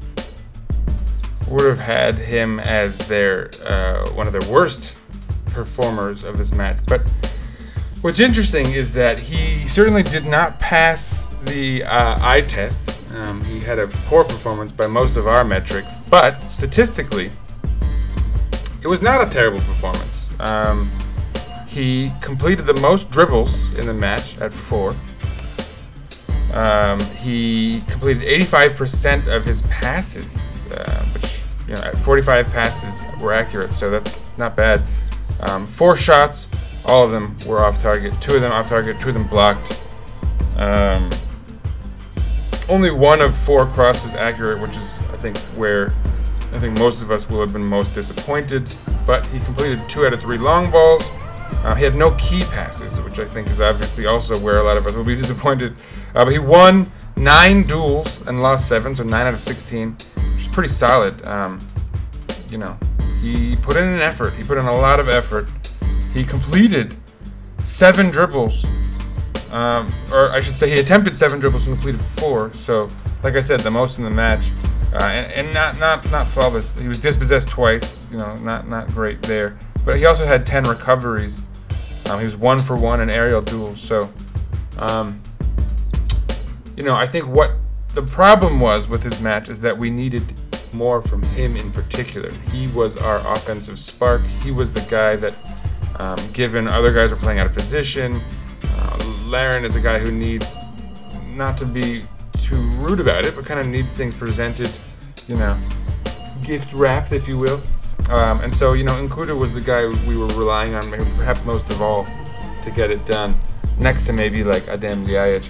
would 1.49 1.65
have 1.65 1.79
had 1.79 2.15
him 2.15 2.59
as 2.59 2.97
their 3.07 3.51
uh, 3.65 4.09
one 4.11 4.25
of 4.27 4.33
their 4.33 4.49
worst 4.51 4.95
performers 5.47 6.23
of 6.23 6.37
this 6.37 6.53
match. 6.53 6.77
But 6.87 7.05
what's 8.01 8.19
interesting 8.19 8.71
is 8.71 8.93
that 8.93 9.19
he 9.19 9.67
certainly 9.67 10.03
did 10.03 10.25
not 10.25 10.59
pass 10.59 11.29
the 11.45 11.83
uh, 11.83 12.17
eye 12.21 12.41
test. 12.41 12.99
Um, 13.13 13.43
he 13.43 13.59
had 13.59 13.77
a 13.77 13.87
poor 14.07 14.23
performance 14.23 14.71
by 14.71 14.87
most 14.87 15.17
of 15.17 15.27
our 15.27 15.43
metrics, 15.43 15.93
but 16.09 16.41
statistically, 16.45 17.29
it 18.81 18.87
was 18.87 19.01
not 19.01 19.25
a 19.25 19.29
terrible 19.29 19.59
performance. 19.59 20.27
Um, 20.39 20.91
he 21.73 22.11
completed 22.21 22.67
the 22.67 22.75
most 22.75 23.09
dribbles 23.09 23.73
in 23.73 23.87
the 23.87 23.93
match 23.93 24.37
at 24.37 24.53
four. 24.53 24.95
Um, 26.53 26.99
he 26.99 27.81
completed 27.89 28.23
85% 28.23 29.27
of 29.27 29.43
his 29.43 29.63
passes, 29.63 30.37
uh, 30.71 31.03
which, 31.13 31.41
you 31.67 31.73
know, 31.73 31.81
at 31.81 31.97
45 31.97 32.53
passes 32.53 33.03
were 33.19 33.33
accurate, 33.33 33.73
so 33.73 33.89
that's 33.89 34.21
not 34.37 34.55
bad. 34.55 34.83
Um, 35.39 35.65
four 35.65 35.95
shots, 35.97 36.47
all 36.85 37.03
of 37.03 37.11
them 37.11 37.35
were 37.47 37.59
off 37.65 37.79
target. 37.79 38.13
Two 38.21 38.35
of 38.35 38.41
them 38.41 38.51
off 38.51 38.69
target, 38.69 39.01
two 39.01 39.09
of 39.09 39.15
them 39.15 39.27
blocked. 39.27 39.81
Um, 40.57 41.09
only 42.69 42.91
one 42.91 43.19
of 43.19 43.35
four 43.35 43.65
crosses 43.65 44.13
accurate, 44.13 44.61
which 44.61 44.77
is, 44.77 44.99
I 45.11 45.17
think, 45.17 45.37
where 45.57 45.91
I 46.53 46.59
think 46.59 46.77
most 46.77 47.01
of 47.01 47.09
us 47.09 47.27
will 47.27 47.41
have 47.41 47.51
been 47.51 47.65
most 47.65 47.95
disappointed. 47.95 48.73
But 49.07 49.25
he 49.27 49.39
completed 49.39 49.81
two 49.89 50.05
out 50.05 50.13
of 50.13 50.21
three 50.21 50.37
long 50.37 50.69
balls. 50.69 51.09
Uh, 51.63 51.75
he 51.75 51.83
had 51.83 51.95
no 51.95 52.11
key 52.11 52.41
passes, 52.43 52.99
which 52.99 53.19
I 53.19 53.25
think 53.25 53.47
is 53.47 53.61
obviously 53.61 54.05
also 54.05 54.37
where 54.37 54.59
a 54.59 54.63
lot 54.63 54.75
of 54.75 54.85
us 54.85 54.93
will 54.93 55.05
be 55.05 55.15
disappointed. 55.23 55.73
Uh, 56.13 56.25
but 56.25 56.31
he 56.31 56.39
won 56.39 56.91
nine 57.15 57.63
duels 57.63 58.25
and 58.27 58.41
lost 58.41 58.67
seven, 58.67 58.93
so 58.95 59.03
nine 59.03 59.27
out 59.27 59.33
of 59.33 59.39
16, 59.39 59.91
which 59.91 60.41
is 60.41 60.47
pretty 60.49 60.69
solid. 60.69 61.23
Um, 61.25 61.59
you 62.49 62.57
know, 62.57 62.77
he 63.21 63.55
put 63.55 63.77
in 63.77 63.83
an 63.83 64.01
effort. 64.01 64.33
He 64.33 64.43
put 64.43 64.57
in 64.57 64.65
a 64.65 64.75
lot 64.75 64.99
of 64.99 65.07
effort. 65.07 65.47
He 66.13 66.23
completed 66.23 66.93
seven 67.63 68.11
dribbles, 68.11 68.65
um, 69.51 69.91
or 70.11 70.31
I 70.31 70.41
should 70.41 70.55
say, 70.55 70.69
he 70.69 70.79
attempted 70.79 71.15
seven 71.15 71.39
dribbles 71.39 71.65
and 71.65 71.75
completed 71.75 72.01
four. 72.01 72.53
So, 72.53 72.89
like 73.23 73.35
I 73.35 73.39
said, 73.39 73.61
the 73.61 73.71
most 73.71 73.97
in 73.97 74.03
the 74.03 74.09
match, 74.09 74.49
uh, 74.93 74.97
and, 74.97 75.31
and 75.31 75.53
not 75.53 75.79
not 75.79 76.09
not 76.11 76.27
flawless. 76.27 76.69
He 76.77 76.87
was 76.87 76.99
dispossessed 76.99 77.49
twice. 77.49 78.05
You 78.11 78.17
know, 78.17 78.35
not 78.35 78.67
not 78.67 78.89
great 78.89 79.21
there. 79.21 79.57
But 79.85 79.97
he 79.97 80.05
also 80.05 80.25
had 80.25 80.45
ten 80.45 80.63
recoveries. 80.65 81.41
Um, 82.09 82.19
he 82.19 82.25
was 82.25 82.35
one 82.35 82.59
for 82.59 82.75
one 82.75 83.01
in 83.01 83.09
aerial 83.09 83.41
duels. 83.41 83.81
So, 83.81 84.11
um, 84.77 85.21
you 86.75 86.83
know, 86.83 86.95
I 86.95 87.07
think 87.07 87.27
what 87.27 87.51
the 87.93 88.01
problem 88.01 88.59
was 88.59 88.87
with 88.87 89.03
his 89.03 89.21
match 89.21 89.49
is 89.49 89.59
that 89.61 89.77
we 89.77 89.89
needed 89.89 90.23
more 90.73 91.01
from 91.01 91.21
him 91.21 91.55
in 91.55 91.71
particular. 91.71 92.31
He 92.51 92.67
was 92.67 92.97
our 92.97 93.17
offensive 93.33 93.79
spark. 93.79 94.21
He 94.41 94.51
was 94.51 94.73
the 94.73 94.81
guy 94.81 95.15
that, 95.17 95.35
um, 95.99 96.19
given 96.33 96.67
other 96.67 96.91
guys 96.91 97.11
were 97.11 97.17
playing 97.17 97.39
out 97.39 97.45
of 97.45 97.53
position, 97.53 98.19
uh, 98.63 99.23
Larin 99.25 99.63
is 99.63 99.75
a 99.75 99.81
guy 99.81 99.99
who 99.99 100.11
needs 100.11 100.55
not 101.35 101.57
to 101.59 101.65
be 101.65 102.03
too 102.41 102.61
rude 102.73 102.99
about 102.99 103.25
it, 103.25 103.35
but 103.35 103.45
kind 103.45 103.59
of 103.59 103.67
needs 103.67 103.93
things 103.93 104.15
presented, 104.15 104.71
you 105.27 105.35
know, 105.35 105.57
gift 106.43 106.73
wrapped, 106.73 107.11
if 107.11 107.27
you 107.27 107.37
will. 107.37 107.61
Um, 108.09 108.41
and 108.41 108.53
so, 108.53 108.73
you 108.73 108.83
know, 108.83 108.93
Nkoudou 108.93 109.37
was 109.37 109.53
the 109.53 109.61
guy 109.61 109.87
we 110.07 110.17
were 110.17 110.27
relying 110.27 110.75
on, 110.75 110.89
perhaps 111.17 111.43
most 111.45 111.69
of 111.69 111.81
all, 111.81 112.05
to 112.63 112.71
get 112.71 112.91
it 112.91 113.05
done. 113.05 113.35
Next 113.79 114.05
to 114.05 114.13
maybe 114.13 114.43
like 114.43 114.63
Adem 114.63 115.07
Ljajic 115.07 115.49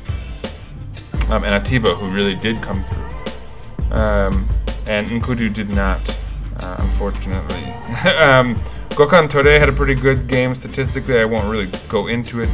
um, 1.29 1.43
and 1.43 1.53
Atiba, 1.53 1.95
who 1.95 2.09
really 2.13 2.35
did 2.35 2.61
come 2.61 2.83
through. 2.83 3.97
Um, 3.97 4.47
and 4.85 5.07
Nkoudou 5.07 5.53
did 5.53 5.69
not, 5.69 6.19
uh, 6.59 6.77
unfortunately. 6.79 7.63
um, 8.19 8.55
Gökhan 8.89 9.27
Töre 9.27 9.59
had 9.59 9.69
a 9.69 9.73
pretty 9.73 9.95
good 9.95 10.27
game 10.27 10.55
statistically. 10.55 11.19
I 11.19 11.25
won't 11.25 11.45
really 11.45 11.69
go 11.89 12.07
into 12.07 12.41
it. 12.41 12.49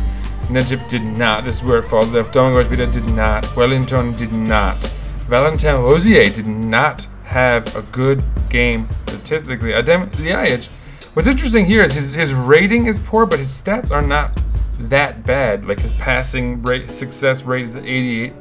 Necip 0.47 0.87
did 0.89 1.03
not. 1.03 1.43
This 1.43 1.57
is 1.57 1.63
where 1.63 1.79
it 1.79 1.83
falls 1.83 2.15
off. 2.15 2.31
Domagoj 2.31 2.65
Vida 2.65 2.87
did 2.87 3.05
not. 3.13 3.55
Wellington 3.55 4.15
did 4.15 4.31
not. 4.31 4.77
Valentin 5.27 5.75
Rosier 5.75 6.29
did 6.29 6.47
not 6.47 7.05
have 7.29 7.75
a 7.75 7.83
good 7.83 8.23
game 8.49 8.87
statistically. 9.07 9.71
Adem 9.71 10.09
Ljajic. 10.09 10.67
What's 11.13 11.27
interesting 11.27 11.65
here 11.65 11.83
is 11.83 11.93
his, 11.93 12.13
his 12.13 12.33
rating 12.33 12.87
is 12.87 12.97
poor, 12.97 13.25
but 13.25 13.37
his 13.37 13.49
stats 13.49 13.91
are 13.91 14.01
not 14.01 14.41
that 14.79 15.25
bad. 15.25 15.65
Like 15.65 15.79
his 15.79 15.91
passing 15.91 16.63
rate, 16.63 16.89
success 16.89 17.43
rate 17.43 17.65
is 17.65 17.75
at 17.75 17.85
88 17.85 18.33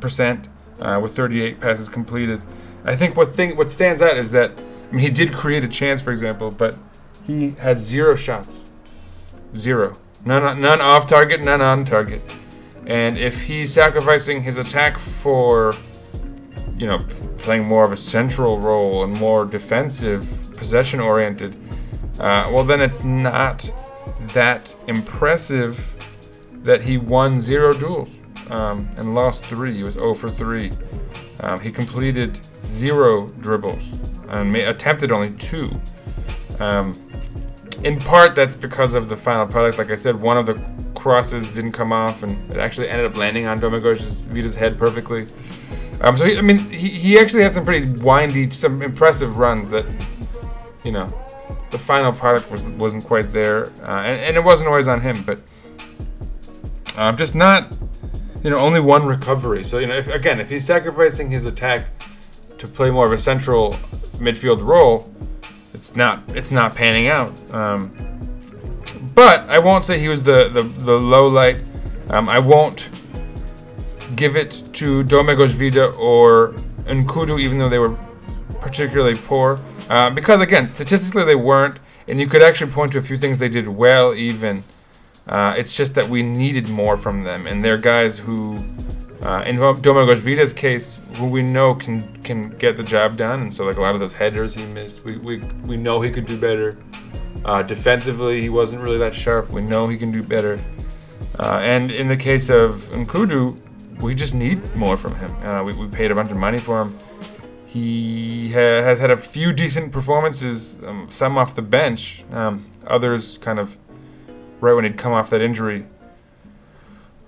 percent, 0.00 0.48
uh, 0.78 1.00
with 1.02 1.16
38 1.16 1.58
passes 1.58 1.88
completed. 1.88 2.42
I 2.84 2.96
think 2.96 3.16
what 3.16 3.34
thing 3.34 3.56
what 3.56 3.70
stands 3.70 4.02
out 4.02 4.16
is 4.16 4.30
that 4.32 4.60
I 4.90 4.92
mean 4.92 5.00
he 5.00 5.10
did 5.10 5.32
create 5.32 5.64
a 5.64 5.68
chance, 5.68 6.02
for 6.02 6.10
example, 6.10 6.50
but 6.50 6.76
he 7.26 7.50
had 7.60 7.78
zero 7.78 8.16
shots, 8.16 8.58
zero, 9.56 9.96
none 10.24 10.60
none 10.60 10.80
off 10.80 11.06
target, 11.06 11.40
none 11.40 11.60
on 11.60 11.84
target. 11.84 12.20
And 12.84 13.16
if 13.16 13.42
he's 13.42 13.72
sacrificing 13.72 14.42
his 14.42 14.56
attack 14.56 14.98
for, 14.98 15.76
you 16.82 16.88
know, 16.88 16.98
playing 17.38 17.62
more 17.62 17.84
of 17.84 17.92
a 17.92 17.96
central 17.96 18.58
role 18.58 19.04
and 19.04 19.14
more 19.14 19.44
defensive, 19.44 20.26
possession 20.56 20.98
oriented, 20.98 21.54
uh, 22.18 22.50
well, 22.52 22.64
then 22.64 22.80
it's 22.80 23.04
not 23.04 23.72
that 24.34 24.74
impressive 24.88 25.88
that 26.64 26.82
he 26.82 26.98
won 26.98 27.40
zero 27.40 27.72
duels 27.72 28.08
um, 28.50 28.88
and 28.96 29.14
lost 29.14 29.44
three. 29.44 29.72
He 29.74 29.84
was 29.84 29.94
0 29.94 30.14
for 30.14 30.28
3. 30.28 30.72
Um, 31.38 31.60
he 31.60 31.70
completed 31.70 32.40
zero 32.60 33.28
dribbles 33.28 33.82
and 34.28 34.52
ma- 34.52 34.68
attempted 34.68 35.12
only 35.12 35.30
two. 35.34 35.70
Um, 36.58 37.00
in 37.84 38.00
part, 38.00 38.34
that's 38.34 38.56
because 38.56 38.94
of 38.94 39.08
the 39.08 39.16
final 39.16 39.46
product. 39.46 39.78
Like 39.78 39.92
I 39.92 39.96
said, 39.96 40.16
one 40.16 40.36
of 40.36 40.46
the 40.46 40.54
crosses 40.96 41.46
didn't 41.46 41.72
come 41.72 41.92
off, 41.92 42.24
and 42.24 42.50
it 42.50 42.58
actually 42.58 42.88
ended 42.88 43.06
up 43.06 43.16
landing 43.16 43.46
on 43.46 43.60
Domagoj's 43.60 44.22
Vida's 44.22 44.56
head 44.56 44.78
perfectly. 44.78 45.28
Um, 46.02 46.16
so 46.16 46.24
he, 46.24 46.36
I 46.36 46.40
mean, 46.40 46.68
he, 46.70 46.88
he 46.88 47.18
actually 47.18 47.44
had 47.44 47.54
some 47.54 47.64
pretty 47.64 47.90
windy, 48.02 48.50
some 48.50 48.82
impressive 48.82 49.38
runs 49.38 49.70
that, 49.70 49.86
you 50.84 50.90
know, 50.90 51.06
the 51.70 51.78
final 51.78 52.12
product 52.12 52.50
was 52.50 52.68
wasn't 52.70 53.04
quite 53.04 53.32
there, 53.32 53.66
uh, 53.82 54.02
and, 54.02 54.20
and 54.20 54.36
it 54.36 54.44
wasn't 54.44 54.68
always 54.68 54.88
on 54.88 55.00
him, 55.00 55.22
but 55.22 55.40
um, 56.96 57.16
just 57.16 57.34
not, 57.34 57.74
you 58.44 58.50
know, 58.50 58.58
only 58.58 58.78
one 58.78 59.06
recovery. 59.06 59.64
So 59.64 59.78
you 59.78 59.86
know, 59.86 59.96
if, 59.96 60.08
again, 60.08 60.38
if 60.38 60.50
he's 60.50 60.66
sacrificing 60.66 61.30
his 61.30 61.46
attack 61.46 61.86
to 62.58 62.68
play 62.68 62.90
more 62.90 63.06
of 63.06 63.12
a 63.12 63.18
central 63.18 63.72
midfield 64.18 64.62
role, 64.62 65.10
it's 65.72 65.96
not 65.96 66.22
it's 66.36 66.50
not 66.50 66.74
panning 66.74 67.08
out. 67.08 67.32
Um, 67.52 67.90
but 69.14 69.48
I 69.48 69.58
won't 69.58 69.84
say 69.84 69.98
he 69.98 70.08
was 70.08 70.22
the 70.24 70.48
the, 70.48 70.62
the 70.62 70.98
low 70.98 71.26
light. 71.26 71.66
Um, 72.10 72.28
I 72.28 72.38
won't 72.38 72.90
give 74.16 74.36
it 74.36 74.62
to 74.74 75.04
Domagoj 75.04 75.50
Vida 75.50 75.86
or 75.92 76.52
Nkoudou, 76.84 77.40
even 77.40 77.58
though 77.58 77.68
they 77.68 77.78
were 77.78 77.96
particularly 78.60 79.16
poor. 79.16 79.58
Uh, 79.88 80.10
because 80.10 80.40
again, 80.40 80.66
statistically 80.66 81.24
they 81.24 81.34
weren't, 81.34 81.78
and 82.08 82.20
you 82.20 82.26
could 82.26 82.42
actually 82.42 82.70
point 82.70 82.92
to 82.92 82.98
a 82.98 83.02
few 83.02 83.18
things 83.18 83.38
they 83.38 83.48
did 83.48 83.68
well. 83.68 84.14
Even 84.14 84.64
uh, 85.26 85.54
it's 85.56 85.74
just 85.76 85.94
that 85.94 86.08
we 86.08 86.22
needed 86.22 86.68
more 86.68 86.96
from 86.96 87.24
them, 87.24 87.46
and 87.46 87.62
they're 87.62 87.78
guys 87.78 88.18
who, 88.18 88.56
uh, 89.22 89.42
in 89.46 89.56
Domagoj 89.56 90.16
Vida's 90.16 90.52
case, 90.52 90.98
who 91.14 91.26
we 91.26 91.42
know 91.42 91.74
can 91.74 92.22
can 92.22 92.50
get 92.58 92.76
the 92.76 92.82
job 92.82 93.16
done. 93.16 93.42
And 93.42 93.54
so 93.54 93.64
like 93.64 93.76
a 93.76 93.80
lot 93.80 93.94
of 93.94 94.00
those 94.00 94.12
headers 94.12 94.54
he 94.54 94.66
missed, 94.66 95.04
we 95.04 95.18
we, 95.18 95.38
we 95.64 95.76
know 95.76 96.00
he 96.00 96.10
could 96.10 96.26
do 96.26 96.38
better. 96.38 96.78
Uh, 97.44 97.62
defensively, 97.62 98.40
he 98.40 98.48
wasn't 98.48 98.80
really 98.80 98.98
that 98.98 99.14
sharp. 99.14 99.50
We 99.50 99.62
know 99.62 99.88
he 99.88 99.96
can 99.96 100.12
do 100.12 100.22
better. 100.22 100.60
Uh, 101.38 101.58
and 101.62 101.90
in 101.90 102.06
the 102.06 102.16
case 102.16 102.50
of 102.50 102.88
Nkudu, 102.92 103.58
we 104.00 104.14
just 104.14 104.34
need 104.34 104.74
more 104.74 104.96
from 104.96 105.14
him. 105.16 105.30
Uh, 105.44 105.62
we, 105.64 105.74
we 105.74 105.86
paid 105.88 106.10
a 106.10 106.14
bunch 106.14 106.30
of 106.30 106.36
money 106.36 106.58
for 106.58 106.82
him. 106.82 106.98
He 107.66 108.50
ha- 108.52 108.82
has 108.82 108.98
had 108.98 109.10
a 109.10 109.16
few 109.16 109.52
decent 109.52 109.92
performances, 109.92 110.78
um, 110.84 111.08
some 111.10 111.38
off 111.38 111.54
the 111.54 111.62
bench, 111.62 112.24
um, 112.30 112.66
others 112.86 113.38
kind 113.38 113.58
of 113.58 113.78
right 114.60 114.74
when 114.74 114.84
he'd 114.84 114.98
come 114.98 115.12
off 115.12 115.30
that 115.30 115.40
injury. 115.40 115.86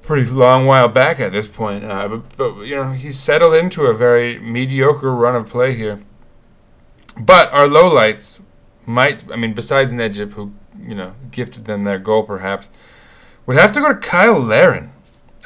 Pretty 0.02 0.28
long 0.28 0.66
while 0.66 0.88
back 0.88 1.18
at 1.18 1.32
this 1.32 1.48
point, 1.48 1.82
uh, 1.82 2.08
but, 2.08 2.36
but 2.36 2.62
you 2.64 2.76
know 2.76 2.92
he's 2.92 3.18
settled 3.18 3.54
into 3.54 3.86
a 3.86 3.94
very 3.94 4.38
mediocre 4.38 5.10
run 5.10 5.34
of 5.34 5.48
play 5.48 5.74
here. 5.74 6.00
But 7.18 7.50
our 7.52 7.66
lowlights 7.66 8.40
might, 8.84 9.30
I 9.32 9.36
mean, 9.36 9.54
besides 9.54 9.92
Necip, 9.92 10.32
who 10.32 10.52
you 10.78 10.94
know 10.94 11.14
gifted 11.30 11.64
them 11.64 11.84
their 11.84 11.98
goal, 11.98 12.22
perhaps, 12.24 12.68
would 13.46 13.56
have 13.56 13.72
to 13.72 13.80
go 13.80 13.94
to 13.94 14.06
Cyle 14.06 14.38
Larin. 14.38 14.92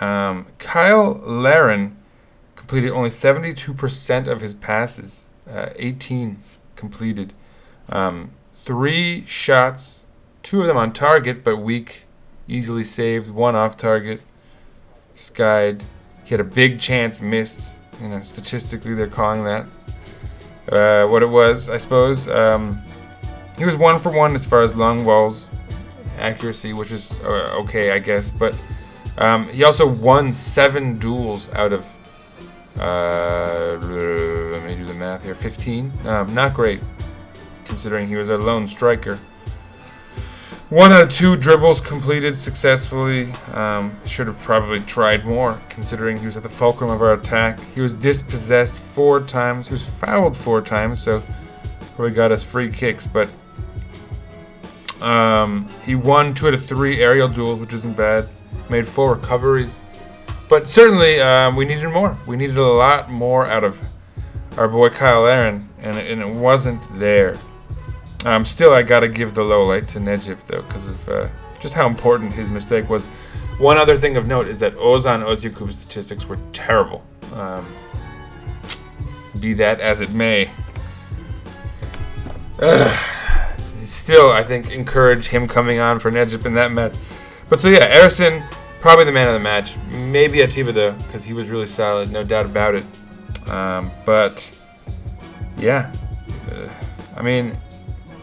Um, 0.00 0.46
Cyle 0.60 1.20
Larin 1.24 1.96
completed 2.56 2.90
only 2.90 3.10
72% 3.10 4.26
of 4.26 4.40
his 4.40 4.54
passes, 4.54 5.28
uh, 5.50 5.70
18 5.76 6.42
completed. 6.76 7.32
Um, 7.88 8.32
three 8.54 9.24
shots, 9.26 10.04
two 10.42 10.60
of 10.60 10.66
them 10.66 10.76
on 10.76 10.92
target, 10.92 11.42
but 11.42 11.56
weak, 11.56 12.04
easily 12.46 12.84
saved, 12.84 13.30
one 13.30 13.56
off 13.56 13.76
target, 13.76 14.20
skied. 15.14 15.82
He 16.24 16.30
had 16.30 16.40
a 16.40 16.44
big 16.44 16.78
chance 16.78 17.20
missed. 17.20 17.72
You 18.00 18.08
know, 18.08 18.22
statistically, 18.22 18.94
they're 18.94 19.08
calling 19.08 19.44
that 19.44 19.66
uh, 20.70 21.06
what 21.08 21.22
it 21.22 21.28
was, 21.28 21.68
I 21.68 21.76
suppose. 21.76 22.28
Um, 22.28 22.80
he 23.56 23.64
was 23.64 23.76
one 23.76 23.98
for 23.98 24.12
one 24.12 24.34
as 24.34 24.46
far 24.46 24.62
as 24.62 24.74
long 24.74 25.04
balls 25.04 25.48
accuracy, 26.18 26.72
which 26.72 26.92
is 26.92 27.18
uh, 27.20 27.56
okay, 27.60 27.92
I 27.92 27.98
guess. 27.98 28.30
But 28.30 28.54
um, 29.18 29.48
he 29.48 29.64
also 29.64 29.86
won 29.86 30.32
seven 30.32 30.98
duels 30.98 31.48
out 31.52 31.72
of 31.72 31.86
uh, 32.78 33.76
let 33.80 34.64
me 34.64 34.76
do 34.76 34.84
the 34.84 34.94
math 34.94 35.24
here. 35.24 35.34
15. 35.34 35.92
Um, 36.06 36.32
not 36.32 36.54
great, 36.54 36.80
considering 37.64 38.06
he 38.06 38.16
was 38.16 38.28
a 38.28 38.36
lone 38.36 38.68
striker. 38.68 39.18
One 40.70 40.92
out 40.92 41.02
of 41.02 41.08
two 41.08 41.34
dribbles 41.34 41.80
completed 41.80 42.36
successfully. 42.36 43.32
Um, 43.54 43.96
should 44.04 44.26
have 44.26 44.38
probably 44.40 44.80
tried 44.80 45.24
more, 45.24 45.60
considering 45.70 46.18
he 46.18 46.26
was 46.26 46.36
at 46.36 46.42
the 46.42 46.48
fulcrum 46.48 46.90
of 46.90 47.00
our 47.00 47.14
attack. 47.14 47.58
He 47.74 47.80
was 47.80 47.94
dispossessed 47.94 48.74
four 48.74 49.20
times. 49.20 49.68
He 49.68 49.72
was 49.72 49.84
fouled 49.84 50.36
four 50.36 50.60
times, 50.60 51.02
so 51.02 51.22
probably 51.96 52.12
got 52.12 52.32
us 52.32 52.44
free 52.44 52.70
kicks. 52.70 53.06
But 53.06 53.30
um, 55.00 55.68
he 55.86 55.94
won 55.94 56.34
two 56.34 56.48
out 56.48 56.54
of 56.54 56.64
three 56.64 57.00
aerial 57.00 57.28
duels, 57.28 57.60
which 57.60 57.72
isn't 57.72 57.96
bad. 57.96 58.28
Made 58.70 58.86
four 58.86 59.14
recoveries 59.14 59.78
but 60.48 60.68
certainly 60.68 61.20
um, 61.20 61.56
we 61.56 61.64
needed 61.64 61.88
more. 61.88 62.16
We 62.26 62.36
needed 62.36 62.56
a 62.56 62.62
lot 62.62 63.10
more 63.10 63.46
out 63.46 63.64
of 63.64 63.80
our 64.56 64.66
boy 64.66 64.88
Cyle 64.88 65.22
Larin, 65.22 65.68
and 65.80 65.96
it, 65.96 66.10
and 66.10 66.20
it 66.20 66.28
wasn't 66.28 66.82
there. 66.98 67.36
Um, 68.24 68.44
still, 68.44 68.74
I 68.74 68.82
gotta 68.82 69.08
give 69.08 69.34
the 69.34 69.44
low 69.44 69.64
light 69.64 69.86
to 69.88 70.00
Necip 70.00 70.38
though, 70.46 70.62
because 70.62 70.86
of 70.86 71.08
uh, 71.08 71.28
just 71.60 71.74
how 71.74 71.86
important 71.86 72.32
his 72.32 72.50
mistake 72.50 72.88
was. 72.88 73.04
One 73.58 73.76
other 73.76 73.96
thing 73.96 74.16
of 74.16 74.26
note 74.26 74.46
is 74.46 74.58
that 74.60 74.74
Oğuzhan 74.76 75.22
Özyakup's 75.22 75.78
statistics 75.78 76.26
were 76.26 76.38
terrible. 76.52 77.04
Um, 77.34 77.66
be 79.38 79.52
that 79.54 79.80
as 79.80 80.00
it 80.00 80.10
may. 80.10 80.50
Ugh. 82.60 83.14
Still, 83.84 84.30
I 84.30 84.42
think 84.42 84.70
encourage 84.70 85.28
him 85.28 85.48
coming 85.48 85.78
on 85.78 85.98
for 85.98 86.10
Necip 86.10 86.44
in 86.46 86.54
that 86.54 86.72
match. 86.72 86.94
But 87.48 87.60
so 87.60 87.68
yeah, 87.68 88.02
Ersin 88.02 88.44
probably 88.80 89.04
the 89.04 89.12
man 89.12 89.28
of 89.28 89.34
the 89.34 89.40
match. 89.40 89.76
Maybe 89.88 90.42
Atiba 90.42 90.72
though, 90.72 90.92
because 90.92 91.24
he 91.24 91.32
was 91.32 91.48
really 91.48 91.66
solid, 91.66 92.10
no 92.10 92.24
doubt 92.24 92.46
about 92.46 92.74
it. 92.74 92.84
Um, 93.48 93.90
but 94.04 94.52
yeah, 95.56 95.92
uh, 96.52 96.68
I 97.16 97.22
mean, 97.22 97.56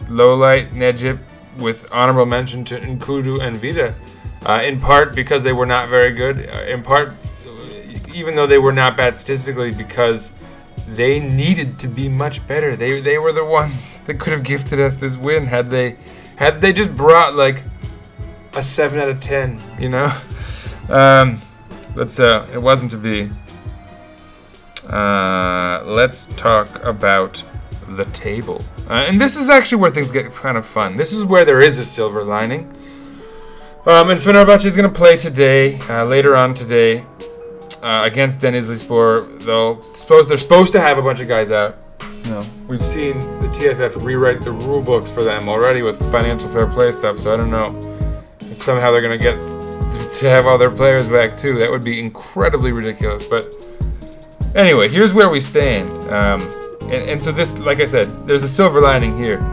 low 0.08 0.34
light 0.34 0.72
with 1.58 1.88
honorable 1.92 2.26
mention 2.26 2.64
to 2.66 2.78
Nkoudou 2.78 3.40
and 3.40 3.58
Vida, 3.58 3.94
uh, 4.44 4.62
in 4.62 4.80
part 4.80 5.14
because 5.14 5.42
they 5.42 5.52
were 5.52 5.66
not 5.66 5.88
very 5.88 6.12
good. 6.12 6.48
Uh, 6.48 6.62
in 6.62 6.82
part, 6.82 7.12
even 8.14 8.36
though 8.36 8.46
they 8.46 8.58
were 8.58 8.72
not 8.72 8.96
bad 8.96 9.16
statistically, 9.16 9.72
because 9.72 10.30
they 10.88 11.18
needed 11.18 11.78
to 11.80 11.88
be 11.88 12.08
much 12.08 12.46
better. 12.46 12.76
They 12.76 13.00
they 13.00 13.18
were 13.18 13.32
the 13.32 13.44
ones 13.60 14.00
that 14.06 14.14
could 14.14 14.32
have 14.32 14.42
gifted 14.42 14.80
us 14.80 14.94
this 14.94 15.16
win 15.16 15.46
had 15.46 15.70
they 15.70 15.96
had 16.36 16.60
they 16.60 16.72
just 16.72 16.96
brought 16.96 17.34
like 17.34 17.62
a 18.56 18.62
seven 18.62 18.98
out 18.98 19.08
of 19.08 19.20
ten, 19.20 19.60
you 19.78 19.88
know. 19.88 20.12
Um, 20.88 21.42
let's. 21.96 22.20
Uh, 22.20 22.46
it 22.52 22.58
wasn't 22.58 22.92
to 22.92 22.96
be. 22.96 23.28
Uh, 24.88 25.82
let's 25.84 26.26
talk 26.36 26.80
about 26.84 27.42
the 27.88 28.04
table, 28.04 28.64
uh, 28.88 28.92
and 28.92 29.20
this 29.20 29.36
is 29.36 29.48
actually 29.48 29.78
where 29.78 29.90
things 29.90 30.12
get 30.12 30.32
kind 30.32 30.56
of 30.56 30.64
fun. 30.64 30.94
This 30.94 31.12
is 31.12 31.24
where 31.24 31.44
there 31.44 31.60
is 31.60 31.76
a 31.78 31.84
silver 31.84 32.22
lining. 32.22 32.72
Um, 33.84 34.10
and 34.10 34.20
Fenerbahce 34.20 34.64
is 34.64 34.76
going 34.76 34.88
to 34.88 34.96
play 34.96 35.16
today, 35.16 35.76
uh, 35.88 36.04
later 36.04 36.36
on 36.36 36.54
today, 36.54 37.04
uh, 37.82 38.02
against 38.04 38.38
Denizlispor. 38.38 39.42
They'll 39.42 39.82
suppose 39.82 40.28
they're 40.28 40.36
supposed 40.36 40.70
to 40.74 40.80
have 40.80 40.98
a 40.98 41.02
bunch 41.02 41.18
of 41.18 41.26
guys 41.26 41.50
out. 41.50 41.78
No. 42.26 42.44
We've 42.68 42.84
seen 42.84 43.18
the 43.40 43.48
TFF 43.48 44.04
rewrite 44.04 44.42
the 44.42 44.52
rule 44.52 44.82
books 44.82 45.10
for 45.10 45.24
them 45.24 45.48
already 45.48 45.82
with 45.82 45.98
financial 46.12 46.48
fair 46.48 46.68
play 46.68 46.92
stuff, 46.92 47.18
so 47.18 47.34
I 47.34 47.36
don't 47.36 47.50
know 47.50 47.85
somehow 48.60 48.90
they're 48.90 49.00
going 49.00 49.18
to 49.18 49.22
get 49.22 50.12
to 50.14 50.28
have 50.28 50.46
all 50.46 50.58
their 50.58 50.70
players 50.70 51.08
back 51.08 51.36
too. 51.36 51.58
That 51.58 51.70
would 51.70 51.84
be 51.84 52.00
incredibly 52.00 52.72
ridiculous. 52.72 53.26
But 53.26 53.54
anyway, 54.54 54.88
here's 54.88 55.12
where 55.12 55.28
we 55.28 55.40
stand. 55.40 55.90
Um, 56.10 56.40
and, 56.82 57.10
and 57.10 57.22
so 57.22 57.32
this, 57.32 57.58
like 57.58 57.80
I 57.80 57.86
said, 57.86 58.26
there's 58.26 58.42
a 58.42 58.48
silver 58.48 58.80
lining 58.80 59.16
here. 59.16 59.44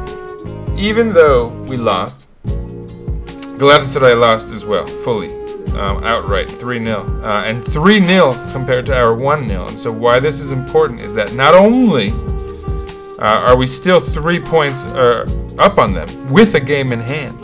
Even 0.77 1.13
though 1.13 1.49
we 1.67 1.77
lost, 1.77 2.27
Galatasaray 2.45 4.19
lost 4.19 4.51
as 4.51 4.65
well, 4.65 4.87
fully, 4.87 5.31
um, 5.73 6.03
outright, 6.03 6.49
3 6.49 6.83
0. 6.83 7.21
Uh, 7.23 7.43
and 7.45 7.63
3 7.63 8.05
0 8.05 8.33
compared 8.51 8.85
to 8.87 8.97
our 8.97 9.15
1 9.15 9.49
0. 9.49 9.67
And 9.67 9.79
so, 9.79 9.91
why 9.91 10.19
this 10.19 10.39
is 10.39 10.51
important 10.51 11.01
is 11.01 11.13
that 11.13 11.33
not 11.33 11.55
only 11.55 12.11
uh, 13.19 13.39
are 13.47 13.55
we 13.55 13.67
still 13.67 14.01
three 14.01 14.39
points 14.39 14.83
uh, 14.83 15.25
up 15.57 15.77
on 15.77 15.93
them 15.93 16.31
with 16.31 16.55
a 16.55 16.59
game 16.59 16.91
in 16.91 16.99
hand, 16.99 17.42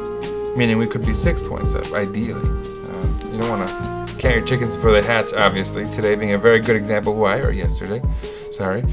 meaning 0.60 0.78
we 0.78 0.86
could 0.86 1.06
be 1.06 1.14
six 1.14 1.40
points 1.40 1.74
up, 1.74 1.90
ideally. 1.94 2.42
Uh, 2.42 3.32
you 3.32 3.38
don't 3.40 3.50
want 3.50 3.66
to 3.66 4.22
count 4.22 4.36
your 4.36 4.46
chickens 4.46 4.74
before 4.74 4.92
they 4.92 5.02
hatch, 5.02 5.32
obviously, 5.32 5.86
today 5.86 6.16
being 6.16 6.34
a 6.34 6.38
very 6.38 6.60
good 6.60 6.76
example 6.76 7.16
why, 7.16 7.38
or 7.38 7.54
yesterday, 7.54 8.02
sorry. 8.52 8.84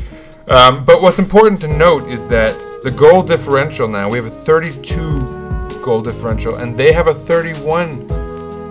Um, 0.47 0.85
but 0.85 1.03
what's 1.03 1.19
important 1.19 1.61
to 1.63 1.67
note 1.67 2.09
is 2.09 2.25
that 2.29 2.55
the 2.85 2.91
goal 2.93 3.21
differential 3.21 3.89
now, 3.89 4.09
we 4.09 4.17
have 4.17 4.27
a 4.27 4.31
32 4.31 5.81
goal 5.83 6.03
differential, 6.03 6.55
and 6.55 6.77
they 6.77 6.93
have 6.93 7.09
a 7.09 7.15
31 7.15 8.07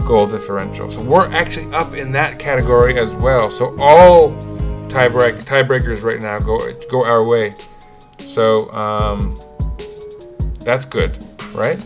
goal 0.06 0.26
differential. 0.26 0.90
So 0.90 1.02
we're 1.02 1.30
actually 1.34 1.74
up 1.74 1.96
in 1.96 2.14
that 2.14 2.40
category 2.40 2.98
as 2.98 3.14
well. 3.16 3.52
So 3.52 3.78
all 3.78 4.32
tiebreak, 4.88 5.42
tiebreakers 5.44 6.02
right 6.02 6.22
now 6.22 6.40
go 6.40 6.72
go 6.90 7.04
our 7.04 7.26
way. 7.26 7.54
So 8.20 8.72
um, 8.72 9.38
that's 10.62 10.86
good, 10.86 11.22
right? 11.54 11.78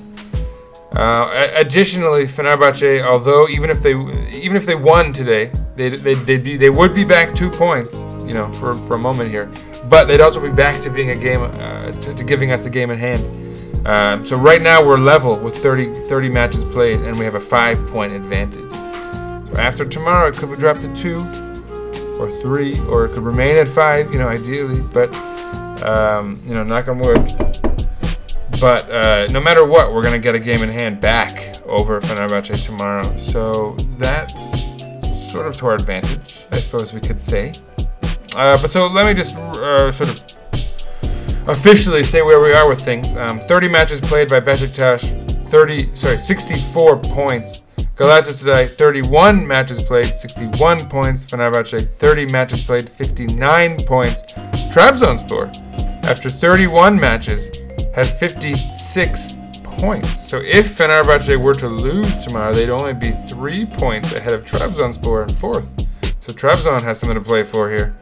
Uh, 0.92 1.52
additionally, 1.56 2.26
Fenerbahce, 2.26 3.04
although 3.06 3.48
even 3.48 3.70
if 3.70 3.84
they 3.84 3.92
even 3.92 4.58
if 4.58 4.66
they 4.66 4.76
won 4.76 5.14
today, 5.14 5.52
they 5.76 5.90
they 5.90 6.16
they'd 6.16 6.44
be, 6.44 6.58
they 6.58 6.72
would 6.72 6.96
be 6.96 7.04
back 7.04 7.36
two 7.36 7.50
points, 7.50 7.94
you 8.26 8.34
know, 8.34 8.52
for, 8.54 8.74
for 8.74 8.96
a 8.96 9.00
moment 9.00 9.30
here. 9.30 9.52
But 9.88 10.06
they'd 10.06 10.22
also 10.22 10.40
be 10.40 10.50
back 10.50 10.82
to 10.82 10.90
being 10.90 11.12
a 11.12 11.16
game, 11.16 11.42
uh, 11.42 11.92
to, 11.92 12.14
to 12.16 12.24
giving 12.24 12.52
us 12.52 12.66
a 12.66 12.70
game 12.70 12.90
in 12.90 12.98
hand. 12.98 13.88
Um, 13.88 14.26
so 14.26 14.36
right 14.36 14.62
now 14.62 14.86
we're 14.86 14.98
level 14.98 15.40
with 15.40 15.56
30, 15.58 15.94
30 15.94 16.30
matches 16.30 16.64
played, 16.66 17.00
and 17.00 17.18
we 17.18 17.24
have 17.24 17.36
a 17.36 17.40
five 17.40 17.78
point 17.88 18.14
advantage. 18.14 18.70
So 19.50 19.58
after 19.58 19.86
tomorrow, 19.86 20.30
it 20.30 20.36
could 20.36 20.50
be 20.50 20.56
dropped 20.56 20.82
to 20.82 20.96
two, 20.96 21.20
or 22.20 22.30
three, 22.42 22.80
or 22.82 23.06
it 23.06 23.14
could 23.14 23.24
remain 23.24 23.56
at 23.56 23.68
five, 23.68 24.12
you 24.12 24.20
know, 24.20 24.28
ideally. 24.28 24.82
But 24.94 25.14
um, 25.84 26.42
you 26.46 26.54
know, 26.54 26.64
knock 26.64 26.88
on 26.88 27.00
wood. 27.00 27.49
But 28.60 28.90
uh, 28.92 29.28
no 29.32 29.40
matter 29.40 29.66
what, 29.66 29.94
we're 29.94 30.04
gonna 30.04 30.20
get 30.20 30.36
a 30.36 30.40
game 30.40 30.64
in 30.64 30.70
hand 30.70 31.00
back 31.00 31.62
over 31.66 32.02
Fenerbahce 32.02 32.66
tomorrow. 32.66 33.18
So 33.18 33.76
that's 33.98 34.82
sort 35.32 35.48
of 35.48 35.56
to 35.58 35.68
our 35.68 35.76
advantage, 35.76 36.40
I 36.52 36.60
suppose 36.60 36.92
we 36.92 37.00
could 37.00 37.22
say. 37.22 37.54
Uh, 38.36 38.62
but 38.62 38.72
so 38.72 38.88
let 38.88 39.06
me 39.06 39.14
just 39.14 39.36
uh, 39.36 39.92
sort 39.92 40.10
of 40.10 41.48
officially 41.48 42.04
say 42.04 42.22
where 42.22 42.42
we 42.42 42.52
are 42.54 42.68
with 42.68 42.82
things. 42.82 43.16
Um, 43.16 43.40
30 43.40 43.68
matches 43.70 44.02
played 44.02 44.30
by 44.30 44.40
Besiktas, 44.40 45.48
30 45.50 45.96
sorry 45.96 46.18
64 46.18 46.98
points. 46.98 47.64
Galatasaray 47.96 48.76
31 48.78 49.46
matches 49.46 49.84
played, 49.84 50.06
61 50.06 50.88
points. 50.88 51.26
Fenerbahce 51.26 51.86
30 51.96 52.32
matches 52.32 52.64
played, 52.64 52.88
59 52.88 53.78
points. 53.86 54.22
Trabzonspor, 54.72 55.54
after 56.06 56.30
31 56.30 56.98
matches, 56.98 57.59
has 57.94 58.18
56 58.20 59.34
points. 59.64 60.30
So 60.30 60.40
if 60.42 60.78
Fenerbahce 60.78 61.36
were 61.42 61.54
to 61.56 61.68
lose 61.68 62.16
tomorrow, 62.26 62.54
they'd 62.54 62.70
only 62.70 62.94
be 62.94 63.12
three 63.28 63.66
points 63.66 64.14
ahead 64.16 64.34
of 64.34 64.46
Trabzonspor 64.46 65.30
in 65.30 65.36
fourth. 65.36 65.68
So 66.20 66.34
Trabzon 66.34 66.82
has 66.84 67.00
something 67.00 67.16
to 67.16 67.24
play 67.24 67.44
for 67.44 67.70
here. 67.70 67.96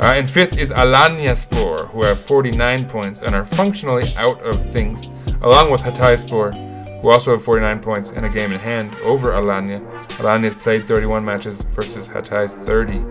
Uh, 0.00 0.14
and 0.16 0.30
fifth 0.30 0.58
is 0.58 0.70
Alanyaspor, 0.70 1.88
who 1.90 2.04
have 2.04 2.20
49 2.20 2.84
points 2.88 3.20
and 3.20 3.34
are 3.34 3.44
functionally 3.44 4.04
out 4.16 4.40
of 4.46 4.54
things, 4.72 5.10
along 5.42 5.70
with 5.70 5.82
Hatayspor, 5.82 7.00
who 7.02 7.10
also 7.10 7.32
have 7.32 7.42
49 7.44 7.80
points 7.80 8.10
and 8.10 8.24
a 8.24 8.28
game 8.28 8.52
in 8.52 8.58
hand 8.60 8.94
over 9.04 9.32
Alanya. 9.32 9.84
Alanya's 10.18 10.54
played 10.54 10.86
31 10.86 11.24
matches 11.24 11.62
versus 11.74 12.08
Hatay's 12.08 12.54
30. 12.54 13.04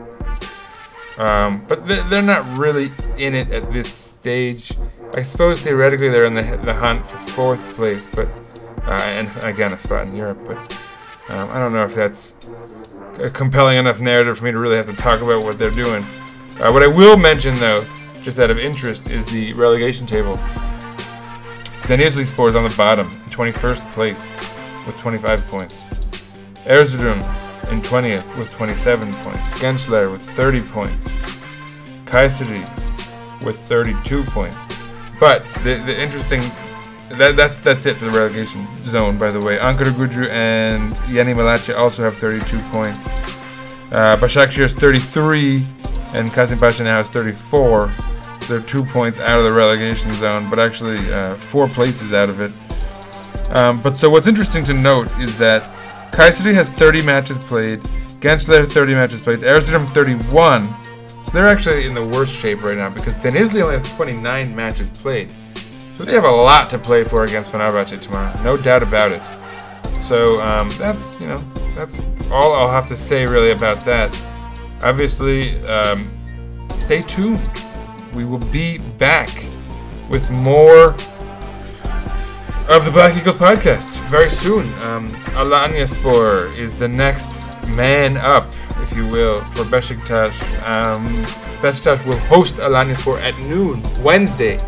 Um, 1.18 1.66
but 1.68 1.88
they- 1.88 2.04
they're 2.10 2.22
not 2.22 2.58
really 2.58 2.92
in 3.18 3.34
it 3.34 3.52
at 3.52 3.72
this 3.74 3.92
stage. 3.92 4.72
I 5.16 5.22
suppose 5.22 5.62
theoretically 5.62 6.10
they're 6.10 6.26
in 6.26 6.34
the, 6.34 6.60
the 6.64 6.74
hunt 6.74 7.08
for 7.08 7.18
fourth 7.18 7.62
place, 7.76 8.08
but 8.14 8.28
uh, 8.84 9.00
and 9.04 9.30
again 9.44 9.74
a 9.74 9.78
spot 9.78 10.08
in 10.08 10.16
Europe. 10.16 10.40
But 10.46 10.58
um, 11.30 11.50
I 11.50 11.60
don't 11.60 11.74
know 11.74 11.84
if 11.84 11.96
that's 11.96 12.36
a 13.20 13.30
compelling 13.30 13.78
enough 13.78 14.00
narrative 14.00 14.38
for 14.38 14.46
me 14.46 14.52
to 14.52 14.60
really 14.60 14.78
have 14.78 14.90
to 14.90 14.96
talk 14.96 15.22
about 15.22 15.44
what 15.44 15.58
they're 15.58 15.72
doing. 15.72 16.04
Uh, 16.60 16.72
what 16.72 16.84
I 16.84 16.88
will 16.88 17.18
mention, 17.18 17.56
though, 17.56 17.86
just 18.22 18.40
out 18.40 18.50
of 18.50 18.58
interest, 18.58 19.10
is 19.10 19.26
the 19.28 19.54
relegation 19.54 20.06
table. 20.06 20.38
Denizlispor 21.88 22.50
is 22.50 22.56
on 22.56 22.64
the 22.64 22.76
bottom, 22.76 23.10
in 23.12 23.30
21st 23.30 23.92
place, 23.94 24.26
with 24.86 24.98
25 24.98 25.48
points. 25.48 25.84
Erzurum 26.66 27.20
in 27.72 27.82
20th 27.82 28.38
with 28.38 28.52
27 28.52 29.14
points. 29.16 29.54
Gençler 29.56 30.12
with 30.12 30.22
30 30.22 30.62
points. 30.62 31.08
Kayseri 32.06 32.64
with 33.44 33.58
32 33.58 34.24
points. 34.24 34.67
But 35.20 35.44
the, 35.64 35.76
the 35.86 36.00
interesting 36.00 36.42
that, 37.10 37.36
that's 37.36 37.58
that's 37.60 37.86
it 37.86 37.96
for 37.96 38.06
the 38.06 38.12
relegation 38.12 38.68
zone. 38.86 39.18
By 39.18 39.32
the 39.32 39.40
way, 39.40 39.58
Ankaragücü 39.58 40.30
and 40.30 40.96
Yeni 41.10 41.34
Malatya 41.34 41.78
also 41.78 42.04
have 42.04 42.18
32 42.18 42.60
points. 42.72 43.08
Uh, 43.92 44.18
Başakşehir 44.22 44.66
is 44.66 44.76
33, 44.76 45.64
and 46.14 46.30
Kasımpaşa 46.32 46.84
now 46.84 46.98
has 46.98 47.10
34. 47.10 47.92
They're 48.48 48.62
two 48.62 48.86
points 48.86 49.20
out 49.20 49.40
of 49.40 49.46
the 49.46 49.52
relegation 49.52 50.14
zone, 50.14 50.50
but 50.50 50.60
actually 50.60 50.98
uh, 51.14 51.36
four 51.36 51.68
places 51.68 52.14
out 52.14 52.30
of 52.30 52.42
it. 52.42 52.52
Um, 53.56 53.82
but 53.82 53.98
so 53.98 54.10
what's 54.10 54.28
interesting 54.28 54.66
to 54.66 54.74
note 54.74 55.08
is 55.20 55.38
that 55.38 55.64
Kayseri 56.12 56.54
has 56.54 56.70
30 56.70 57.04
matches 57.04 57.40
played, 57.40 57.82
Gençler 58.20 58.70
30 58.70 58.94
matches 58.94 59.22
played, 59.22 59.40
Erzurum 59.40 59.86
31. 59.94 60.68
So 61.28 61.34
they're 61.34 61.48
actually 61.48 61.86
in 61.86 61.94
the 61.94 62.06
worst 62.06 62.34
shape 62.34 62.64
right 62.64 62.78
now 62.78 62.90
because 62.90 63.14
Denizli 63.16 63.62
only 63.62 63.78
has 63.78 63.92
29 63.98 64.56
matches 64.56 64.90
played. 64.90 65.30
So 65.98 66.06
they 66.06 66.14
have 66.14 66.24
a 66.24 66.32
lot 66.32 66.70
to 66.70 66.80
play 66.80 67.04
for 67.04 67.26
against 67.26 67.52
Fenerbahce 67.52 68.00
tomorrow, 68.00 68.34
no 68.44 68.56
doubt 68.56 68.82
about 68.82 69.12
it. 69.12 69.22
So 70.02 70.40
um, 70.40 70.70
that's 70.78 71.20
you 71.20 71.28
know 71.28 71.44
that's 71.76 72.02
all 72.32 72.54
I'll 72.54 72.72
have 72.72 72.88
to 72.88 72.96
say 72.96 73.26
really 73.26 73.52
about 73.52 73.84
that. 73.84 74.18
Obviously, 74.82 75.62
um, 75.66 76.10
stay 76.74 77.02
tuned. 77.02 77.42
We 78.14 78.24
will 78.24 78.38
be 78.38 78.78
back 78.78 79.30
with 80.10 80.32
more 80.32 80.92
of 82.70 82.86
the 82.86 82.92
Black 82.92 83.18
Eagles 83.18 83.36
podcast 83.36 83.90
very 84.08 84.30
soon. 84.30 84.72
Um, 84.82 85.10
Alanyaspor 85.36 86.58
is 86.58 86.74
the 86.74 86.88
next 86.88 87.42
man 87.70 88.18
up, 88.18 88.52
if 88.78 88.96
you 88.96 89.08
will, 89.08 89.40
for 89.52 89.64
Besiktas. 89.64 90.34
Um, 90.68 91.06
Besiktas 91.62 92.06
will 92.06 92.20
host 92.20 92.56
Alanyaspor 92.56 93.20
at 93.22 93.38
noon 93.40 93.82
Wednesday, 94.04 94.60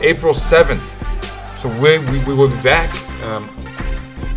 April 0.00 0.34
7th. 0.34 0.80
So 1.60 1.68
we, 1.80 1.98
we, 2.10 2.24
we 2.24 2.34
will 2.34 2.48
be 2.48 2.62
back. 2.62 2.90
Um, 3.24 3.48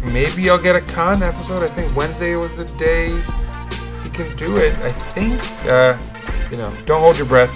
maybe 0.03 0.49
I'll 0.49 0.61
get 0.61 0.75
a 0.75 0.81
con 0.81 1.21
episode. 1.21 1.63
I 1.63 1.67
think 1.67 1.95
Wednesday 1.95 2.35
was 2.35 2.55
the 2.55 2.65
day 2.77 3.09
he 4.03 4.09
can 4.09 4.35
do 4.35 4.57
it. 4.57 4.73
I 4.79 4.91
think. 4.91 5.39
Uh, 5.65 5.97
you 6.49 6.57
know, 6.57 6.73
don't 6.85 7.01
hold 7.01 7.17
your 7.17 7.27
breath. 7.27 7.53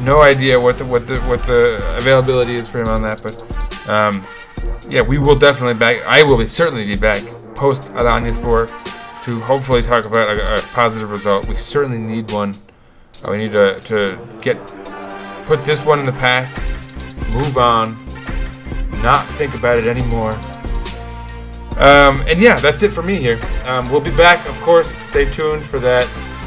No 0.00 0.22
idea 0.22 0.58
what 0.58 0.78
the 0.78 0.84
what 0.84 1.06
the 1.06 1.20
what 1.22 1.42
the 1.44 1.96
availability 1.96 2.56
is 2.56 2.68
for 2.68 2.80
him 2.80 2.88
on 2.88 3.02
that, 3.02 3.22
but 3.22 3.88
um, 3.88 4.26
yeah, 4.88 5.02
we 5.02 5.18
will 5.18 5.36
definitely 5.36 5.74
back. 5.74 6.04
I 6.06 6.24
will 6.24 6.36
be 6.36 6.48
certainly 6.48 6.84
be 6.84 6.96
back 6.96 7.22
post 7.54 7.84
Alanyaspor 7.92 8.68
to 9.24 9.40
hopefully 9.40 9.82
talk 9.82 10.04
about 10.04 10.28
a, 10.28 10.56
a 10.56 10.58
positive 10.72 11.10
result. 11.10 11.48
We 11.48 11.56
certainly 11.56 11.98
need 11.98 12.30
one. 12.30 12.54
Uh, 13.24 13.32
we 13.32 13.38
need 13.38 13.52
to 13.52 13.78
to 13.80 14.18
get 14.40 14.56
put 15.46 15.64
this 15.64 15.84
one 15.84 15.98
in 15.98 16.06
the 16.06 16.12
past, 16.12 16.56
move 17.32 17.58
on, 17.58 17.96
not 19.02 19.26
think 19.36 19.54
about 19.54 19.78
it 19.78 19.86
anymore. 19.86 20.32
Um, 21.76 22.22
and 22.28 22.40
yeah, 22.40 22.56
that's 22.60 22.82
it 22.82 22.92
for 22.92 23.02
me 23.02 23.16
here. 23.16 23.38
Um, 23.66 23.90
we'll 23.90 24.00
be 24.00 24.14
back, 24.16 24.46
of 24.48 24.60
course. 24.60 24.88
Stay 24.88 25.30
tuned 25.30 25.66
for 25.66 25.78
that. 25.80 26.06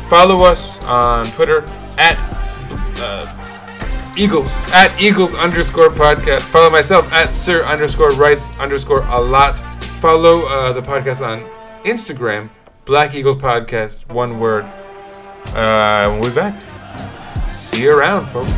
Follow 0.09 0.43
us 0.43 0.81
on 0.85 1.25
Twitter 1.25 1.65
at 1.97 2.17
uh, 2.99 4.13
Eagles 4.15 4.49
at 4.73 4.95
Eagles 4.99 5.33
underscore 5.35 5.89
podcast. 5.89 6.41
Follow 6.41 6.69
myself 6.69 7.11
at 7.11 7.33
Sir 7.33 7.63
underscore 7.65 8.11
writes 8.11 8.49
underscore 8.57 9.01
a 9.07 9.19
lot. 9.19 9.59
Follow 9.99 10.45
uh, 10.45 10.71
the 10.71 10.81
podcast 10.81 11.25
on 11.25 11.43
Instagram, 11.83 12.49
Black 12.87 13.13
Eagles 13.13 13.35
Podcast, 13.35 13.97
one 14.07 14.39
word. 14.39 14.63
Uh, 15.47 16.17
we'll 16.19 16.29
be 16.29 16.35
back. 16.35 16.55
See 17.51 17.83
you 17.83 17.91
around, 17.91 18.25
folks. 18.27 18.51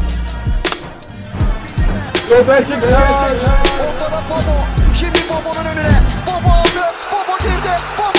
Ortada 3.90 4.22
Bobo. 4.30 4.66
Şimdi 4.96 5.20
Bobo'nun 5.30 5.66
önüne. 5.66 6.02
Bobo 6.28 6.50
aldı. 6.50 6.94
Bobo 7.12 7.38
girdi. 7.38 7.70
Bobo. 7.98 8.10
Bobo. 8.14 8.19